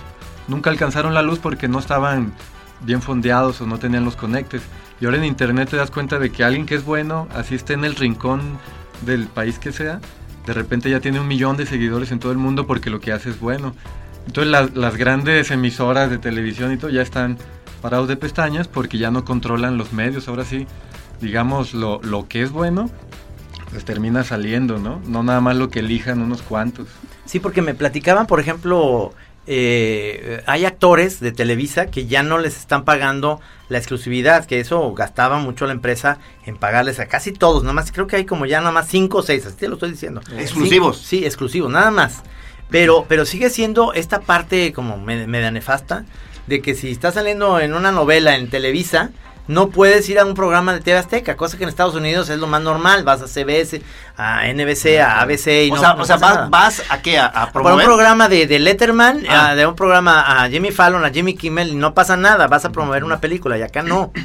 nunca 0.47 0.69
alcanzaron 0.69 1.13
la 1.13 1.21
luz 1.21 1.39
porque 1.39 1.67
no 1.67 1.79
estaban 1.79 2.33
bien 2.81 3.01
fondeados 3.01 3.61
o 3.61 3.67
no 3.67 3.79
tenían 3.79 4.05
los 4.05 4.15
conectes. 4.15 4.61
Y 4.99 5.05
ahora 5.05 5.17
en 5.17 5.25
internet 5.25 5.69
te 5.69 5.77
das 5.77 5.91
cuenta 5.91 6.19
de 6.19 6.31
que 6.31 6.43
alguien 6.43 6.65
que 6.65 6.75
es 6.75 6.85
bueno, 6.85 7.27
así 7.33 7.55
esté 7.55 7.73
en 7.73 7.83
el 7.85 7.95
rincón 7.95 8.57
del 9.05 9.27
país 9.27 9.59
que 9.59 9.71
sea, 9.71 9.99
de 10.45 10.53
repente 10.53 10.89
ya 10.89 10.99
tiene 10.99 11.19
un 11.19 11.27
millón 11.27 11.57
de 11.57 11.65
seguidores 11.65 12.11
en 12.11 12.19
todo 12.19 12.31
el 12.31 12.37
mundo 12.37 12.67
porque 12.67 12.89
lo 12.89 12.99
que 12.99 13.11
hace 13.11 13.29
es 13.29 13.39
bueno. 13.39 13.73
Entonces 14.27 14.51
las, 14.51 14.75
las 14.75 14.95
grandes 14.97 15.51
emisoras 15.51 16.09
de 16.09 16.17
televisión 16.17 16.71
y 16.71 16.77
todo 16.77 16.89
ya 16.89 17.01
están 17.01 17.37
parados 17.81 18.07
de 18.07 18.17
pestañas 18.17 18.67
porque 18.67 18.97
ya 18.97 19.11
no 19.11 19.25
controlan 19.25 19.77
los 19.77 19.93
medios. 19.93 20.27
Ahora 20.27 20.45
sí, 20.45 20.65
digamos, 21.21 21.73
lo, 21.73 22.01
lo 22.01 22.27
que 22.27 22.41
es 22.41 22.51
bueno, 22.51 22.89
pues 23.69 23.85
termina 23.85 24.23
saliendo, 24.23 24.79
¿no? 24.79 25.01
No 25.05 25.23
nada 25.23 25.41
más 25.41 25.55
lo 25.55 25.69
que 25.69 25.79
elijan 25.79 26.21
unos 26.21 26.41
cuantos. 26.41 26.87
Sí, 27.25 27.39
porque 27.39 27.61
me 27.61 27.73
platicaban, 27.73 28.27
por 28.27 28.39
ejemplo, 28.39 29.13
eh, 29.47 30.41
hay 30.47 30.65
actores 30.65 31.19
de 31.19 31.31
Televisa 31.31 31.87
que 31.87 32.07
ya 32.07 32.23
no 32.23 32.37
les 32.37 32.57
están 32.57 32.83
pagando 32.85 33.39
la 33.69 33.77
exclusividad, 33.77 34.45
que 34.45 34.59
eso 34.59 34.93
gastaba 34.93 35.37
mucho 35.39 35.65
la 35.65 35.71
empresa 35.73 36.19
en 36.45 36.57
pagarles 36.57 36.99
a 36.99 37.07
casi 37.07 37.31
todos, 37.31 37.63
nada 37.63 37.73
más 37.73 37.91
creo 37.91 38.07
que 38.07 38.15
hay 38.17 38.25
como 38.25 38.45
ya 38.45 38.59
nada 38.59 38.71
más 38.71 38.87
cinco 38.87 39.19
o 39.19 39.23
seis, 39.23 39.45
así 39.45 39.55
te 39.57 39.67
lo 39.67 39.75
estoy 39.75 39.91
diciendo. 39.91 40.21
Exclusivos. 40.37 40.97
Sí, 40.97 41.19
sí, 41.19 41.25
exclusivos, 41.25 41.71
nada 41.71 41.91
más. 41.91 42.21
Pero, 42.69 43.05
pero 43.07 43.25
sigue 43.25 43.49
siendo 43.49 43.93
esta 43.93 44.21
parte 44.21 44.73
como 44.73 44.97
me- 44.97 45.27
media 45.27 45.51
nefasta 45.51 46.05
de 46.47 46.61
que 46.61 46.73
si 46.75 46.91
estás 46.91 47.13
saliendo 47.13 47.59
en 47.59 47.73
una 47.73 47.91
novela 47.91 48.35
en 48.35 48.49
Televisa, 48.49 49.11
no 49.47 49.69
puedes 49.69 50.07
ir 50.09 50.17
a 50.19 50.25
un 50.25 50.33
programa 50.33 50.73
de 50.73 50.81
TV 50.81 50.97
Azteca, 50.97 51.37
cosa 51.37 51.57
que 51.57 51.63
en 51.63 51.69
Estados 51.69 51.95
Unidos 51.95 52.29
es 52.29 52.39
lo 52.39 52.47
más 52.47 52.61
normal. 52.61 53.03
Vas 53.03 53.21
a 53.21 53.27
CBS, 53.27 53.81
a 54.17 54.47
NBC, 54.47 54.99
a 54.99 55.21
ABC 55.21 55.65
y 55.67 55.71
o 55.71 55.75
no, 55.75 55.81
sea, 55.81 55.93
no 55.93 56.01
o 56.01 56.05
sea 56.05 56.17
vas, 56.17 56.49
vas 56.49 56.83
a 56.89 57.01
qué? 57.01 57.17
A, 57.19 57.25
a 57.27 57.51
Por 57.51 57.61
un 57.61 57.65
promover. 57.67 57.85
programa 57.85 58.27
de, 58.29 58.47
de 58.47 58.59
Letterman, 58.59 59.23
Ah. 59.29 59.49
a- 59.49 59.55
de 59.55 59.65
un 59.67 59.75
programa 59.75 60.43
a 60.43 60.49
Jimmy 60.49 60.71
Fallon, 60.71 61.05
a 61.05 61.09
Jimmy 61.11 61.35
Kimmel, 61.35 61.69
y 61.69 61.75
no 61.75 61.93
pasa 61.93 62.17
nada, 62.17 62.47
vas 62.47 62.65
a 62.65 62.71
promover 62.71 63.03
una 63.03 63.19
película 63.21 63.57
y 63.57 63.61
acá 63.61 63.81
no. 63.83 64.11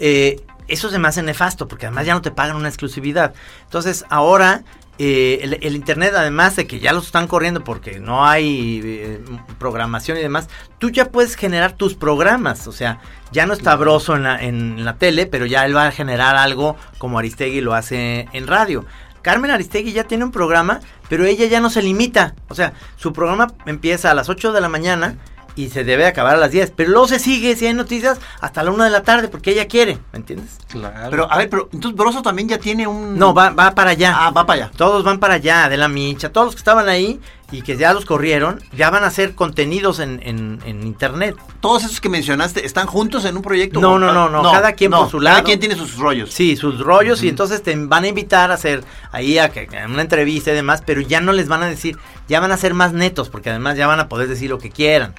Eh, 0.00 0.40
eso 0.68 0.90
se 0.90 0.98
me 1.00 1.08
hace 1.08 1.22
nefasto, 1.22 1.66
porque 1.66 1.86
además 1.86 2.06
ya 2.06 2.14
no 2.14 2.22
te 2.22 2.30
pagan 2.30 2.54
una 2.54 2.68
exclusividad. 2.68 3.34
Entonces, 3.64 4.04
ahora 4.10 4.62
eh, 4.98 5.38
el, 5.42 5.58
el 5.62 5.76
Internet, 5.76 6.12
además 6.16 6.56
de 6.56 6.66
que 6.66 6.80
ya 6.80 6.92
los 6.92 7.06
están 7.06 7.28
corriendo 7.28 7.62
porque 7.62 8.00
no 8.00 8.26
hay 8.26 8.80
eh, 8.84 9.20
programación 9.58 10.18
y 10.18 10.22
demás, 10.22 10.48
tú 10.78 10.90
ya 10.90 11.10
puedes 11.10 11.36
generar 11.36 11.72
tus 11.72 11.94
programas. 11.94 12.66
O 12.66 12.72
sea, 12.72 13.00
ya 13.30 13.46
no 13.46 13.52
está 13.52 13.76
Broso 13.76 14.16
en 14.16 14.24
la, 14.24 14.42
en 14.42 14.84
la 14.84 14.96
tele, 14.96 15.26
pero 15.26 15.46
ya 15.46 15.64
él 15.64 15.76
va 15.76 15.86
a 15.86 15.92
generar 15.92 16.36
algo 16.36 16.76
como 16.98 17.18
Aristegui 17.18 17.60
lo 17.60 17.74
hace 17.74 18.28
en 18.32 18.46
radio. 18.46 18.84
Carmen 19.22 19.50
Aristegui 19.50 19.92
ya 19.92 20.04
tiene 20.04 20.24
un 20.24 20.32
programa, 20.32 20.80
pero 21.08 21.24
ella 21.24 21.46
ya 21.46 21.60
no 21.60 21.70
se 21.70 21.82
limita. 21.82 22.34
O 22.48 22.54
sea, 22.54 22.72
su 22.96 23.12
programa 23.12 23.48
empieza 23.66 24.10
a 24.10 24.14
las 24.14 24.28
8 24.28 24.52
de 24.52 24.60
la 24.60 24.68
mañana 24.68 25.16
y 25.58 25.70
se 25.70 25.82
debe 25.82 26.06
acabar 26.06 26.36
a 26.36 26.38
las 26.38 26.52
10. 26.52 26.72
Pero 26.76 26.90
luego 26.90 27.08
se 27.08 27.18
sigue, 27.18 27.56
si 27.56 27.66
hay 27.66 27.74
noticias, 27.74 28.20
hasta 28.40 28.62
la 28.62 28.70
1 28.70 28.84
de 28.84 28.90
la 28.90 29.02
tarde, 29.02 29.26
porque 29.26 29.50
ella 29.50 29.66
quiere, 29.66 29.98
¿me 30.12 30.20
entiendes? 30.20 30.56
Claro. 30.68 31.10
Pero, 31.10 31.32
a 31.32 31.36
ver, 31.36 31.50
pero 31.50 31.68
entonces 31.72 31.98
Broso 31.98 32.22
también 32.22 32.48
ya 32.48 32.58
tiene 32.58 32.86
un... 32.86 33.18
No, 33.18 33.34
va, 33.34 33.50
va 33.50 33.72
para 33.72 33.90
allá. 33.90 34.14
Ah, 34.16 34.30
va 34.30 34.46
para 34.46 34.66
allá. 34.66 34.72
Todos 34.76 35.02
van 35.02 35.18
para 35.18 35.34
allá, 35.34 35.68
de 35.68 35.76
la 35.76 35.88
micha, 35.88 36.30
todos 36.30 36.46
los 36.46 36.54
que 36.54 36.60
estaban 36.60 36.88
ahí 36.88 37.20
y 37.50 37.62
que 37.62 37.76
ya 37.76 37.92
los 37.92 38.04
corrieron, 38.04 38.62
ya 38.76 38.90
van 38.90 39.02
a 39.02 39.08
hacer 39.08 39.34
contenidos 39.34 39.98
en, 39.98 40.20
en, 40.22 40.60
en 40.64 40.86
internet. 40.86 41.34
Todos 41.60 41.82
esos 41.84 42.00
que 42.00 42.08
mencionaste, 42.08 42.64
¿están 42.64 42.86
juntos 42.86 43.24
en 43.24 43.36
un 43.36 43.42
proyecto? 43.42 43.80
No, 43.80 43.98
no, 43.98 44.12
no, 44.12 44.28
no, 44.28 44.52
cada 44.52 44.74
quien 44.74 44.92
por 44.92 45.10
su 45.10 45.18
lado. 45.18 45.36
Cada 45.36 45.44
quien 45.44 45.58
tiene 45.58 45.74
sus 45.74 45.96
rollos. 45.96 46.32
Sí, 46.32 46.56
sus 46.56 46.78
rollos 46.78 47.22
y 47.22 47.28
entonces 47.28 47.62
te 47.62 47.74
van 47.74 48.04
a 48.04 48.08
invitar 48.08 48.52
a 48.52 48.54
hacer 48.54 48.84
ahí 49.10 49.38
a 49.38 49.48
que 49.48 49.66
a 49.76 49.86
una 49.86 50.02
entrevista 50.02 50.52
y 50.52 50.54
demás, 50.54 50.82
pero 50.84 51.00
ya 51.00 51.20
no 51.20 51.32
les 51.32 51.48
van 51.48 51.62
a 51.62 51.66
decir, 51.66 51.96
ya 52.28 52.38
van 52.38 52.52
a 52.52 52.56
ser 52.58 52.74
más 52.74 52.92
netos, 52.92 53.30
porque 53.30 53.50
además 53.50 53.76
ya 53.76 53.86
van 53.86 53.98
a 53.98 54.08
poder 54.08 54.28
decir 54.28 54.50
lo 54.50 54.58
que 54.58 54.70
quieran. 54.70 55.14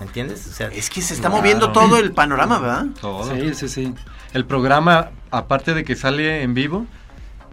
¿Me 0.00 0.06
entiendes? 0.06 0.46
O 0.48 0.52
sea, 0.52 0.68
Es 0.68 0.90
que 0.90 1.00
se 1.02 1.14
está 1.14 1.28
Claro. 1.28 1.40
moviendo 1.42 1.72
todo 1.72 1.98
el 1.98 2.12
panorama, 2.12 2.58
¿verdad? 2.58 2.86
Todo. 3.00 3.32
Sí, 3.34 3.54
sí, 3.54 3.68
sí. 3.68 3.94
El 4.32 4.44
programa, 4.44 5.10
aparte 5.30 5.72
de 5.74 5.84
que 5.84 5.94
sale 5.94 6.42
en 6.42 6.54
vivo, 6.54 6.86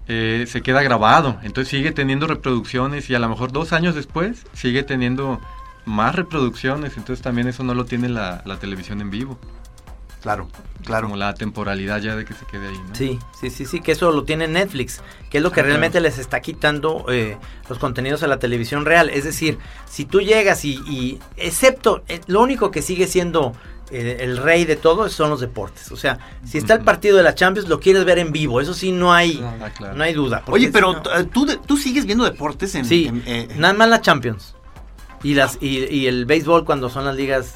eh, 0.08 0.46
se 0.48 0.62
queda 0.62 0.82
grabado. 0.82 1.38
Entonces 1.44 1.70
sigue 1.70 1.92
teniendo 1.92 2.26
reproducciones 2.28 3.10
y 3.10 3.16
a 3.16 3.20
lo 3.20 3.30
mejor 3.30 3.52
dos 3.52 3.72
años 3.74 3.94
después 3.96 4.46
sigue 4.54 4.82
teniendo 4.84 5.40
más 5.86 6.16
reproducciones. 6.16 6.98
Entonces 6.98 7.22
también 7.24 7.48
eso 7.48 7.64
no 7.64 7.74
lo 7.76 7.86
tiene 7.86 8.10
la, 8.10 8.42
la 8.46 8.58
televisión 8.58 9.02
en 9.02 9.12
vivo. 9.12 9.40
Claro, 10.22 10.48
claro. 10.86 11.08
Como 11.08 11.18
la 11.18 11.34
temporalidad 11.34 12.00
ya 12.00 12.16
de 12.16 12.26
que 12.26 12.34
se 12.36 12.46
quede 12.46 12.68
ahí, 12.68 12.78
¿no? 12.78 12.94
Sí, 12.96 13.18
sí, 13.40 13.50
sí, 13.50 13.66
sí, 13.66 13.82
que 13.82 13.94
eso 13.94 14.12
lo 14.12 14.24
tiene 14.24 14.48
Netflix, 14.48 15.02
que 15.32 15.40
es 15.40 15.44
lo 15.44 15.52
que 15.52 15.62
Ah, 15.62 15.64
realmente 15.64 16.00
les 16.00 16.20
está 16.20 16.42
quitando 16.42 17.06
eh, 17.10 17.38
los 17.68 17.80
contenidos 17.80 18.22
a 18.22 18.28
la 18.28 18.38
televisión 18.38 18.86
real. 18.86 19.10
Es 19.10 19.24
decir, 19.24 19.58
si 19.90 20.06
tú 20.06 20.22
llegas 20.22 20.64
y, 20.64 20.76
y- 20.88 21.20
excepto, 21.38 22.04
eh, 22.08 22.22
lo 22.28 22.42
único 22.42 22.70
que 22.70 22.82
sigue 22.84 23.08
siendo 23.08 23.54
eh, 23.90 24.18
el 24.22 24.38
rey 24.38 24.64
de 24.64 24.76
todo 24.76 25.10
son 25.10 25.32
los 25.32 25.42
deportes. 25.42 25.92
O 25.92 25.98
sea, 25.98 26.20
si 26.46 26.58
está 26.60 26.76
el 26.76 26.82
partido 26.82 27.18
de 27.18 27.24
la 27.24 27.34
Champions, 27.36 27.68
lo 27.68 27.80
quieres 27.80 28.06
ver 28.06 28.20
en 28.20 28.32
vivo, 28.32 28.62
eso 28.62 28.74
sí, 28.76 28.92
no 28.92 29.12
hay, 29.14 29.44
Ah, 29.44 29.70
claro. 29.76 29.96
no 29.98 30.04
hay 30.04 30.14
duda. 30.14 30.44
Oye, 30.48 30.68
si 30.68 30.72
pero 30.72 30.94
no- 30.94 31.02
t- 31.02 31.24
¿tú, 31.34 31.46
de- 31.46 31.58
tú 31.58 31.76
sigues 31.78 32.06
viendo 32.06 32.24
deportes 32.24 32.74
en... 32.76 32.86
sí, 32.86 33.08
en- 33.08 33.24
eh, 33.26 33.48
nada 33.58 33.74
más 33.74 33.90
la 33.90 34.00
Champions. 34.02 34.56
Y, 35.24 35.34
las, 35.34 35.58
y, 35.62 35.86
y 35.94 36.08
el 36.08 36.26
béisbol 36.26 36.64
cuando 36.64 36.90
son 36.90 37.06
las 37.06 37.16
ligas 37.16 37.56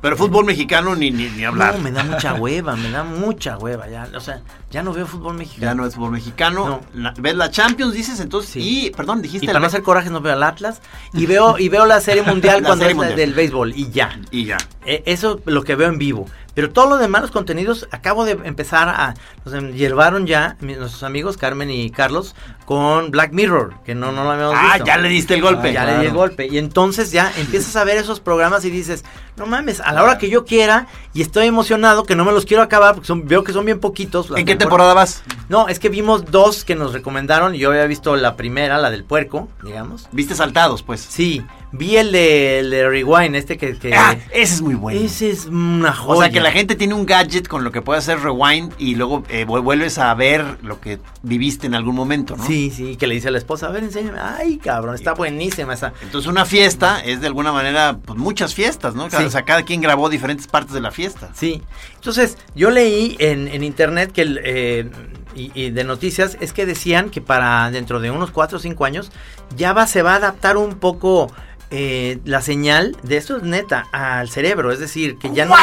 pero 0.00 0.16
fútbol 0.16 0.44
mexicano 0.44 0.94
ni, 0.94 1.10
ni, 1.10 1.28
ni 1.30 1.44
hablar. 1.44 1.74
No, 1.76 1.80
me 1.82 1.90
da 1.90 2.04
mucha 2.04 2.34
hueva, 2.34 2.76
me 2.76 2.90
da 2.90 3.02
mucha 3.04 3.58
hueva. 3.58 3.88
Ya, 3.88 4.08
o 4.14 4.20
sea, 4.20 4.42
ya 4.70 4.82
no 4.82 4.92
veo 4.92 5.06
fútbol 5.06 5.34
mexicano. 5.34 5.70
Ya 5.70 5.74
no 5.74 5.86
es 5.86 5.94
fútbol 5.94 6.12
mexicano. 6.12 6.66
No. 6.66 6.80
La- 7.02 7.14
¿Ves 7.18 7.34
la 7.34 7.50
Champions, 7.50 7.92
dices? 7.94 8.20
Entonces, 8.20 8.50
Sí. 8.52 8.86
y, 8.86 8.90
perdón, 8.90 9.22
dijiste... 9.22 9.46
Y 9.46 9.48
el 9.48 9.52
para 9.52 9.60
no 9.60 9.66
hacer 9.66 9.82
corajes 9.82 10.10
no 10.10 10.20
veo 10.20 10.32
al 10.34 10.42
Atlas. 10.42 10.80
Y 11.12 11.26
veo, 11.26 11.58
y 11.58 11.68
veo 11.68 11.86
la 11.86 12.00
serie 12.00 12.22
mundial 12.22 12.60
La 12.62 12.68
cuando 12.68 12.84
serie 12.84 12.92
es 12.92 12.96
mundial. 12.96 13.16
del 13.16 13.34
béisbol. 13.34 13.72
Y 13.76 13.90
ya. 13.90 14.18
Y 14.30 14.44
ya. 14.44 14.58
Eh, 14.84 15.02
eso 15.06 15.40
es 15.44 15.52
lo 15.52 15.62
que 15.64 15.74
veo 15.76 15.88
en 15.88 15.98
vivo. 15.98 16.26
Pero 16.54 16.70
todo 16.70 16.88
lo 16.88 16.96
demás, 16.96 17.20
los 17.22 17.30
contenidos, 17.32 17.86
acabo 17.90 18.24
de 18.24 18.32
empezar 18.44 18.88
a... 18.88 19.14
Nos 19.44 19.74
llevaron 19.74 20.26
ya 20.26 20.56
nuestros 20.60 21.02
amigos 21.02 21.36
Carmen 21.36 21.70
y 21.70 21.90
Carlos 21.90 22.34
con 22.66 23.10
Black 23.10 23.32
Mirror, 23.32 23.74
que 23.84 23.94
no, 23.94 24.12
no 24.12 24.24
lo 24.24 24.30
habíamos 24.32 24.54
Ah, 24.58 24.72
visto. 24.74 24.84
ya 24.86 24.98
le 24.98 25.08
diste 25.08 25.34
el 25.34 25.40
golpe. 25.42 25.68
Ah, 25.70 25.72
ya 25.72 25.84
le 25.86 25.98
di 26.00 26.06
el 26.06 26.12
golpe. 26.12 26.46
Y 26.46 26.58
entonces 26.58 27.12
ya 27.12 27.32
empiezas 27.38 27.74
a 27.76 27.84
ver 27.84 27.96
esos 27.96 28.20
programas 28.20 28.64
y 28.66 28.70
dices, 28.70 29.04
no 29.36 29.46
mames, 29.46 29.80
a 29.80 29.92
la 29.92 30.02
hora 30.02 30.18
que 30.18 30.28
yo 30.28 30.44
quiera 30.44 30.88
y 31.14 31.22
estoy 31.22 31.46
emocionado 31.46 32.02
que 32.04 32.16
no 32.16 32.24
me 32.24 32.32
los 32.32 32.44
quiero 32.44 32.62
acabar 32.62 32.94
porque 32.94 33.06
son, 33.06 33.26
veo 33.26 33.44
que 33.44 33.52
son 33.52 33.64
bien 33.64 33.78
poquitos. 33.80 34.30
¿En 34.36 34.44
qué 34.44 34.56
temporada 34.56 34.92
vas? 34.94 35.22
No, 35.48 35.68
es 35.68 35.78
que 35.78 35.88
vimos 35.88 36.24
dos 36.30 36.64
que 36.64 36.74
nos 36.74 36.92
recomendaron 36.92 37.54
y 37.54 37.58
yo 37.58 37.70
había 37.70 37.86
visto 37.86 38.16
la 38.16 38.34
primera, 38.36 38.78
la 38.78 38.90
del 38.90 39.04
puerco, 39.04 39.48
digamos. 39.62 40.08
Viste 40.10 40.34
saltados, 40.34 40.82
pues. 40.82 41.00
Sí, 41.08 41.44
vi 41.70 41.96
el 41.98 42.10
de, 42.10 42.58
el 42.60 42.70
de 42.70 42.88
Rewind, 42.88 43.36
este 43.36 43.56
que... 43.58 43.78
que- 43.78 43.94
Ah, 43.94 44.16
ese 44.32 44.54
es 44.54 44.60
muy 44.62 44.74
bueno. 44.74 44.98
ese 45.00 45.30
es 45.30 45.46
una 45.46 45.92
joya. 45.92 46.18
O 46.18 46.22
sea, 46.22 46.30
que 46.32 46.40
la 46.40 46.50
gente 46.50 46.74
tiene 46.74 46.94
un 46.94 47.06
gadget 47.06 47.46
con 47.46 47.62
lo 47.62 47.70
que 47.70 47.80
puede 47.82 47.98
hacer 48.00 48.20
rewind 48.20 48.72
y 48.78 48.96
luego 48.96 49.22
eh, 49.28 49.46
vu- 49.46 49.62
vuelves 49.62 49.98
a 49.98 50.12
ver 50.14 50.58
lo 50.62 50.80
que 50.80 50.98
viviste 51.22 51.66
en 51.66 51.74
algún 51.74 51.94
momento, 51.94 52.36
¿no? 52.36 52.44
Sí, 52.44 52.55
sí, 52.74 52.96
que 52.96 53.06
le 53.06 53.14
dice 53.14 53.28
a 53.28 53.30
la 53.30 53.38
esposa, 53.38 53.66
a 53.66 53.70
ver, 53.70 53.84
enséñame. 53.84 54.18
Ay, 54.20 54.58
cabrón, 54.58 54.94
está 54.94 55.14
buenísima 55.14 55.74
esa. 55.74 55.92
Entonces 56.02 56.28
una 56.30 56.44
fiesta 56.44 57.00
es 57.04 57.20
de 57.20 57.26
alguna 57.26 57.52
manera, 57.52 57.98
pues 58.04 58.18
muchas 58.18 58.54
fiestas, 58.54 58.94
¿no? 58.94 59.08
Cada- 59.08 59.22
Sí. 59.22 59.26
O 59.26 59.30
sea, 59.30 59.42
cada 59.44 59.62
quien 59.64 59.80
grabó 59.80 60.08
diferentes 60.08 60.46
partes 60.46 60.72
de 60.72 60.80
la 60.80 60.90
fiesta. 60.90 61.30
Sí, 61.34 61.62
entonces 61.94 62.36
yo 62.54 62.70
leí 62.70 63.16
en, 63.18 63.48
en 63.48 63.62
internet 63.64 64.12
que 64.12 64.22
el, 64.22 64.40
eh, 64.44 64.90
y, 65.34 65.50
y 65.54 65.70
de 65.70 65.84
noticias 65.84 66.36
es 66.40 66.52
que 66.52 66.66
decían 66.66 67.10
que 67.10 67.20
para 67.20 67.70
dentro 67.70 68.00
de 68.00 68.10
unos 68.10 68.30
4 68.30 68.58
o 68.58 68.60
5 68.60 68.84
años 68.84 69.10
ya 69.56 69.72
va, 69.72 69.86
se 69.86 70.02
va 70.02 70.12
a 70.14 70.16
adaptar 70.16 70.56
un 70.56 70.76
poco 70.78 71.30
eh, 71.70 72.20
la 72.24 72.40
señal 72.42 72.96
de 73.02 73.16
esto 73.16 73.36
es 73.38 73.42
neta 73.42 73.86
al 73.92 74.28
cerebro, 74.30 74.70
es 74.72 74.78
decir, 74.78 75.18
que 75.18 75.32
ya 75.34 75.44
no, 75.44 75.54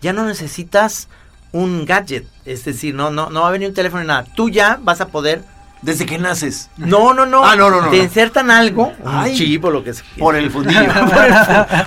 ya 0.00 0.12
no 0.12 0.24
necesitas 0.24 1.08
un 1.52 1.84
gadget, 1.84 2.26
es 2.44 2.64
decir, 2.64 2.94
no, 2.94 3.10
no, 3.10 3.30
no 3.30 3.42
va 3.42 3.48
a 3.48 3.52
venir 3.52 3.68
un 3.68 3.74
teléfono 3.74 4.02
ni 4.02 4.08
nada, 4.08 4.24
tú 4.34 4.48
ya 4.48 4.78
vas 4.82 5.00
a 5.00 5.08
poder 5.08 5.42
Desde 5.84 6.06
que 6.06 6.16
naces. 6.18 6.70
no, 6.78 7.12
no, 7.12 7.26
no. 7.26 7.44
Ah, 7.44 7.56
no, 7.56 7.68
no, 7.70 7.82
no, 7.82 7.88
Te 7.90 7.98
insertan 7.98 8.50
algo, 8.50 8.94
un 9.00 9.18
Ay. 9.18 9.36
chip 9.36 9.62
o 9.66 9.70
lo 9.70 9.84
que 9.84 9.92
sea. 9.92 10.02
Por 10.18 10.34
el 10.34 10.50
fundillo. 10.50 10.80
por 11.12 11.24
el, 11.24 11.34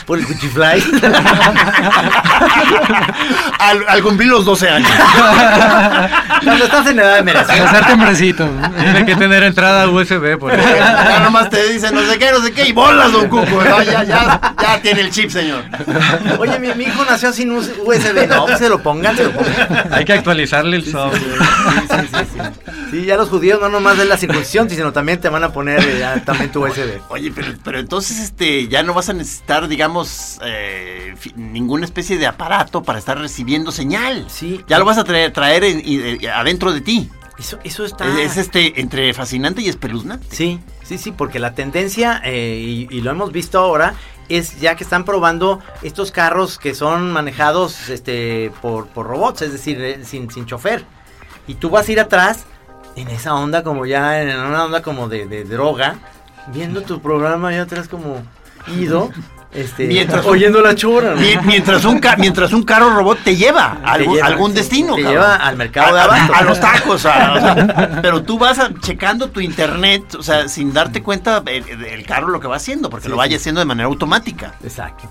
por 0.06 0.20
el 0.20 0.28
cuchifly. 0.28 0.84
al, 3.60 3.86
al 3.88 4.02
cumplir 4.04 4.30
los 4.30 4.46
12 4.46 4.70
años. 4.70 4.90
Cuando 6.44 6.66
estás 6.66 6.88
en 6.88 7.00
edad 7.00 7.24
de 7.24 7.34
Para 7.34 7.46
merecer. 7.48 7.68
hacerte 7.68 7.94
hombrecito. 7.94 8.50
Tiene 8.80 9.06
que 9.06 9.16
tener 9.16 9.44
entrada 9.44 9.88
USB 9.90 10.38
por 10.38 10.54
eso. 10.54 10.68
ya 10.78 11.20
nomás 11.24 11.50
te 11.50 11.72
dicen 11.72 11.94
no 11.96 12.02
sé 12.06 12.18
qué, 12.20 12.32
no 12.32 12.42
sé 12.42 12.52
qué, 12.54 12.68
y 12.68 12.72
bolas, 12.74 13.12
don 13.12 13.28
Cuco. 13.30 13.46
No, 13.64 13.82
ya, 13.84 14.04
ya, 14.04 14.54
ya 14.62 14.82
tiene 14.82 15.02
el 15.02 15.12
chip, 15.12 15.30
señor. 15.32 15.64
Oye, 16.40 16.60
mi, 16.60 16.74
mi 16.76 16.84
hijo 16.86 17.04
nació 17.06 17.32
sin 17.34 17.52
us- 17.52 17.72
USB. 17.84 18.28
No, 18.28 18.46
pues 18.46 18.60
se 18.60 18.70
lo 18.70 18.82
pongan, 18.82 19.16
se 19.16 19.24
lo 19.26 19.32
pongan. 19.32 19.88
Hay 19.92 20.06
que 20.06 20.14
actualizarle 20.14 20.78
el 20.78 20.86
software. 20.86 21.22
Sí, 21.22 21.88
sí, 21.90 21.98
sí, 22.14 22.20
sí. 22.34 22.40
Sí, 22.92 23.06
ya 23.06 23.18
los 23.18 23.30
judíos 23.30 23.60
no 23.60 23.68
nomás 23.70 23.87
de 23.96 24.06
la 24.06 24.18
circuncisión, 24.18 24.70
sino 24.72 24.92
también 24.92 25.22
te 25.22 25.30
van 25.30 25.44
a 25.44 25.54
poner 25.54 25.80
eh, 25.82 26.22
también 26.26 26.52
tu 26.52 26.66
USB. 26.66 27.00
Oye, 27.10 27.32
pero, 27.34 27.54
pero 27.64 27.80
entonces 27.80 28.20
este 28.20 28.68
ya 28.68 28.84
no 28.84 28.94
vas 28.94 29.10
a 29.10 29.14
necesitar, 29.14 29.68
digamos, 29.68 30.40
eh, 30.44 31.16
ninguna 31.36 31.86
especie 31.86 32.18
de 32.18 32.26
aparato 32.28 32.84
para 32.84 33.00
estar 33.00 33.18
recibiendo 33.20 33.72
señal. 33.72 34.26
Sí. 34.30 34.64
Ya 34.68 34.80
lo 34.80 34.86
vas 34.86 34.98
a 34.98 35.04
traer, 35.04 35.32
traer 35.32 35.64
en- 35.64 35.82
y- 35.86 36.00
eh, 36.26 36.30
adentro 36.30 36.74
de 36.74 36.82
ti. 36.82 37.10
Eso, 37.40 37.60
eso 37.64 37.86
está. 37.86 38.08
Es, 38.20 38.32
es, 38.32 38.38
este 38.38 38.82
entre 38.82 39.14
fascinante 39.14 39.62
y 39.62 39.70
espeluznante. 39.70 40.26
Sí, 40.36 40.60
sí, 40.84 40.98
sí, 40.98 41.12
porque 41.12 41.38
la 41.38 41.54
tendencia, 41.54 42.20
eh, 42.26 42.58
y, 42.60 42.88
y 42.90 43.02
lo 43.02 43.12
hemos 43.12 43.32
visto 43.32 43.60
ahora, 43.60 43.94
es 44.28 44.60
ya 44.60 44.76
que 44.76 44.84
están 44.84 45.06
probando 45.06 45.60
estos 45.84 46.12
carros 46.12 46.58
que 46.58 46.74
son 46.74 47.12
manejados 47.14 47.90
este, 47.90 48.52
por, 48.62 48.88
por 48.88 49.06
robots, 49.06 49.44
es 49.44 49.52
decir, 49.52 50.00
sin, 50.04 50.32
sin 50.32 50.48
chofer. 50.48 50.84
Y 51.48 51.54
tú 51.54 51.70
vas 51.70 51.88
a 51.88 51.92
ir 51.92 52.00
atrás, 52.00 52.46
en 52.98 53.08
esa 53.10 53.34
onda 53.36 53.64
como 53.64 53.86
ya, 53.86 54.22
en 54.22 54.38
una 54.38 54.66
onda 54.66 54.82
como 54.82 55.08
de, 55.08 55.26
de 55.28 55.44
droga, 55.46 55.96
viendo 56.48 56.82
tu 56.82 57.02
programa 57.02 57.52
ya 57.54 57.62
atrás 57.62 57.88
como 57.88 58.22
ido, 58.76 59.10
este, 59.54 59.88
Mientras- 59.88 60.26
oyendo 60.26 60.62
la 60.62 60.76
chora. 60.76 61.16
¿no? 61.16 61.22
Mie- 61.22 61.42
Mientras 61.46 61.86
un, 61.86 62.00
ca- 62.00 62.18
mientras 62.18 62.52
un 62.54 62.64
carro 62.64 62.90
robot 62.90 63.20
te 63.24 63.36
lleva 63.38 63.78
a 63.84 63.94
algún, 63.94 64.16
lleva, 64.16 64.28
algún 64.28 64.52
sí, 64.52 64.58
destino. 64.58 64.96
te 64.96 65.04
cabrón. 65.04 65.22
lleva 65.22 65.36
al 65.36 65.56
mercado 65.56 65.96
de 65.96 66.02
a- 66.02 66.04
abasto. 66.04 66.34
A, 66.36 66.42
los 66.44 66.60
tacos. 66.60 67.06
a- 67.06 67.34
o 67.34 67.40
sea, 67.40 68.00
pero 68.02 68.24
tú 68.24 68.38
vas 68.38 68.60
a- 68.60 68.72
checando 68.82 69.30
tu 69.30 69.40
internet, 69.40 70.16
o 70.16 70.22
sea, 70.24 70.48
sin 70.50 70.74
darte 70.74 71.02
cuenta 71.02 71.42
el, 71.46 71.64
el 71.86 72.06
carro 72.06 72.28
lo 72.28 72.40
que 72.42 72.48
va 72.48 72.58
haciendo, 72.58 72.90
porque 72.90 73.06
Sí, 73.06 73.10
lo 73.10 73.16
vaya 73.16 73.38
haciendo 73.38 73.60
de 73.60 73.66
manera 73.66 73.88
automática. 73.88 74.54
Exacto. 74.64 75.10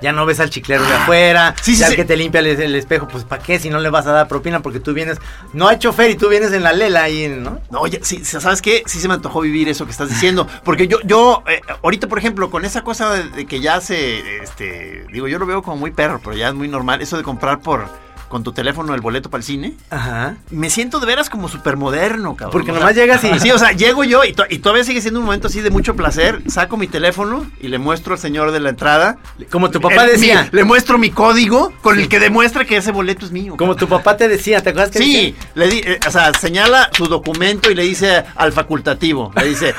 Ya 0.00 0.12
no 0.12 0.24
ves 0.26 0.38
al 0.40 0.50
chiclero 0.50 0.84
de 0.84 0.94
afuera, 0.94 1.54
Sí, 1.62 1.74
sí, 1.74 1.82
sí. 1.84 1.96
que 1.96 2.04
te 2.04 2.16
limpia 2.16 2.40
el, 2.40 2.46
el 2.46 2.74
espejo, 2.76 3.08
pues 3.08 3.24
¿para 3.24 3.42
qué 3.42 3.58
si 3.58 3.68
no 3.70 3.80
le 3.80 3.90
vas 3.90 4.06
a 4.06 4.12
dar 4.12 4.28
propina? 4.28 4.60
Porque 4.60 4.78
tú 4.80 4.94
vienes, 4.94 5.18
no 5.52 5.66
hay 5.68 5.78
chofer 5.78 6.10
y 6.10 6.14
tú 6.16 6.28
vienes 6.28 6.52
en 6.52 6.62
la 6.62 6.72
lela 6.72 7.02
ahí, 7.02 7.28
¿no? 7.28 7.60
No, 7.70 7.86
ya, 7.86 7.98
sí, 8.02 8.24
¿sabes 8.24 8.62
qué? 8.62 8.82
Sí 8.86 9.00
se 9.00 9.08
me 9.08 9.14
antojó 9.14 9.40
vivir 9.40 9.68
eso 9.68 9.84
que 9.84 9.90
estás 9.90 10.08
diciendo. 10.08 10.46
Porque 10.64 10.86
yo, 10.88 10.98
yo, 11.04 11.42
eh, 11.48 11.60
ahorita, 11.82 12.06
por 12.06 12.18
ejemplo, 12.18 12.50
con 12.50 12.64
esa 12.64 12.82
cosa 12.82 13.12
de, 13.14 13.24
de 13.30 13.46
que 13.46 13.60
ya 13.60 13.80
se, 13.80 14.42
este, 14.42 15.04
digo, 15.12 15.26
yo 15.28 15.38
lo 15.38 15.46
veo 15.46 15.62
como 15.62 15.76
muy 15.76 15.90
perro, 15.90 16.20
pero 16.22 16.36
ya 16.36 16.48
es 16.48 16.54
muy 16.54 16.68
normal, 16.68 17.02
eso 17.02 17.16
de 17.16 17.22
comprar 17.22 17.60
por, 17.60 17.88
con 18.28 18.44
tu 18.44 18.52
teléfono 18.52 18.94
el 18.94 19.00
boleto 19.00 19.30
para 19.30 19.40
el 19.40 19.44
cine. 19.44 19.74
Ajá. 19.90 20.36
Me 20.50 20.70
siento 20.70 21.00
de 21.00 21.06
veras 21.06 21.30
como 21.30 21.48
súper 21.48 21.76
moderno, 21.76 22.36
cabrón. 22.36 22.52
Porque 22.52 22.70
O 22.70 22.74
nomás 22.74 22.94
llegas 22.94 23.24
y- 23.24 23.38
Sí, 23.40 23.50
o 23.50 23.58
sea, 23.58 23.72
llego 23.72 24.04
yo 24.04 24.24
y, 24.24 24.32
to- 24.32 24.44
y 24.48 24.58
todavía 24.58 24.84
sigue 24.84 25.00
siendo 25.00 25.20
un 25.20 25.26
momento 25.26 25.48
así 25.48 25.60
de 25.60 25.70
mucho 25.70 25.96
placer. 25.96 26.42
Saco 26.46 26.76
mi 26.76 26.86
teléfono 26.88 27.50
y 27.60 27.68
le 27.68 27.78
muestro 27.78 28.12
al 28.14 28.18
señor 28.18 28.50
de 28.52 28.60
la 28.60 28.68
entrada. 28.70 29.18
Como 29.50 29.70
tu 29.70 29.80
papá 29.80 30.04
el- 30.04 30.12
decía, 30.12 30.48
mi- 30.52 30.58
le 30.58 30.64
muestro 30.64 30.98
mi 30.98 31.10
código 31.10 31.72
con 31.82 31.98
el 31.98 32.08
que 32.08 32.20
demuestra 32.20 32.64
que 32.64 32.76
ese 32.76 32.92
boleto 32.92 33.24
es 33.26 33.32
mío. 33.32 33.56
como 33.56 33.76
tu 33.76 33.88
papá 33.88 34.16
te 34.16 34.28
decía, 34.28 34.62
¿te 34.62 34.70
acuerdas 34.70 34.90
que 34.90 34.98
Sí, 34.98 35.12
decía? 35.34 35.50
le 35.54 35.68
di- 35.68 35.82
eh, 35.84 36.00
o 36.06 36.10
sea, 36.10 36.32
señala 36.34 36.90
su 36.96 37.06
documento 37.06 37.70
y 37.70 37.74
le 37.74 37.82
dice 37.84 38.24
al 38.36 38.52
facultativo, 38.52 39.32
le 39.36 39.44
dice, 39.46 39.74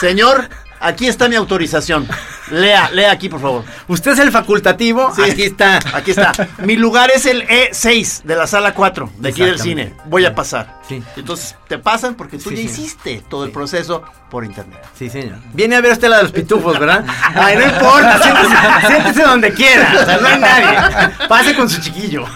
señor, 0.00 0.48
aquí 0.82 1.06
está 1.06 1.28
mi 1.28 1.36
autorización. 1.36 2.06
Lea, 2.50 2.90
lea 2.90 3.12
aquí, 3.12 3.28
por 3.28 3.40
favor. 3.40 3.64
Usted 3.88 4.12
es 4.12 4.18
el 4.18 4.30
facultativo. 4.30 5.14
Sí. 5.14 5.22
Aquí 5.22 5.42
está. 5.44 5.78
Aquí 5.94 6.10
está. 6.10 6.32
Mi 6.58 6.76
lugar 6.76 7.10
es 7.14 7.24
el 7.26 7.46
E6 7.48 8.22
de 8.24 8.36
la 8.36 8.46
sala 8.46 8.74
4 8.74 9.10
de 9.18 9.28
aquí 9.28 9.42
del 9.44 9.58
cine. 9.58 9.94
Voy 10.06 10.24
a 10.26 10.34
pasar. 10.34 10.80
Sí. 10.86 11.02
Entonces 11.16 11.56
te 11.68 11.78
pasan 11.78 12.14
porque 12.14 12.38
tú 12.38 12.50
Sí, 12.50 12.56
ya 12.56 12.62
hiciste 12.62 13.22
todo 13.30 13.44
el 13.44 13.52
proceso 13.52 14.02
por 14.30 14.44
internet. 14.44 14.80
Sí, 14.98 15.08
señor. 15.08 15.38
Viene 15.54 15.76
a 15.76 15.80
ver 15.80 15.92
usted 15.92 16.08
la 16.08 16.18
de 16.18 16.22
los 16.24 16.32
pitufos, 16.32 16.78
¿verdad? 16.78 17.04
Ay, 17.34 17.56
no 17.56 17.64
importa, 17.64 18.18
siéntese, 18.22 18.86
siéntese 18.86 19.22
donde 19.22 19.52
quiera. 19.54 19.94
O 20.02 20.04
sea, 20.04 20.18
no 20.18 20.28
hay 20.28 20.38
nadie. 20.38 21.28
Pase 21.28 21.54
con 21.54 21.70
su 21.70 21.80
chiquillo. 21.80 22.26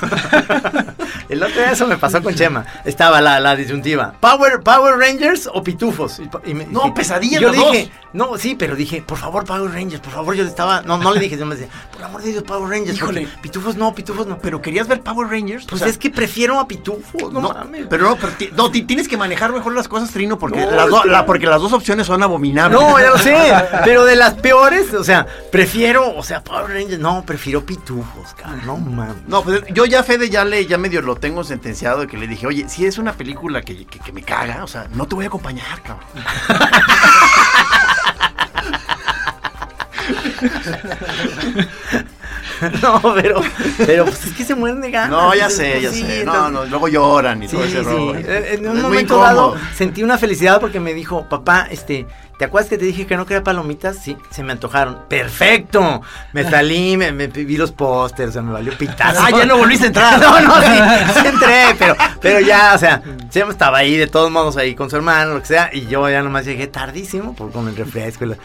El 1.28 1.42
otro 1.42 1.54
día 1.56 1.72
eso 1.72 1.86
me 1.86 1.96
pasó 1.96 2.22
con 2.22 2.34
Chema. 2.34 2.64
Estaba 2.84 3.20
la, 3.20 3.40
la 3.40 3.56
disyuntiva. 3.56 4.14
Power, 4.20 4.60
Power 4.62 4.96
Rangers 4.98 5.48
o 5.52 5.62
pitufos. 5.62 6.18
Y 6.18 6.26
pa- 6.28 6.40
y 6.44 6.54
me- 6.54 6.66
No, 6.66 6.92
pesadilla 6.94 7.38
Yo 7.40 7.50
dije, 7.50 7.90
no, 8.12 8.36
sí, 8.38 8.54
pero 8.54 8.76
dije, 8.76 9.02
por 9.06 9.18
favor, 9.18 9.44
Power 9.44 9.70
Rangers, 9.72 10.00
por 10.00 10.12
favor, 10.12 10.34
yo 10.34 10.44
estaba. 10.44 10.82
No, 10.82 10.98
no 10.98 11.12
le 11.12 11.20
dije, 11.20 11.36
yo 11.36 11.46
me 11.46 11.54
decía, 11.56 11.70
por 11.92 12.02
amor 12.04 12.22
de 12.22 12.30
Dios, 12.32 12.42
Power 12.44 12.68
Rangers. 12.70 12.96
Híjole. 12.96 13.28
Pitufos 13.42 13.76
no, 13.76 13.94
pitufos 13.94 14.26
no. 14.26 14.38
Pero 14.38 14.60
querías 14.62 14.88
ver 14.88 15.00
Power 15.02 15.28
Rangers. 15.28 15.64
Pues 15.66 15.80
O 15.82 15.84
sea, 15.84 15.88
es 15.88 15.98
que 15.98 16.10
prefiero 16.10 16.58
a 16.60 16.66
pitufos, 16.68 17.32
no, 17.32 17.40
no, 17.40 17.48
mames. 17.52 17.86
pero 17.90 18.04
no, 18.08 18.16
pero 18.16 18.32
no, 18.56 18.70
ti- 18.70 18.82
tienes 18.82 19.08
que 19.08 19.16
manejar 19.16 19.52
mejor 19.52 19.74
las 19.74 19.88
cosas, 19.88 20.10
Trino, 20.10 20.38
porque, 20.38 20.60
No, 20.60 20.70
las, 20.70 20.88
do- 20.88 21.04
la- 21.04 21.26
porque 21.26 21.46
las 21.46 21.60
dos 21.60 21.72
opciones 21.72 22.06
son 22.06 22.22
abominables. 22.22 22.80
No, 22.80 22.98
ya 22.98 23.10
lo 23.10 23.18
sé, 23.18 23.36
pero 23.84 24.04
de 24.04 24.16
las 24.16 24.34
peores, 24.34 24.92
o 24.94 25.04
sea, 25.04 25.26
prefiero, 25.50 26.14
o 26.16 26.22
sea, 26.22 26.42
Power 26.42 26.68
Rangers, 26.70 26.98
no, 27.00 27.24
prefiero 27.24 27.64
pitufos, 27.64 28.34
cabrón, 28.34 28.62
no 28.66 28.76
mames. 28.76 29.16
No, 29.26 29.42
pues 29.42 29.62
yo 29.72 29.84
ya 29.84 30.02
Fede 30.02 30.30
ya 30.30 30.44
le 30.44 30.66
ya 30.66 30.78
medio 30.78 31.02
lo 31.02 31.15
tengo 31.20 31.44
sentenciado 31.44 32.00
de 32.00 32.06
que 32.06 32.16
le 32.16 32.26
dije, 32.26 32.46
oye, 32.46 32.68
si 32.68 32.86
es 32.86 32.98
una 32.98 33.12
película 33.14 33.62
que, 33.62 33.86
que- 33.86 33.98
que 33.98 34.12
me 34.12 34.22
caga, 34.22 34.64
o 34.64 34.66
sea, 34.66 34.88
no 34.94 35.06
te 35.06 35.14
voy 35.14 35.24
a 35.24 35.28
acompañar, 35.28 35.82
cabrón. 35.82 36.06
No, 42.82 43.00
pero, 43.14 43.40
pero 43.86 44.04
pues 44.04 44.24
es 44.26 44.32
que 44.32 44.44
se 44.44 44.54
mueren 44.54 44.80
de 44.80 44.90
ganas. 44.90 45.10
No, 45.10 45.34
ya 45.34 45.50
sé, 45.50 45.80
ya 45.80 45.90
sí, 45.92 46.02
sé. 46.02 46.24
No, 46.24 46.48
no, 46.50 46.64
luego 46.64 46.88
lloran 46.88 47.42
y 47.42 47.48
Sí, 47.48 47.56
todo 47.56 47.64
ese 47.64 47.82
rollo. 47.82 48.14
En 48.18 48.66
un 48.68 48.82
momento 48.82 49.18
dado 49.18 49.54
sentí 49.74 50.02
una 50.02 50.18
felicidad 50.18 50.60
porque 50.60 50.80
me 50.80 50.94
dijo, 50.94 51.26
papá, 51.28 51.66
este, 51.70 52.06
¿te 52.38 52.44
acuerdas 52.46 52.70
que 52.70 52.78
te 52.78 52.84
dije 52.86 53.06
que 53.06 53.16
no 53.16 53.26
quería 53.26 53.44
palomitas? 53.44 53.98
Sí, 54.02 54.16
se 54.30 54.42
me 54.42 54.52
antojaron. 54.52 54.98
¡Perfecto! 55.08 56.00
Me 56.32 56.44
salí, 56.50 56.96
me, 56.96 57.12
me 57.12 57.26
vi 57.28 57.56
los 57.56 57.72
pósters, 57.72 58.30
o 58.30 58.32
sea, 58.34 58.42
me 58.42 58.52
valió 58.52 58.76
pitazo. 58.76 59.20
Ah, 59.22 59.30
ya 59.30 59.44
no 59.44 59.58
volviste 59.58 59.84
a 59.84 59.88
entrar. 59.88 60.20
No, 60.20 60.40
no, 60.40 60.54
sí, 60.62 61.20
sí 61.20 61.26
entré, 61.26 61.74
pero, 61.78 61.96
pero 62.20 62.40
ya, 62.40 62.72
o 62.74 62.78
sea, 62.78 63.02
Chema 63.30 63.50
estaba 63.52 63.78
ahí 63.78 63.96
de 63.96 64.06
todos 64.06 64.30
modos 64.30 64.56
ahí 64.56 64.74
con 64.74 64.88
su 64.90 64.96
hermano, 64.96 65.34
lo 65.34 65.40
que 65.40 65.46
sea, 65.46 65.70
y 65.72 65.86
yo 65.86 66.08
ya 66.08 66.22
nomás 66.22 66.44
llegué 66.46 66.66
tardísimo 66.66 67.34
por 67.34 67.52
con 67.52 67.68
el 67.68 67.76
refresco 67.76 68.24
y 68.24 68.28
la- 68.28 68.36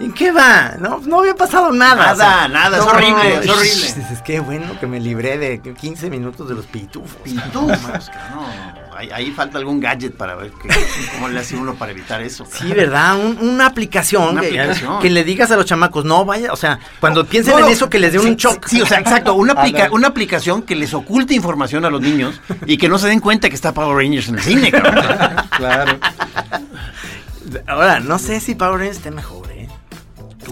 ¿En 0.00 0.12
qué 0.12 0.32
va? 0.32 0.76
No, 0.78 0.98
no 1.04 1.20
había 1.20 1.34
pasado 1.34 1.70
nada. 1.72 2.14
Nada, 2.14 2.48
nada, 2.48 2.78
es 2.78 2.82
horrible, 2.84 3.34
es 3.42 3.48
horrible. 3.48 3.74
Dices, 3.96 4.22
qué 4.24 4.40
bueno 4.40 4.78
que 4.80 4.86
me 4.86 4.98
libré 4.98 5.36
de 5.38 5.60
15 5.60 6.08
minutos 6.10 6.48
de 6.48 6.54
los 6.54 6.64
pitufos. 6.66 7.16
Pitufos, 7.22 8.10
no, 8.30 8.40
no. 8.40 8.90
Ahí, 8.96 9.08
ahí 9.14 9.30
falta 9.30 9.56
algún 9.58 9.80
gadget 9.80 10.14
para 10.14 10.34
ver 10.34 10.52
qué- 10.62 10.68
cómo 11.14 11.28
le 11.28 11.40
hace 11.40 11.56
uno 11.56 11.74
para 11.74 11.92
evitar 11.92 12.20
eso. 12.22 12.46
Sí, 12.50 12.70
¿verdad? 12.72 13.16
Un- 13.18 13.38
una 13.40 13.66
aplicación, 13.66 14.30
Una 14.30 14.40
que, 14.42 14.46
aplicación. 14.60 15.00
que 15.00 15.08
le 15.10 15.24
digas 15.24 15.50
a 15.50 15.56
los 15.56 15.64
chamacos, 15.64 16.04
no 16.04 16.24
vaya, 16.26 16.52
o 16.52 16.56
sea, 16.56 16.78
cuando 16.98 17.24
piensen 17.24 17.54
No, 17.58 17.66
en 17.66 17.72
eso 17.72 17.88
que 17.88 17.98
les 17.98 18.12
dé 18.12 18.18
un 18.18 18.36
shock. 18.36 18.66
Sí, 18.66 18.80
o 18.82 18.86
sea, 18.86 18.98
exacto, 18.98 19.34
una, 19.34 19.52
aplica- 19.56 19.88
una 19.92 20.08
aplicación 20.08 20.62
que 20.62 20.76
les 20.76 20.92
oculte 20.92 21.34
información 21.34 21.84
a 21.86 21.90
los 21.90 22.00
niños 22.02 22.40
y 22.66 22.76
que 22.76 22.88
no 22.88 22.98
se 22.98 23.08
den 23.08 23.20
cuenta 23.20 23.48
que 23.48 23.54
está 23.54 23.72
Power 23.72 23.96
Rangers 23.96 24.28
en 24.28 24.34
el 24.36 24.42
cine, 24.42 24.70
cabrón. 24.70 25.04
Claro. 25.50 25.98
Ahora, 27.66 28.00
no 28.00 28.18
sé 28.18 28.40
si 28.40 28.54
Power 28.54 28.78
Rangers 28.78 28.98
esté 28.98 29.10
mejor. 29.10 29.49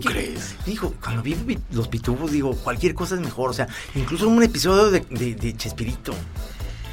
¿Tú 0.00 0.08
que, 0.08 0.14
crees? 0.14 0.54
Digo, 0.66 0.94
cuando 1.02 1.22
vi 1.22 1.36
los 1.72 1.88
pitufos, 1.88 2.30
digo, 2.30 2.54
cualquier 2.56 2.94
cosa 2.94 3.14
es 3.14 3.20
mejor. 3.20 3.50
O 3.50 3.52
sea, 3.52 3.68
incluso 3.94 4.28
un 4.28 4.42
episodio 4.42 4.90
de, 4.90 5.00
de, 5.00 5.34
de 5.34 5.56
Chespirito 5.56 6.14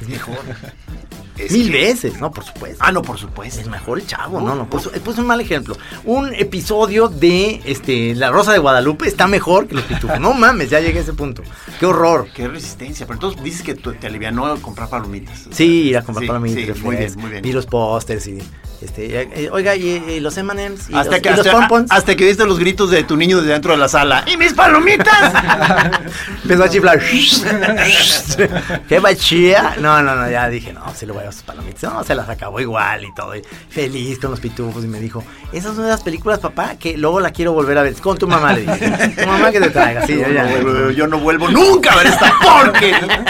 es 0.00 0.08
mejor. 0.08 0.38
Es 1.38 1.52
Mil 1.52 1.70
que- 1.70 1.76
veces, 1.78 2.18
¿no? 2.20 2.30
Por 2.30 2.44
supuesto. 2.44 2.78
Ah, 2.80 2.92
no, 2.92 3.02
por 3.02 3.18
supuesto. 3.18 3.60
Es 3.60 3.66
mejor 3.68 3.98
el 3.98 4.06
chavo, 4.06 4.40
no, 4.40 4.54
no. 4.54 4.68
Por 4.68 4.80
su- 4.80 4.90
pues 4.90 5.18
un 5.18 5.26
mal 5.26 5.40
ejemplo. 5.40 5.76
Un 6.04 6.34
episodio 6.34 7.08
de 7.08 7.60
este 7.64 8.14
La 8.14 8.30
Rosa 8.30 8.52
de 8.52 8.58
Guadalupe 8.58 9.06
está 9.06 9.26
mejor 9.26 9.66
que 9.68 9.74
los 9.74 9.84
pitufos. 9.84 10.18
No 10.20 10.32
mames, 10.32 10.70
ya 10.70 10.80
llegué 10.80 10.98
a 11.00 11.02
ese 11.02 11.12
punto. 11.12 11.42
Qué 11.78 11.86
horror. 11.86 12.28
Qué 12.34 12.48
resistencia. 12.48 13.06
Pero 13.06 13.16
entonces 13.16 13.42
dices 13.42 13.62
que 13.62 13.74
te 13.74 14.06
alivianó 14.06 14.56
comprar 14.62 14.88
palomitas. 14.88 15.44
Sí, 15.50 15.88
ir 15.88 15.98
a 15.98 16.02
comprar 16.02 16.26
Sí, 16.26 16.30
sí, 16.30 16.82
muy 16.82 16.96
bien, 16.96 17.12
muy 17.18 17.30
bien. 17.30 17.42
Vi 17.42 17.52
los 17.52 17.66
pósters 17.66 18.26
y. 18.28 18.38
Este, 18.78 19.22
eh, 19.22 19.48
oiga, 19.50 19.74
y, 19.74 19.88
y 19.88 20.20
los 20.20 20.36
M&M's 20.36 20.90
y 20.90 20.94
Hasta 20.94 21.12
los, 21.12 21.20
que, 21.22 21.28
y 21.28 21.32
los 21.32 21.40
hasta, 21.46 21.52
pompons. 21.60 21.90
hasta 21.90 22.14
que 22.14 22.26
viste 22.26 22.44
los 22.44 22.58
gritos 22.58 22.90
de 22.90 23.04
tu 23.04 23.16
niño 23.16 23.38
desde 23.38 23.52
dentro 23.52 23.72
de 23.72 23.78
la 23.78 23.88
sala. 23.88 24.22
¡Y 24.30 24.36
mis 24.36 24.52
palomitas! 24.52 25.32
Empezó 26.42 26.64
a 26.64 26.68
chiflar. 26.68 27.00
¿Qué 28.88 28.98
bachía? 28.98 29.76
No, 29.80 30.02
no, 30.02 30.14
no, 30.14 30.30
ya 30.30 30.48
dije, 30.50 30.72
no, 30.74 30.94
se 30.94 31.06
lo 31.06 31.14
voy 31.14 31.24
a 31.24 31.25
sus 31.32 31.42
palomitas. 31.42 31.82
No, 31.82 32.04
se 32.04 32.14
las 32.14 32.28
acabó 32.28 32.60
igual 32.60 33.04
y 33.04 33.14
todo. 33.14 33.36
y 33.36 33.42
feliz 33.68 34.18
con 34.18 34.30
los 34.30 34.40
pitufos. 34.40 34.84
Y 34.84 34.88
me 34.88 35.00
dijo, 35.00 35.24
esas 35.52 35.76
son 35.76 35.88
las 35.88 36.02
películas, 36.02 36.38
papá, 36.38 36.76
que 36.76 36.96
luego 36.96 37.20
la 37.20 37.30
quiero 37.30 37.52
volver 37.52 37.78
a 37.78 37.82
ver. 37.82 37.94
Con 37.94 38.18
tu 38.18 38.26
mamá 38.26 38.52
le 38.52 38.62
dije. 38.62 39.08
Tu 39.16 39.26
mamá 39.26 39.50
que 39.50 39.60
te 39.60 39.70
traiga. 39.70 40.06
Sí, 40.06 40.18
yo 40.18 40.28
ya. 40.30 40.44
no 40.44 40.50
vuelvo, 40.50 40.90
yo 40.90 41.06
no 41.06 41.18
vuelvo 41.18 41.48
nunca 41.48 41.92
a 41.92 41.96
ver 41.96 42.06
esta 42.06 42.32
porquería. 42.42 43.24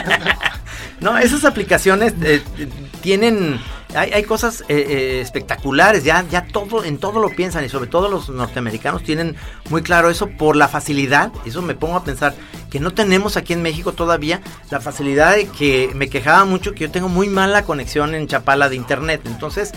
No, 1.01 1.19
esas 1.19 1.45
aplicaciones 1.45 2.15
eh, 2.23 2.43
eh, 2.59 2.69
tienen, 3.03 3.61
hay, 3.97 4.13
hay 4.13 4.23
cosas 4.25 4.63
eh, 4.69 4.87
eh, 4.89 5.21
espectaculares, 5.21 6.05
ya, 6.05 6.25
ya 6.29 6.47
todo, 6.47 6.85
en 6.85 6.99
todo 6.99 7.21
lo 7.21 7.31
piensan 7.31 7.65
y 7.65 7.69
sobre 7.69 7.89
todo 7.89 8.09
los 8.09 8.29
norteamericanos 8.29 9.03
tienen 9.03 9.37
muy 9.71 9.83
claro 9.83 10.11
eso 10.11 10.29
por 10.29 10.57
la 10.57 10.69
facilidad, 10.69 11.33
eso 11.45 11.63
me 11.63 11.75
pongo 11.75 11.97
a 11.97 12.05
pensar 12.05 12.35
que 12.71 12.81
no 12.81 12.93
tenemos 12.93 13.37
aquí 13.37 13.53
en 13.53 13.63
México 13.63 13.93
todavía 13.93 14.41
la 14.71 14.81
facilidad 14.81 15.35
de 15.35 15.47
que 15.47 15.91
me 15.95 16.09
quejaba 16.09 16.45
mucho 16.45 16.73
que 16.73 16.81
yo 16.81 16.91
tengo 16.91 17.09
muy 17.09 17.29
mala 17.29 17.65
conexión 17.65 18.15
en 18.15 18.27
Chapala 18.27 18.69
de 18.69 18.77
internet, 18.77 19.23
entonces 19.25 19.73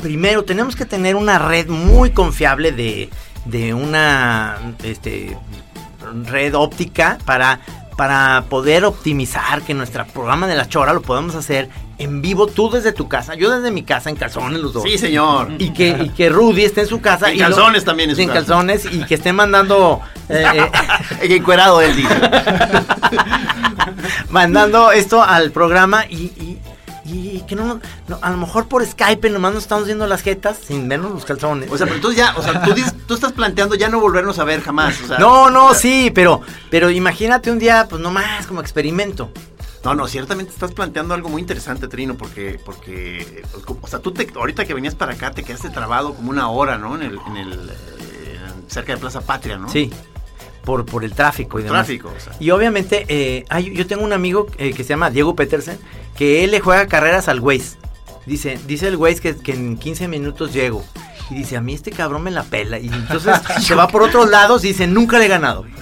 primero 0.00 0.44
tenemos 0.44 0.76
que 0.76 0.84
tener 0.84 1.16
una 1.16 1.38
red 1.38 1.68
muy 1.68 2.10
confiable 2.10 2.72
de, 2.72 3.10
de 3.44 3.74
una, 3.74 4.58
este, 4.82 5.36
red 6.26 6.54
óptica 6.54 7.18
para, 7.24 7.60
para 7.96 8.44
poder 8.48 8.84
optimizar 8.84 9.62
que 9.62 9.74
nuestro 9.74 10.06
programa 10.06 10.46
de 10.46 10.56
la 10.56 10.68
chora 10.68 10.92
lo 10.92 11.02
podamos 11.02 11.34
hacer 11.34 11.68
en 11.98 12.22
vivo 12.22 12.46
tú 12.46 12.70
desde 12.70 12.92
tu 12.92 13.08
casa, 13.08 13.34
yo 13.34 13.50
desde 13.50 13.70
mi 13.70 13.82
casa 13.84 14.10
en 14.10 14.16
calzones 14.16 14.60
los 14.60 14.72
dos. 14.72 14.82
Sí, 14.82 14.98
señor. 14.98 15.52
Y 15.58 15.72
que, 15.72 15.88
y 15.90 16.08
que 16.10 16.28
Rudy 16.28 16.64
esté 16.64 16.82
en 16.82 16.86
su 16.88 17.00
casa. 17.00 17.28
En 17.30 17.36
y 17.36 17.38
lo- 17.38 17.46
calzones 17.46 17.84
también 17.84 18.10
en 18.10 18.16
su 18.16 18.22
En 18.22 18.28
casa. 18.28 18.40
calzones 18.40 18.84
y 18.90 19.04
que 19.04 19.14
esté 19.14 19.32
mandando. 19.32 20.00
eh, 20.28 20.44
eh, 21.22 21.36
Encuerado 21.36 21.80
él 21.80 21.94
dice. 21.96 22.14
mandando 24.30 24.92
esto 24.92 25.22
al 25.22 25.50
programa 25.50 26.04
y, 26.08 26.16
y- 26.16 26.58
y 27.06 27.40
que 27.46 27.54
no, 27.54 27.80
no- 28.08 28.18
A 28.22 28.30
lo 28.30 28.38
mejor 28.38 28.66
por 28.66 28.84
Skype 28.84 29.28
nomás 29.30 29.52
nos 29.52 29.62
estamos 29.64 29.84
viendo 29.84 30.06
las 30.06 30.22
jetas 30.22 30.56
sin 30.66 30.88
vernos 30.88 31.12
los 31.12 31.24
calzones. 31.24 31.70
O 31.70 31.76
sea, 31.76 31.84
pero 31.86 31.96
entonces 31.96 32.18
ya, 32.18 32.34
o 32.36 32.42
sea, 32.42 32.62
tú, 32.62 32.72
dices- 32.72 32.94
tú 33.06 33.14
estás 33.14 33.32
planteando 33.32 33.74
ya 33.74 33.88
no 33.90 34.00
volvernos 34.00 34.38
a 34.38 34.44
ver 34.44 34.62
jamás. 34.62 35.00
O 35.02 35.06
sea, 35.08 35.18
no, 35.18 35.50
no, 35.50 35.74
sí, 35.74 36.10
pero, 36.14 36.40
pero 36.70 36.90
imagínate 36.90 37.50
un 37.50 37.58
día, 37.58 37.86
pues 37.88 38.00
nomás 38.00 38.46
como 38.46 38.60
experimento. 38.62 39.30
No, 39.84 39.94
no, 39.94 40.08
ciertamente 40.08 40.50
estás 40.52 40.72
planteando 40.72 41.12
algo 41.14 41.28
muy 41.28 41.42
interesante, 41.42 41.88
Trino, 41.88 42.14
porque, 42.14 42.58
porque, 42.64 43.42
o 43.82 43.86
sea, 43.86 43.98
tú 43.98 44.12
te, 44.12 44.26
ahorita 44.34 44.64
que 44.64 44.72
venías 44.72 44.94
para 44.94 45.12
acá 45.12 45.30
te 45.30 45.42
quedaste 45.42 45.68
trabado 45.68 46.14
como 46.14 46.30
una 46.30 46.48
hora, 46.48 46.78
¿no? 46.78 46.94
En 46.94 47.02
el, 47.02 47.18
en 47.26 47.36
el, 47.36 47.52
eh, 47.70 48.38
cerca 48.68 48.94
de 48.94 48.98
Plaza 48.98 49.20
Patria, 49.20 49.58
¿no? 49.58 49.68
Sí, 49.68 49.90
por, 50.64 50.86
por 50.86 51.04
el 51.04 51.12
tráfico 51.12 51.60
y 51.60 51.64
demás. 51.64 51.80
Tráfico, 51.86 52.10
o 52.16 52.18
sea. 52.20 52.32
Y 52.40 52.50
obviamente, 52.50 53.04
eh, 53.08 53.44
hay- 53.50 53.74
yo 53.76 53.86
tengo 53.86 54.04
un 54.04 54.14
amigo 54.14 54.46
eh, 54.56 54.72
que 54.72 54.84
se 54.84 54.88
llama 54.90 55.10
Diego 55.10 55.36
Petersen, 55.36 55.78
que 56.16 56.44
él 56.44 56.52
le 56.52 56.60
juega 56.60 56.86
carreras 56.86 57.28
al 57.28 57.40
Waze. 57.40 57.76
Dice, 58.24 58.58
dice 58.66 58.88
el 58.88 58.96
Waze 58.96 59.20
que, 59.20 59.36
que 59.36 59.52
en 59.52 59.76
15 59.76 60.08
minutos 60.08 60.54
llego. 60.54 60.82
Y 61.30 61.34
dice, 61.34 61.58
a 61.58 61.60
mí 61.60 61.74
este 61.74 61.90
cabrón 61.90 62.22
me 62.22 62.30
la 62.30 62.42
pela. 62.44 62.78
Y 62.78 62.88
entonces 62.88 63.38
se 63.60 63.74
va 63.74 63.88
por 63.88 64.02
otros 64.02 64.30
lados 64.30 64.64
y 64.64 64.68
dice, 64.68 64.86
nunca 64.86 65.18
le 65.18 65.26
he 65.26 65.28
ganado. 65.28 65.66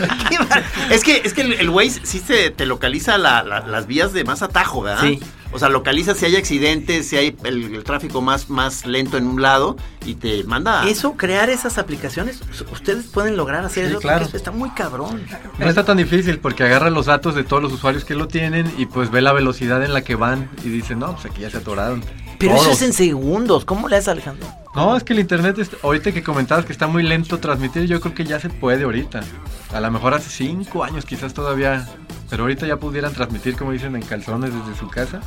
Es 0.90 1.04
que, 1.04 1.22
es 1.24 1.32
que 1.34 1.42
el, 1.42 1.52
el 1.54 1.68
Waze 1.70 2.00
sí 2.04 2.18
se 2.18 2.50
te 2.50 2.66
localiza 2.66 3.18
la- 3.18 3.42
la- 3.42 3.66
las 3.66 3.86
vías 3.86 4.12
de 4.12 4.24
más 4.24 4.42
atajo, 4.42 4.82
¿verdad? 4.82 5.02
Sí. 5.02 5.20
O 5.52 5.58
sea, 5.58 5.68
localiza 5.68 6.14
si 6.14 6.26
hay 6.26 6.36
accidentes, 6.36 7.08
si 7.08 7.16
hay 7.16 7.36
el, 7.42 7.74
el 7.74 7.82
tráfico 7.84 8.20
más, 8.22 8.50
más 8.50 8.86
lento 8.86 9.16
en 9.16 9.26
un 9.26 9.42
lado 9.42 9.76
y 10.06 10.14
te 10.14 10.44
manda. 10.44 10.88
Eso, 10.88 11.14
crear 11.16 11.50
esas 11.50 11.76
aplicaciones, 11.76 12.40
ustedes 12.70 13.06
pueden 13.06 13.36
lograr 13.36 13.64
hacer 13.64 13.86
Sí, 13.86 13.90
eso. 13.90 14.00
claro. 14.00 14.22
porque 14.22 14.36
Está 14.36 14.52
muy 14.52 14.70
cabrón. 14.70 15.22
No 15.58 15.68
está 15.68 15.84
tan 15.84 15.96
difícil 15.96 16.38
porque 16.38 16.62
agarra 16.62 16.88
los 16.90 17.06
datos 17.06 17.34
de 17.34 17.42
todos 17.42 17.60
los 17.62 17.72
usuarios 17.72 18.04
que 18.04 18.14
lo 18.14 18.28
tienen 18.28 18.72
y 18.78 18.86
pues 18.86 19.10
ve 19.10 19.22
la 19.22 19.32
velocidad 19.32 19.82
en 19.84 19.92
la 19.92 20.02
que 20.02 20.14
van 20.14 20.48
y 20.64 20.68
dice, 20.68 20.94
no, 20.94 21.14
pues 21.14 21.26
aquí 21.26 21.40
ya 21.42 21.50
se 21.50 21.56
atoraron. 21.58 22.04
Pero 22.40 22.56
eso 22.56 22.70
es 22.72 22.82
en 22.82 22.92
segundos. 22.92 23.64
¿Cómo 23.64 23.88
le 23.88 23.96
haces, 23.96 24.08
Alejandro? 24.08 24.48
No, 24.74 24.96
es 24.96 25.04
que 25.04 25.12
el 25.12 25.18
internet, 25.20 25.58
es- 25.58 25.70
ahorita 25.82 26.10
que 26.12 26.22
comentabas 26.22 26.64
que 26.64 26.72
está 26.72 26.86
muy 26.86 27.02
lento 27.02 27.38
transmitir, 27.38 27.84
yo 27.86 28.00
creo 28.00 28.14
que 28.14 28.24
ya 28.24 28.40
se 28.40 28.48
puede 28.50 28.84
ahorita. 28.84 29.20
A 29.72 29.80
lo 29.80 29.90
mejor 29.90 30.14
hace 30.14 30.30
cinco 30.30 30.82
años 30.84 31.04
quizás 31.04 31.34
todavía, 31.34 31.88
pero 32.28 32.44
ahorita 32.44 32.66
ya 32.66 32.76
pudieran 32.78 33.12
transmitir, 33.12 33.56
como 33.56 33.72
dicen, 33.72 33.94
en 33.96 34.02
calzones 34.02 34.52
desde 34.54 34.78
su 34.78 34.88
casa. 34.88 35.20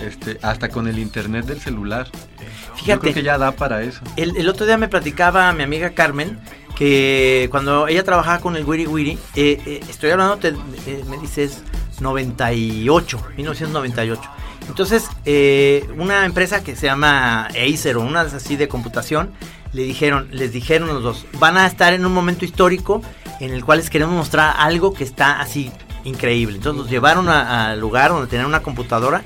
este, 0.00 0.38
hasta 0.42 0.68
con 0.68 0.86
el 0.86 0.96
internet 0.96 1.44
del 1.46 1.60
celular. 1.60 2.06
Yo 2.12 2.74
Fíjate, 2.76 3.00
creo 3.00 3.14
que 3.14 3.22
ya 3.24 3.36
da 3.36 3.50
para 3.50 3.82
eso. 3.82 3.98
el, 4.14 4.36
el 4.36 4.48
otro 4.48 4.64
día 4.64 4.78
me 4.78 4.86
platicaba 4.86 5.52
mi 5.52 5.64
amiga 5.64 5.90
Carmen 5.90 6.38
que 6.76 7.48
cuando 7.50 7.88
ella 7.88 8.04
trabajaba 8.04 8.38
con 8.38 8.54
el 8.54 8.64
Wiri 8.64 8.86
Wiri, 8.86 9.18
eh, 9.34 9.60
eh, 9.66 9.80
estoy 9.88 10.10
hablando, 10.10 10.36
te- 10.36 10.50
eh, 10.86 11.04
me 11.10 11.18
dices 11.18 11.64
98, 12.00 13.20
1998. 13.36 14.20
Entonces, 14.68 15.08
eh, 15.24 15.88
una 15.96 16.24
empresa 16.24 16.62
que 16.62 16.76
se 16.76 16.86
llama 16.86 17.46
Acer 17.46 17.96
o 17.96 18.02
una 18.02 18.20
así 18.20 18.56
de 18.56 18.68
computación, 18.68 19.32
le 19.72 19.82
dijeron, 19.82 20.28
les 20.30 20.52
dijeron 20.52 20.88
los 20.88 21.02
dos, 21.02 21.26
van 21.38 21.56
a 21.56 21.66
estar 21.66 21.92
en 21.92 22.06
un 22.06 22.12
momento 22.12 22.44
histórico 22.44 23.02
en 23.40 23.52
el 23.52 23.64
cual 23.64 23.78
les 23.78 23.90
queremos 23.90 24.14
mostrar 24.14 24.54
algo 24.58 24.92
que 24.92 25.04
está 25.04 25.40
así 25.40 25.70
increíble. 26.04 26.56
Entonces 26.56 26.82
los 26.82 26.90
llevaron 26.90 27.28
al 27.28 27.78
lugar 27.80 28.10
donde 28.10 28.28
tenían 28.28 28.46
una 28.46 28.62
computadora 28.62 29.22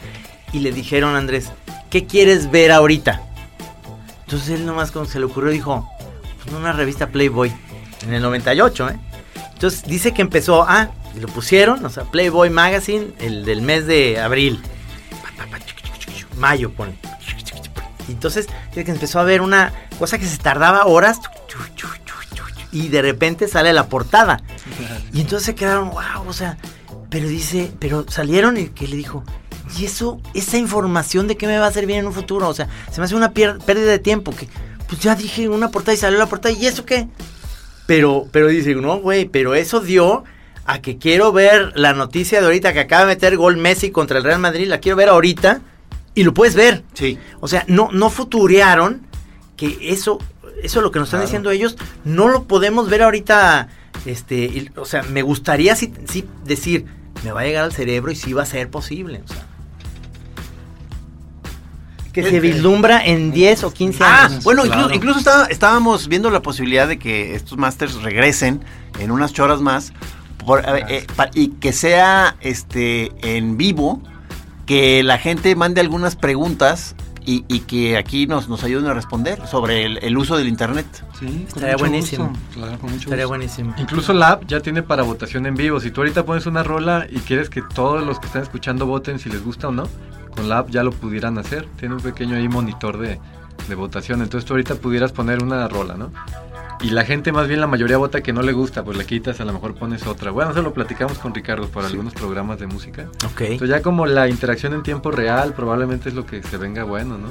y 0.53 0.61
le 0.61 0.72
dijeron 0.72 1.14
a 1.14 1.18
Andrés, 1.18 1.51
¿qué 1.90 2.07
quieres 2.07 2.51
ver 2.51 2.72
ahorita? 2.72 3.22
Entonces 4.24 4.51
él 4.61 4.66
nomás 4.66 4.90
cuando 4.90 5.11
se 5.11 5.18
le 5.18 5.26
ocurrió 5.26 5.51
dijo, 5.51 5.88
pues 6.43 6.55
una 6.55 6.72
revista 6.72 7.09
Playboy, 7.09 7.53
en 8.03 8.14
el 8.14 8.22
98, 8.22 8.88
¿eh? 8.90 8.99
Entonces 9.53 9.84
dice 9.84 10.12
que 10.12 10.22
empezó, 10.22 10.64
ah, 10.66 10.90
lo 11.20 11.28
pusieron, 11.28 11.84
o 11.84 11.90
sea, 11.90 12.05
Playboy 12.05 12.51
Magazine, 12.51 13.12
el 13.20 13.45
del 13.45 13.62
mes 13.62 13.86
de 13.86 14.20
abril. 14.20 14.61
Mayo 16.36 16.70
pone. 16.72 16.97
Entonces 18.09 18.47
empezó 18.74 19.20
a 19.20 19.24
ver 19.24 19.40
una 19.40 19.72
cosa 19.99 20.18
que 20.18 20.26
se 20.26 20.38
tardaba 20.38 20.86
horas. 20.86 21.20
Y 22.72 22.88
de 22.88 23.03
repente 23.03 23.49
sale 23.49 23.72
la 23.72 23.88
portada. 23.88 24.40
Y 25.12 25.20
entonces 25.20 25.47
se 25.47 25.55
quedaron, 25.55 25.90
wow, 25.90 26.26
o 26.26 26.32
sea, 26.32 26.57
pero 27.11 27.28
dice, 27.28 27.70
pero 27.78 28.07
salieron 28.09 28.57
y 28.57 28.68
que 28.68 28.88
le 28.88 28.97
dijo, 28.97 29.24
¿y 29.78 29.84
eso, 29.84 30.20
esa 30.32 30.57
información 30.57 31.28
de 31.28 31.36
qué 31.36 31.47
me 31.47 31.59
va 31.59 31.66
a 31.66 31.72
servir 31.72 31.97
en 31.97 32.07
un 32.07 32.14
futuro? 32.14 32.49
O 32.49 32.55
sea, 32.55 32.68
se 32.90 33.01
me 33.01 33.05
hace 33.05 33.14
una 33.14 33.32
pérdida 33.32 33.90
de 33.90 33.99
tiempo, 33.99 34.34
que 34.34 34.49
pues 34.88 35.01
ya 35.03 35.14
dije 35.14 35.49
una 35.49 35.70
portada 35.70 35.95
y 35.95 35.99
salió 35.99 36.18
la 36.18 36.26
portada, 36.26 36.55
¿y 36.55 36.66
eso 36.66 36.86
qué? 36.86 37.09
Pero, 37.86 38.26
pero 38.32 38.49
dice, 38.49 38.74
no, 38.74 38.99
güey, 39.01 39.26
pero 39.26 39.55
eso 39.55 39.80
dio 39.80 40.24
a 40.66 40.80
que 40.80 40.96
quiero 40.98 41.32
ver 41.32 41.72
la 41.74 41.92
noticia 41.92 42.40
de 42.40 42.46
ahorita 42.46 42.72
que 42.72 42.80
acaba 42.80 43.02
de 43.02 43.08
meter 43.14 43.36
gol 43.36 43.56
Messi 43.56 43.90
contra 43.90 44.18
el 44.18 44.24
Real 44.24 44.38
Madrid, 44.40 44.68
la 44.68 44.78
quiero 44.78 44.96
ver 44.96 45.08
ahorita 45.08 45.60
y 46.14 46.22
lo 46.24 46.34
puedes 46.34 46.54
ver. 46.54 46.84
Sí. 46.94 47.18
O 47.40 47.48
sea, 47.48 47.64
no, 47.68 47.88
no 47.92 48.10
futurearon 48.10 49.06
que 49.56 49.76
eso, 49.80 50.18
eso 50.62 50.80
lo 50.80 50.90
que 50.92 50.98
nos 50.98 51.08
están 51.08 51.22
diciendo 51.22 51.50
ellos, 51.50 51.76
no 52.04 52.28
lo 52.28 52.44
podemos 52.44 52.88
ver 52.88 53.02
ahorita. 53.02 53.68
Este, 54.06 54.36
y- 54.44 54.70
o 54.76 54.84
sea, 54.84 55.02
me 55.04 55.22
gustaría 55.22 55.74
sí, 55.76 55.92
sí 56.08 56.24
decir, 56.44 56.86
me 57.24 57.32
va 57.32 57.40
a 57.42 57.44
llegar 57.44 57.64
al 57.64 57.72
cerebro 57.72 58.10
y 58.12 58.16
sí 58.16 58.32
va 58.32 58.42
a 58.42 58.46
ser 58.46 58.68
posible. 58.70 59.22
O 59.24 59.28
sea, 59.28 59.46
que 62.12 62.22
se 62.22 62.40
vislumbra 62.40 63.02
en 63.04 63.32
10 63.32 63.64
o 63.64 63.72
15 63.72 64.04
Ah, 64.04 64.26
años. 64.26 64.44
bueno, 64.44 64.62
Claro. 64.64 64.80
incluso, 64.82 64.94
incluso 64.96 65.18
estaba- 65.20 65.46
estábamos 65.46 66.08
viendo 66.08 66.30
la 66.30 66.42
posibilidad 66.42 66.86
de 66.86 66.98
que 66.98 67.34
estos 67.34 67.56
masters 67.56 67.94
regresen 68.02 68.60
en 68.98 69.10
unas 69.10 69.32
choras 69.32 69.60
más 69.62 69.92
por- 70.47 70.62
eh, 70.66 71.07
pa- 71.16 71.30
y 71.34 71.49
que 71.49 71.72
sea 71.72 72.36
este 72.40 73.12
en 73.22 73.57
vivo, 73.57 74.03
que 74.66 75.03
la 75.03 75.18
gente 75.18 75.55
mande 75.57 75.80
algunas 75.80 76.16
preguntas 76.16 76.95
y, 77.24 77.45
y 77.49 77.61
que 77.61 77.97
aquí 77.97 78.26
nos, 78.26 78.49
nos 78.49 78.64
ayuden 78.64 78.86
a 78.86 78.95
responder 78.95 79.47
sobre 79.47 79.84
el, 79.84 79.99
el 80.03 80.16
uso 80.18 80.36
del 80.36 80.49
internet. 80.49 80.86
Sí, 81.20 81.26
con 81.26 81.34
Estaría 81.64 81.72
mucho 81.74 81.78
buenísimo. 81.78 82.28
gusto, 82.28 82.45
Claro, 82.55 82.78
con 82.78 82.90
mucho 82.90 83.03
Estaría 83.05 83.24
gusto. 83.26 83.28
buenísimo. 83.38 83.74
Incluso 83.78 84.12
la 84.12 84.28
app 84.30 84.45
ya 84.47 84.61
tiene 84.61 84.82
para 84.82 85.03
votación 85.05 85.47
en 85.47 85.55
vivo. 85.55 85.78
Si 85.78 85.90
tú 85.93 86.01
ahorita 86.01 86.24
pones 86.24 86.47
una 86.47 86.62
rola 86.64 87.07
y 87.09 87.18
quieres 87.20 87.49
que 87.49 87.62
todos 87.62 88.05
los 88.05 88.18
que 88.18 88.26
están 88.26 88.43
escuchando 88.43 88.86
voten 88.86 89.18
si 89.20 89.28
les 89.30 89.43
gusta 89.45 89.68
o 89.68 89.72
no, 89.72 89.88
con 90.34 90.49
la 90.49 90.59
app 90.59 90.70
ya 90.70 90.82
lo 90.82 90.90
pudieran 90.90 91.38
hacer. 91.38 91.68
Tiene 91.76 91.95
un 91.95 92.01
pequeño 92.01 92.34
ahí 92.36 92.49
monitor 92.49 92.99
de, 92.99 93.20
de 93.68 93.74
votación. 93.76 94.20
Entonces 94.22 94.45
tú 94.47 94.55
ahorita 94.55 94.74
pudieras 94.76 95.12
poner 95.12 95.45
una 95.45 95.68
rola, 95.68 95.95
¿no? 95.95 96.11
Y 96.83 96.91
la 96.91 97.05
gente, 97.05 97.30
más 97.30 97.47
bien 97.47 97.61
la 97.61 97.68
mayoría 97.68 97.97
vota 97.97 98.22
que 98.22 98.33
no 98.33 98.43
le 98.43 98.53
gusta, 98.53 98.83
pues 98.83 98.97
le 98.99 99.07
quitas, 99.07 99.41
a 99.41 99.45
lo 99.45 99.53
mejor 99.53 99.74
pones 99.76 100.05
otra. 100.07 100.33
Bueno, 100.33 100.51
eso 100.51 100.62
lo 100.62 100.74
platicamos 100.74 101.16
con 101.18 101.33
Ricardo 101.33 101.68
por 101.68 101.85
algunos 101.85 102.12
programas 102.12 102.59
de 102.59 102.66
música. 102.66 103.07
Ok. 103.24 103.41
Entonces 103.43 103.68
ya 103.70 103.83
como 103.83 104.05
la 104.07 104.28
interacción 104.28 104.74
en 104.74 104.83
tiempo 104.83 105.12
real 105.12 105.55
probablemente 105.55 106.09
es 106.09 106.14
lo 106.16 106.26
que 106.26 106.43
se 106.43 106.57
venga 106.57 106.83
bueno, 106.83 107.18
¿no? 107.18 107.28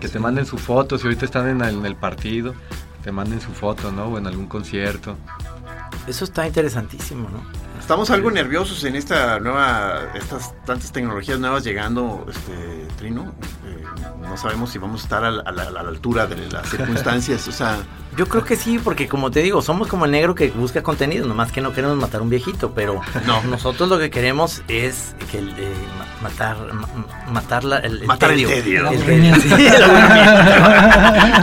Que 0.00 0.08
te 0.08 0.18
manden 0.18 0.46
su 0.46 0.56
foto, 0.56 0.96
si 0.96 1.04
ahorita 1.06 1.26
están 1.26 1.46
en 1.48 1.60
el, 1.60 1.74
en 1.78 1.84
el 1.86 1.94
partido, 1.94 2.54
te 3.04 3.12
manden 3.12 3.42
su 3.42 3.50
foto, 3.52 3.92
¿no? 3.92 4.06
O 4.06 4.16
en 4.18 4.26
algún 4.26 4.46
concierto. 4.46 5.14
Eso 6.06 6.24
está 6.24 6.46
interesantísimo, 6.46 7.28
¿no? 7.28 7.42
Estamos 7.78 8.10
algo 8.10 8.30
nerviosos 8.30 8.82
en 8.84 8.96
esta 8.96 9.38
nueva, 9.40 10.00
estas 10.14 10.54
tantas 10.64 10.90
tecnologías 10.92 11.38
nuevas 11.38 11.64
llegando, 11.64 12.24
este 12.30 12.86
Trino. 12.96 13.34
Eh, 13.66 13.84
no 14.22 14.36
sabemos 14.36 14.70
si 14.70 14.78
vamos 14.78 15.00
a 15.02 15.04
estar 15.04 15.24
a 15.24 15.30
la, 15.30 15.42
a 15.42 15.52
la- 15.52 15.62
a 15.64 15.70
la 15.70 15.80
altura 15.88 16.26
de 16.26 16.48
las 16.50 16.68
circunstancias. 16.70 17.46
O 17.48 17.52
sea, 17.52 17.78
Yo 18.20 18.26
creo 18.28 18.44
que 18.44 18.54
sí, 18.54 18.78
porque 18.78 19.08
como 19.08 19.30
te 19.30 19.40
digo, 19.40 19.62
somos 19.62 19.88
como 19.88 20.04
el 20.04 20.10
negro 20.10 20.34
que 20.34 20.50
busca 20.50 20.82
contenido, 20.82 21.26
nomás 21.26 21.50
que 21.52 21.62
no 21.62 21.72
queremos 21.72 21.96
matar 21.96 22.20
a 22.20 22.22
un 22.22 22.28
viejito, 22.28 22.72
pero 22.74 23.00
No. 23.26 23.42
nosotros 23.44 23.88
lo 23.88 23.98
que 23.98 24.10
queremos 24.10 24.60
es 24.68 25.14
que 25.30 25.38
el, 25.38 25.48
eh, 25.56 25.72
ma- 25.98 26.04
matar 26.28 26.58
ma- 26.74 26.86
ma- 26.86 27.30
matar 27.32 27.64
la- 27.64 27.78
el, 27.78 28.02
el 28.02 28.06
Matar 28.06 28.32
el 28.32 28.46
tedio. 28.46 28.90
El 28.90 29.02
tedio, 29.02 29.34
sí. 29.36 29.48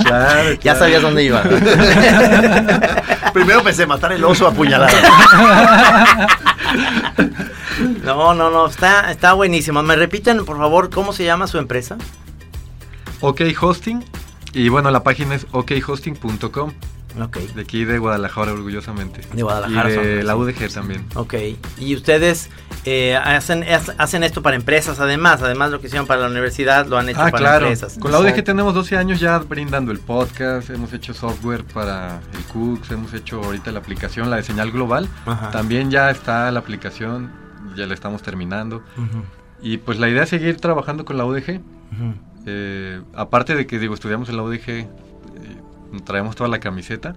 Claro, 0.06 0.54
ya 0.62 0.76
sabías 0.76 1.02
dónde 1.02 1.24
iba. 1.24 1.42
primero 3.34 3.64
pensé 3.64 3.88
matar 3.88 4.12
el 4.12 4.24
oso 4.24 4.46
apuñalado. 4.48 4.96
No, 8.04 8.36
no, 8.36 8.52
no, 8.52 8.68
está, 8.68 9.10
está 9.12 9.34
buenísimo. 9.34 9.82
Me 9.82 9.96
repiten, 9.96 10.46
por 10.46 10.58
favor, 10.58 10.92
¿cómo 10.92 11.12
se 11.12 11.26
llama 11.26 11.48
su 11.48 11.58
empresa? 11.58 11.98
OK 13.22 13.42
Hosting. 13.60 14.06
Y 14.58 14.70
bueno, 14.70 14.90
la 14.92 15.04
página 15.04 15.36
es 15.36 15.46
okhosting.com. 15.52 16.72
Ok, 17.20 17.38
De 17.56 17.62
aquí 17.62 17.84
de 17.84 17.98
Guadalajara, 17.98 18.54
orgullosamente. 18.54 19.22
De 19.34 19.42
Guadalajara 19.42 19.90
Y 19.92 19.96
de 19.98 20.24
la 20.24 20.36
UDG 20.36 20.72
también. 20.72 21.04
ok. 21.16 21.34
Y 21.80 21.96
ustedes 21.96 22.50
eh, 22.86 23.16
hacen, 23.16 23.64
hacen 23.98 24.24
esto 24.24 24.42
para 24.44 24.56
empresas, 24.56 25.00
además, 25.00 25.42
además 25.42 25.72
lo 25.72 25.80
que 25.82 25.88
hicieron 25.88 26.06
para 26.06 26.22
la 26.22 26.28
universidad, 26.28 26.86
lo 26.86 26.98
han 26.98 27.10
hecho 27.10 27.20
Ah, 27.22 27.26
para 27.32 27.38
claro. 27.38 27.66
empresas. 27.68 27.98
Con 28.00 28.12
la 28.12 28.20
UDG 28.20 28.44
tenemos 28.44 28.74
12 28.76 28.98
años 28.98 29.20
ya 29.20 29.40
brindando 29.40 29.92
el 29.92 30.00
podcast, 30.00 30.70
hemos 30.70 30.94
hecho 30.94 31.14
software 31.14 31.64
para 31.64 32.20
el 32.34 32.44
Cooks, 32.54 32.92
hemos 32.92 33.14
hecho 33.14 33.42
ahorita 33.44 33.72
la 33.72 33.80
aplicación, 33.80 34.30
la 34.30 34.36
de 34.38 34.44
señal 34.44 34.72
global. 34.72 35.08
Ajá. 35.26 35.50
También 35.52 35.90
ya 35.90 36.12
está 36.12 36.52
la 36.52 36.60
aplicación, 36.60 37.32
ya 37.76 37.88
la 37.88 37.96
estamos 37.96 38.22
terminando. 38.22 38.84
Ujú, 38.96 39.24
Y 39.62 39.78
pues 39.78 39.98
la 39.98 40.08
idea 40.08 40.24
es 40.24 40.30
seguir 40.30 40.58
trabajando 40.58 41.04
con 41.04 41.18
la 41.18 41.26
UDG. 41.26 41.62
ujú. 41.92 42.14
Eh, 42.50 43.02
aparte 43.14 43.56
de 43.56 43.68
que 43.68 43.78
digo, 43.78 43.94
estudiamos 43.94 44.30
en 44.30 44.38
la 44.38 44.44
UDG, 44.44 44.70
eh, 44.70 44.88
traemos 46.06 46.36
toda 46.36 46.50
la 46.50 46.60
camiseta, 46.60 47.14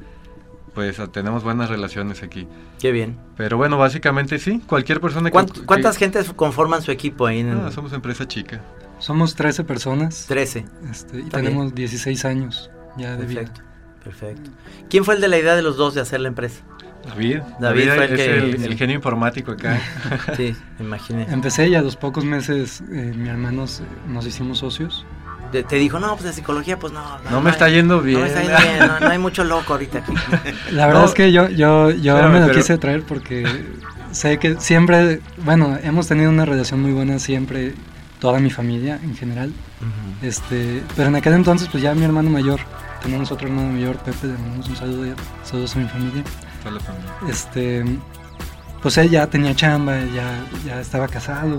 pues 0.75 0.99
ah, 1.01 1.07
tenemos 1.07 1.45
buenas 1.45 1.69
relaciones 1.71 2.23
aquí. 2.25 2.49
Qué 2.81 2.91
bien. 2.93 3.17
Pero 3.37 3.57
bueno, 3.57 3.79
básicamente 3.79 4.39
sí, 4.41 4.61
cualquier 4.67 5.01
persona 5.01 5.31
que... 5.31 5.37
¿Cuánt- 5.39 5.53
que- 5.53 5.67
¿Cuántas 5.67 5.97
gentes 5.97 6.33
conforman 6.35 6.83
su 6.83 6.91
equipo 6.91 7.27
ahí 7.27 7.41
en 7.41 7.51
Ah, 7.53 7.71
somos 7.71 7.93
empresa 7.93 8.27
chica. 8.27 8.61
Somos 8.99 9.35
13 9.37 9.65
personas 9.65 10.27
13? 10.29 10.67
este, 10.91 11.21
y 11.21 11.23
tenemos 11.25 11.75
16 11.75 12.25
años 12.25 12.71
ya 12.99 13.17
de 13.17 13.25
vida. 13.25 13.41
Perfecto, 13.43 13.63
perfecto. 14.05 14.51
¿Quién 14.91 15.05
fue 15.05 15.15
el 15.15 15.21
de 15.21 15.29
la 15.29 15.39
idea 15.39 15.55
de 15.57 15.63
los 15.63 15.77
dos 15.77 15.95
de 15.95 16.01
hacer 16.01 16.21
la 16.21 16.29
empresa? 16.29 16.61
David, 17.09 17.39
David 17.59 17.85
fue 17.95 18.05
el 18.05 18.13
es 18.13 18.19
que- 18.21 18.37
el, 18.39 18.63
el 18.63 18.77
genio 18.77 18.97
informático 18.97 19.53
acá. 19.53 19.81
Sí, 20.37 20.55
me 20.79 20.85
imaginé. 20.85 21.27
Empecé 21.31 21.69
y 21.69 21.75
a 21.75 21.81
los 21.83 21.97
pocos 21.97 22.25
meses 22.27 22.83
eh, 22.93 23.15
mi 23.17 23.29
hermano 23.31 23.65
nos 24.07 24.27
hicimos 24.27 24.59
socios. 24.59 25.07
Te, 25.53 25.65
te 25.65 25.77
dijo, 25.77 25.99
no, 25.99 26.13
pues 26.13 26.25
de 26.25 26.33
psicología, 26.33 26.79
pues 26.79 26.93
no. 26.93 27.03
No 27.31 27.41
me 27.41 27.51
está 27.51 27.69
yendo 27.69 28.01
bien. 28.01 28.21
No 28.21 28.25
me 28.27 28.29
está 28.29 28.43
yendo 28.43 28.59
bien, 28.59 28.79
no, 28.79 29.01
no 29.01 29.09
hay 29.09 29.19
mucho 29.19 29.43
loco 29.45 29.73
ahorita 29.73 29.99
aquí. 29.99 30.13
La 30.71 30.87
verdad 30.87 31.01
No. 31.03 31.07
es 31.09 31.15
que 31.15 31.33
yo, 31.33 31.49
yo, 31.49 31.91
yo 31.91 32.13
Espérame, 32.15 32.33
me 32.35 32.41
lo 32.41 32.47
pero- 32.47 32.59
quise 32.61 32.79
traer 32.79 33.03
porque 33.03 33.45
sé 34.13 34.39
que 34.39 34.61
siempre, 34.61 35.21
bueno, 35.45 35.77
hemos 35.83 36.07
tenido 36.07 36.31
una 36.31 36.45
relación 36.45 36.81
muy 36.83 36.93
buena 36.93 37.19
siempre, 37.19 37.75
toda 38.21 38.39
mi 38.39 38.51
familia 38.51 39.01
en 39.03 39.17
general. 39.17 39.53
Este, 40.23 40.83
pero 40.95 41.09
en 41.09 41.17
aquel 41.17 41.33
entonces, 41.35 41.69
pues 41.71 41.83
ya 41.83 41.95
mi 41.95 42.05
hermano 42.05 42.29
mayor, 42.31 42.61
tenemos 43.03 43.33
otro 43.33 43.49
hermano 43.49 43.73
mayor, 43.73 43.97
Pepe, 43.99 44.27
le 44.29 44.35
mandamos 44.35 44.69
un 44.69 44.77
saludo, 44.77 45.15
saludos 45.43 45.75
a 45.75 45.79
mi 45.81 45.89
familia. 45.89 46.23
Toda 46.63 46.75
la 46.75 46.81
familia. 46.81 47.11
Este, 47.29 47.85
pues 48.83 48.99
él 48.99 49.11
ya 49.11 49.27
tenía 49.27 49.55
chamba, 49.57 49.99
ya, 50.15 50.45
ya 50.67 50.81
estaba 50.81 51.09
casado. 51.09 51.59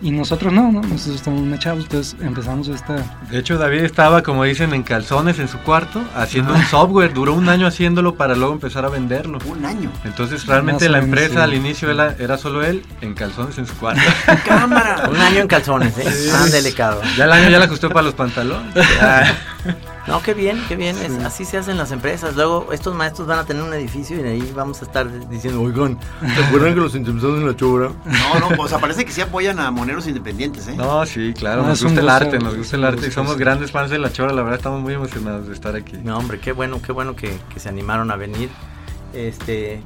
Y 0.00 0.10
nosotros 0.10 0.52
no, 0.52 0.70
¿no? 0.70 0.80
Nosotros 0.80 1.16
estamos 1.16 1.42
muy 1.42 1.58
chavos, 1.58 1.84
entonces 1.84 2.16
empezamos 2.20 2.68
esta... 2.68 2.96
De 3.30 3.38
hecho, 3.38 3.58
David 3.58 3.80
estaba, 3.80 4.22
como 4.22 4.44
dicen, 4.44 4.72
en 4.72 4.82
calzones 4.82 5.38
en 5.38 5.48
su 5.48 5.58
cuarto, 5.58 6.02
haciendo 6.14 6.54
un 6.54 6.62
software. 6.64 7.12
Duró 7.12 7.34
un 7.34 7.48
año 7.48 7.66
haciéndolo 7.66 8.14
para 8.14 8.36
luego 8.36 8.52
empezar 8.52 8.84
a 8.84 8.88
venderlo. 8.88 9.38
Un 9.46 9.64
año. 9.64 9.90
Entonces, 10.04 10.46
realmente 10.46 10.88
la 10.88 10.98
empresa 10.98 11.34
sí. 11.34 11.40
al 11.40 11.54
inicio 11.54 11.90
era, 11.90 12.14
era 12.18 12.38
solo 12.38 12.64
él 12.64 12.84
en 13.00 13.14
calzones 13.14 13.58
en 13.58 13.66
su 13.66 13.74
cuarto. 13.74 14.02
Cámara. 14.46 15.08
Un 15.10 15.16
año 15.16 15.40
en 15.40 15.48
calzones, 15.48 15.96
¿eh? 15.98 16.10
Sí. 16.10 16.30
Tan 16.30 16.50
delicado. 16.50 17.02
ya 17.16 17.24
el 17.24 17.32
año 17.32 17.48
ya 17.48 17.58
le 17.58 17.64
ajustó 17.64 17.88
para 17.88 18.02
los 18.02 18.14
pantalones. 18.14 18.74
No, 20.08 20.22
qué 20.22 20.34
bien, 20.34 20.60
qué 20.66 20.74
bien. 20.74 20.96
Es, 20.96 21.12
así 21.24 21.44
se 21.44 21.58
hacen 21.58 21.76
las 21.76 21.92
empresas. 21.92 22.34
Luego, 22.34 22.72
estos 22.72 22.94
maestros 22.94 23.28
van 23.28 23.38
a 23.38 23.44
tener 23.44 23.62
un 23.62 23.72
edificio 23.74 24.18
y 24.18 24.26
ahí 24.26 24.52
vamos 24.56 24.80
a 24.80 24.86
estar 24.86 25.28
diciendo, 25.28 25.60
oigan, 25.60 25.98
¿se 26.34 26.44
acuerdan 26.44 26.74
que 26.74 26.80
los 26.80 26.94
interesados 26.94 27.38
en 27.38 27.46
la 27.46 27.54
chora? 27.54 27.90
No, 28.04 28.56
no, 28.56 28.62
o 28.62 28.68
sea, 28.68 28.78
parece 28.78 29.04
que 29.04 29.12
sí 29.12 29.20
apoyan 29.20 29.60
a 29.60 29.70
moneros 29.70 30.06
independientes, 30.06 30.66
¿eh? 30.68 30.74
No, 30.76 31.04
sí, 31.06 31.34
claro, 31.34 31.62
No, 31.62 31.68
nos 31.68 31.82
gusta 31.82 32.00
el 32.00 32.08
arte, 32.08 32.38
nos 32.38 32.56
gusta 32.56 32.76
el 32.76 32.84
arte 32.84 33.06
y 33.06 33.10
somos 33.10 33.36
grandes 33.36 33.70
fans 33.70 33.90
de 33.90 33.98
La 33.98 34.12
Chora, 34.12 34.32
la 34.32 34.42
verdad 34.42 34.58
estamos 34.58 34.80
muy 34.80 34.94
emocionados 34.94 35.46
de 35.46 35.54
estar 35.54 35.76
aquí. 35.76 35.98
No, 36.02 36.18
hombre, 36.18 36.40
qué 36.40 36.52
bueno, 36.52 36.80
qué 36.82 36.92
bueno 36.92 37.14
que, 37.14 37.38
que 37.52 37.60
se 37.60 37.68
animaron 37.68 38.10
a 38.10 38.16
venir. 38.16 38.48
Este, 39.12 39.82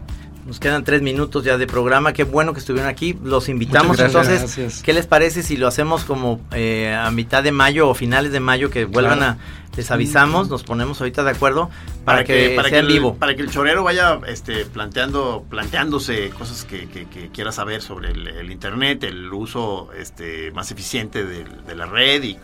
nos 0.46 0.58
quedan 0.60 0.84
tres 0.84 1.02
minutos 1.02 1.44
ya 1.44 1.56
de 1.58 1.66
programa. 1.66 2.12
Qué 2.12 2.24
bueno 2.24 2.52
que 2.52 2.60
estuvieron 2.60 2.88
aquí. 2.90 3.16
Los 3.22 3.48
invitamos. 3.48 3.96
Gracias. 3.96 4.08
Entonces, 4.26 4.56
Gracias. 4.56 4.82
¿qué 4.82 4.92
les 4.92 5.06
parece 5.06 5.42
si 5.42 5.56
lo 5.56 5.68
hacemos 5.68 6.04
como 6.04 6.40
eh, 6.52 6.92
a 6.94 7.10
mitad 7.10 7.42
de 7.42 7.52
mayo 7.52 7.88
o 7.88 7.94
finales 7.94 8.32
de 8.32 8.40
mayo 8.40 8.70
que 8.70 8.84
vuelvan 8.84 9.18
Claro. 9.18 9.32
a 9.32 9.62
les 9.76 9.90
avisamos, 9.90 10.50
nos 10.50 10.64
ponemos 10.64 11.00
ahorita 11.00 11.24
de 11.24 11.30
acuerdo 11.30 11.70
para, 12.04 12.24
que, 12.24 12.52
para 12.54 12.68
sea 12.68 12.76
que 12.82 12.86
el, 12.86 12.92
vivo. 12.92 13.14
para 13.14 13.34
que 13.34 13.40
el 13.40 13.50
chorero 13.50 13.82
vaya 13.82 14.20
este, 14.26 14.66
planteando, 14.66 15.46
planteándose 15.48 16.28
cosas 16.28 16.64
que, 16.66 16.88
que- 16.88 17.06
que 17.06 17.30
quiera 17.30 17.52
saber 17.52 17.80
sobre 17.80 18.10
el, 18.10 18.28
el 18.28 18.50
internet, 18.50 19.02
el 19.04 19.32
uso 19.32 19.88
este, 19.98 20.50
más 20.50 20.70
eficiente 20.70 21.24
de, 21.24 21.46
la 21.74 21.86
red 21.86 22.22
y, 22.22 22.36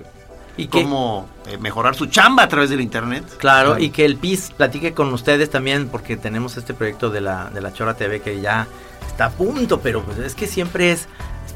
Y 0.59 0.67
que- 0.67 0.83
cómo 0.83 1.27
eh, 1.47 1.57
mejorar 1.57 1.95
su 1.95 2.07
chamba 2.07 2.43
a 2.43 2.49
través 2.49 2.69
del 2.69 2.81
internet. 2.83 3.25
Claro, 3.39 3.71
Claro. 3.71 3.79
y 3.83 3.89
que 3.91 4.05
el 4.05 4.17
PIS 4.17 4.51
platique 4.57 4.93
con 4.93 5.13
ustedes 5.15 5.49
también, 5.49 5.89
porque 5.89 6.17
tenemos 6.19 6.57
este 6.59 6.75
proyecto 6.75 7.09
de 7.11 7.21
la, 7.23 7.49
de 7.51 7.61
la 7.63 7.73
Chora 7.73 7.95
TV 7.95 8.21
que 8.21 8.41
ya 8.41 8.67
está 9.07 9.27
a 9.27 9.31
punto, 9.31 9.81
pero 9.81 10.03
pues 10.03 10.19
es 10.19 10.35
que 10.35 10.47
siempre 10.47 10.93
es, 10.93 11.09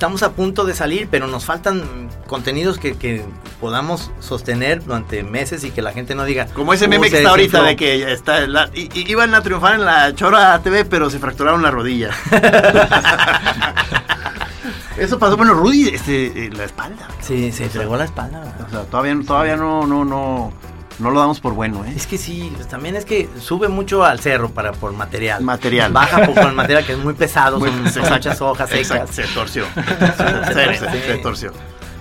estamos 0.02 0.24
a 0.24 0.32
punto 0.32 0.64
de 0.64 0.74
salir, 0.74 1.06
pero 1.08 1.28
nos 1.28 1.44
faltan 1.44 2.08
contenidos 2.26 2.76
que, 2.76 2.96
que 2.96 3.24
podamos 3.60 4.10
sostener 4.18 4.82
durante 4.82 5.22
meses 5.22 5.62
y 5.62 5.70
que 5.70 5.80
la 5.80 5.92
gente 5.92 6.16
no 6.16 6.24
diga. 6.24 6.46
Como 6.46 6.72
ese 6.72 6.86
"Uh, 6.86 6.88
meme 6.88 7.08
que 7.08 7.18
está 7.18 7.30
ahorita 7.30 7.62
desinfló". 7.62 7.68
de 7.68 7.76
que 7.76 8.12
está 8.12 8.40
la- 8.48 8.68
i- 8.74 8.90
iban 9.08 9.32
a 9.32 9.42
triunfar 9.42 9.76
en 9.76 9.84
la 9.84 10.12
Chora 10.16 10.60
TV, 10.60 10.84
pero 10.86 11.08
se 11.08 11.20
fracturaron 11.20 11.62
la 11.62 11.70
rodilla. 11.70 12.10
Eso 14.98 15.20
pasó, 15.20 15.36
bueno, 15.36 15.54
Rudy, 15.54 15.90
este, 15.90 16.46
eh, 16.46 16.50
la 16.52 16.64
espalda. 16.64 17.06
Sí, 17.20 17.52
se 17.52 17.68
fregó 17.68 17.96
la 17.96 18.04
espalda. 18.04 18.42
O 18.66 18.70
sea, 18.70 18.82
todavía, 18.82 19.16
todavía 19.24 19.56
no, 19.56 19.86
no, 19.86 20.04
no, 20.04 20.52
no 20.98 21.10
lo 21.10 21.20
damos 21.20 21.40
por 21.40 21.54
bueno, 21.54 21.84
¿eh? 21.84 21.92
Es 21.96 22.06
que 22.06 22.18
sí, 22.18 22.52
pues, 22.54 22.68
también 22.68 22.96
es 22.96 23.04
que 23.04 23.28
sube 23.40 23.68
mucho 23.68 24.04
al 24.04 24.20
cerro 24.20 24.50
para 24.50 24.72
por 24.72 24.92
material. 24.92 25.42
Material. 25.42 25.92
Baja 25.92 26.18
por, 26.26 26.34
por 26.34 26.46
el 26.48 26.54
material 26.54 26.84
que 26.86 26.92
es 26.92 26.98
muy 26.98 27.14
pesado, 27.14 27.58
Muy- 27.58 27.68
son, 27.70 27.78
son 27.78 27.86
exacto, 28.02 28.14
muchas 28.14 28.40
hojas 28.40 28.72
exacto, 28.72 29.12
secas. 29.12 29.28
se 29.28 29.34
torció. 29.34 29.64
se, 29.74 31.00
se- 31.12 31.18
torció. 31.18 31.52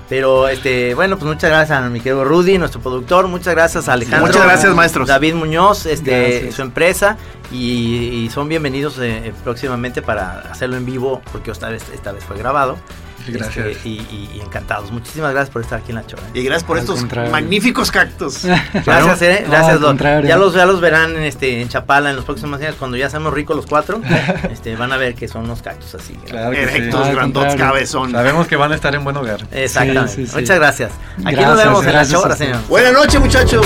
Pero, 0.10 0.50
este, 0.50 0.94
bueno, 0.94 1.18
pues 1.18 1.26
muchas 1.34 1.50
gracias 1.50 1.78
a 1.80 1.82
mi 1.90 2.02
querido 2.02 2.26
Rudy, 2.26 2.58
nuestro 2.58 2.82
productor. 2.82 3.30
Muchas 3.30 3.54
gracias 3.56 3.88
a 3.88 3.94
Alejandro. 3.94 4.28
Muchas 4.28 4.44
gracias, 4.44 4.76
maestros. 4.76 5.08
David 5.08 5.36
Muñoz, 5.36 5.86
este, 5.86 6.12
Gracias. 6.32 6.56
su 6.56 6.62
empresa. 6.64 7.16
Y, 7.50 8.26
y 8.26 8.30
son 8.30 8.50
bienvenidos 8.50 8.98
eh, 9.00 9.34
próximamente 9.46 10.02
para 10.02 10.40
hacerlo 10.52 10.76
en 10.76 10.86
vivo, 10.86 11.22
porque 11.32 11.52
esta 11.52 11.70
vez, 11.70 11.84
esta 11.94 12.12
vez 12.12 12.26
fue 12.26 12.38
grabado. 12.38 12.78
Sí, 13.26 13.32
gracias. 13.32 13.66
Este, 13.68 13.90
y, 13.90 13.92
y- 13.94 14.32
y 14.38 14.42
encantados. 14.42 14.92
Muchísimas 14.92 15.32
gracias 15.32 15.52
por 15.52 15.62
estar 15.62 15.80
aquí 15.80 15.92
en 15.92 15.96
la 15.96 16.06
chora. 16.08 16.24
Y 16.34 16.44
gracias 16.44 16.64
por 16.64 16.78
Al 16.78 16.82
estos 16.84 17.00
contrario. 17.00 17.32
magníficos 17.32 17.92
cactus. 17.92 18.46
Gracias, 18.86 19.22
eh, 19.22 19.42
No, 19.46 19.52
gracias. 19.52 19.80
Lo- 19.82 19.88
contrario. 19.88 20.28
ya 20.30 20.38
los 20.38 20.54
ya 20.54 20.66
los 20.66 20.82
verán 20.82 21.16
en 21.16 21.24
este 21.24 21.62
en 21.62 21.70
Chapala 21.70 22.10
en 22.10 22.16
los 22.16 22.26
próximos 22.26 22.60
días 22.60 22.76
cuando 22.78 22.98
ya 22.98 23.10
seamos 23.10 23.34
ricos 23.34 23.56
los 23.56 23.66
cuatro. 23.66 24.02
este 24.52 24.76
van 24.76 24.92
a 24.92 24.98
ver 24.98 25.16
que 25.16 25.28
son 25.28 25.44
unos 25.46 25.62
cactus 25.62 25.96
así. 25.96 26.14
Claro 26.28 26.52
sí. 26.54 26.60
Erectos, 26.62 27.08
Al 27.08 27.16
grandotes, 27.16 27.56
cabezón. 27.56 28.12
Sabemos 28.12 28.48
que 28.48 28.56
van 28.56 28.72
a 28.72 28.76
estar 28.76 28.94
en 28.96 29.04
buen 29.04 29.16
hogar. 29.18 29.46
Exactamente. 29.52 30.10
Sí, 30.10 30.26
sí, 30.26 30.28
sí. 30.28 30.36
Muchas 30.40 30.58
gracias. 30.60 30.92
Aquí 31.26 31.42
nos 31.42 31.58
vemos 31.58 31.86
en 31.86 31.94
la 31.94 32.06
chora, 32.08 32.36
señor. 32.36 32.58
Buenas 32.68 32.94
noches, 32.94 33.20
muchachos. 33.20 33.66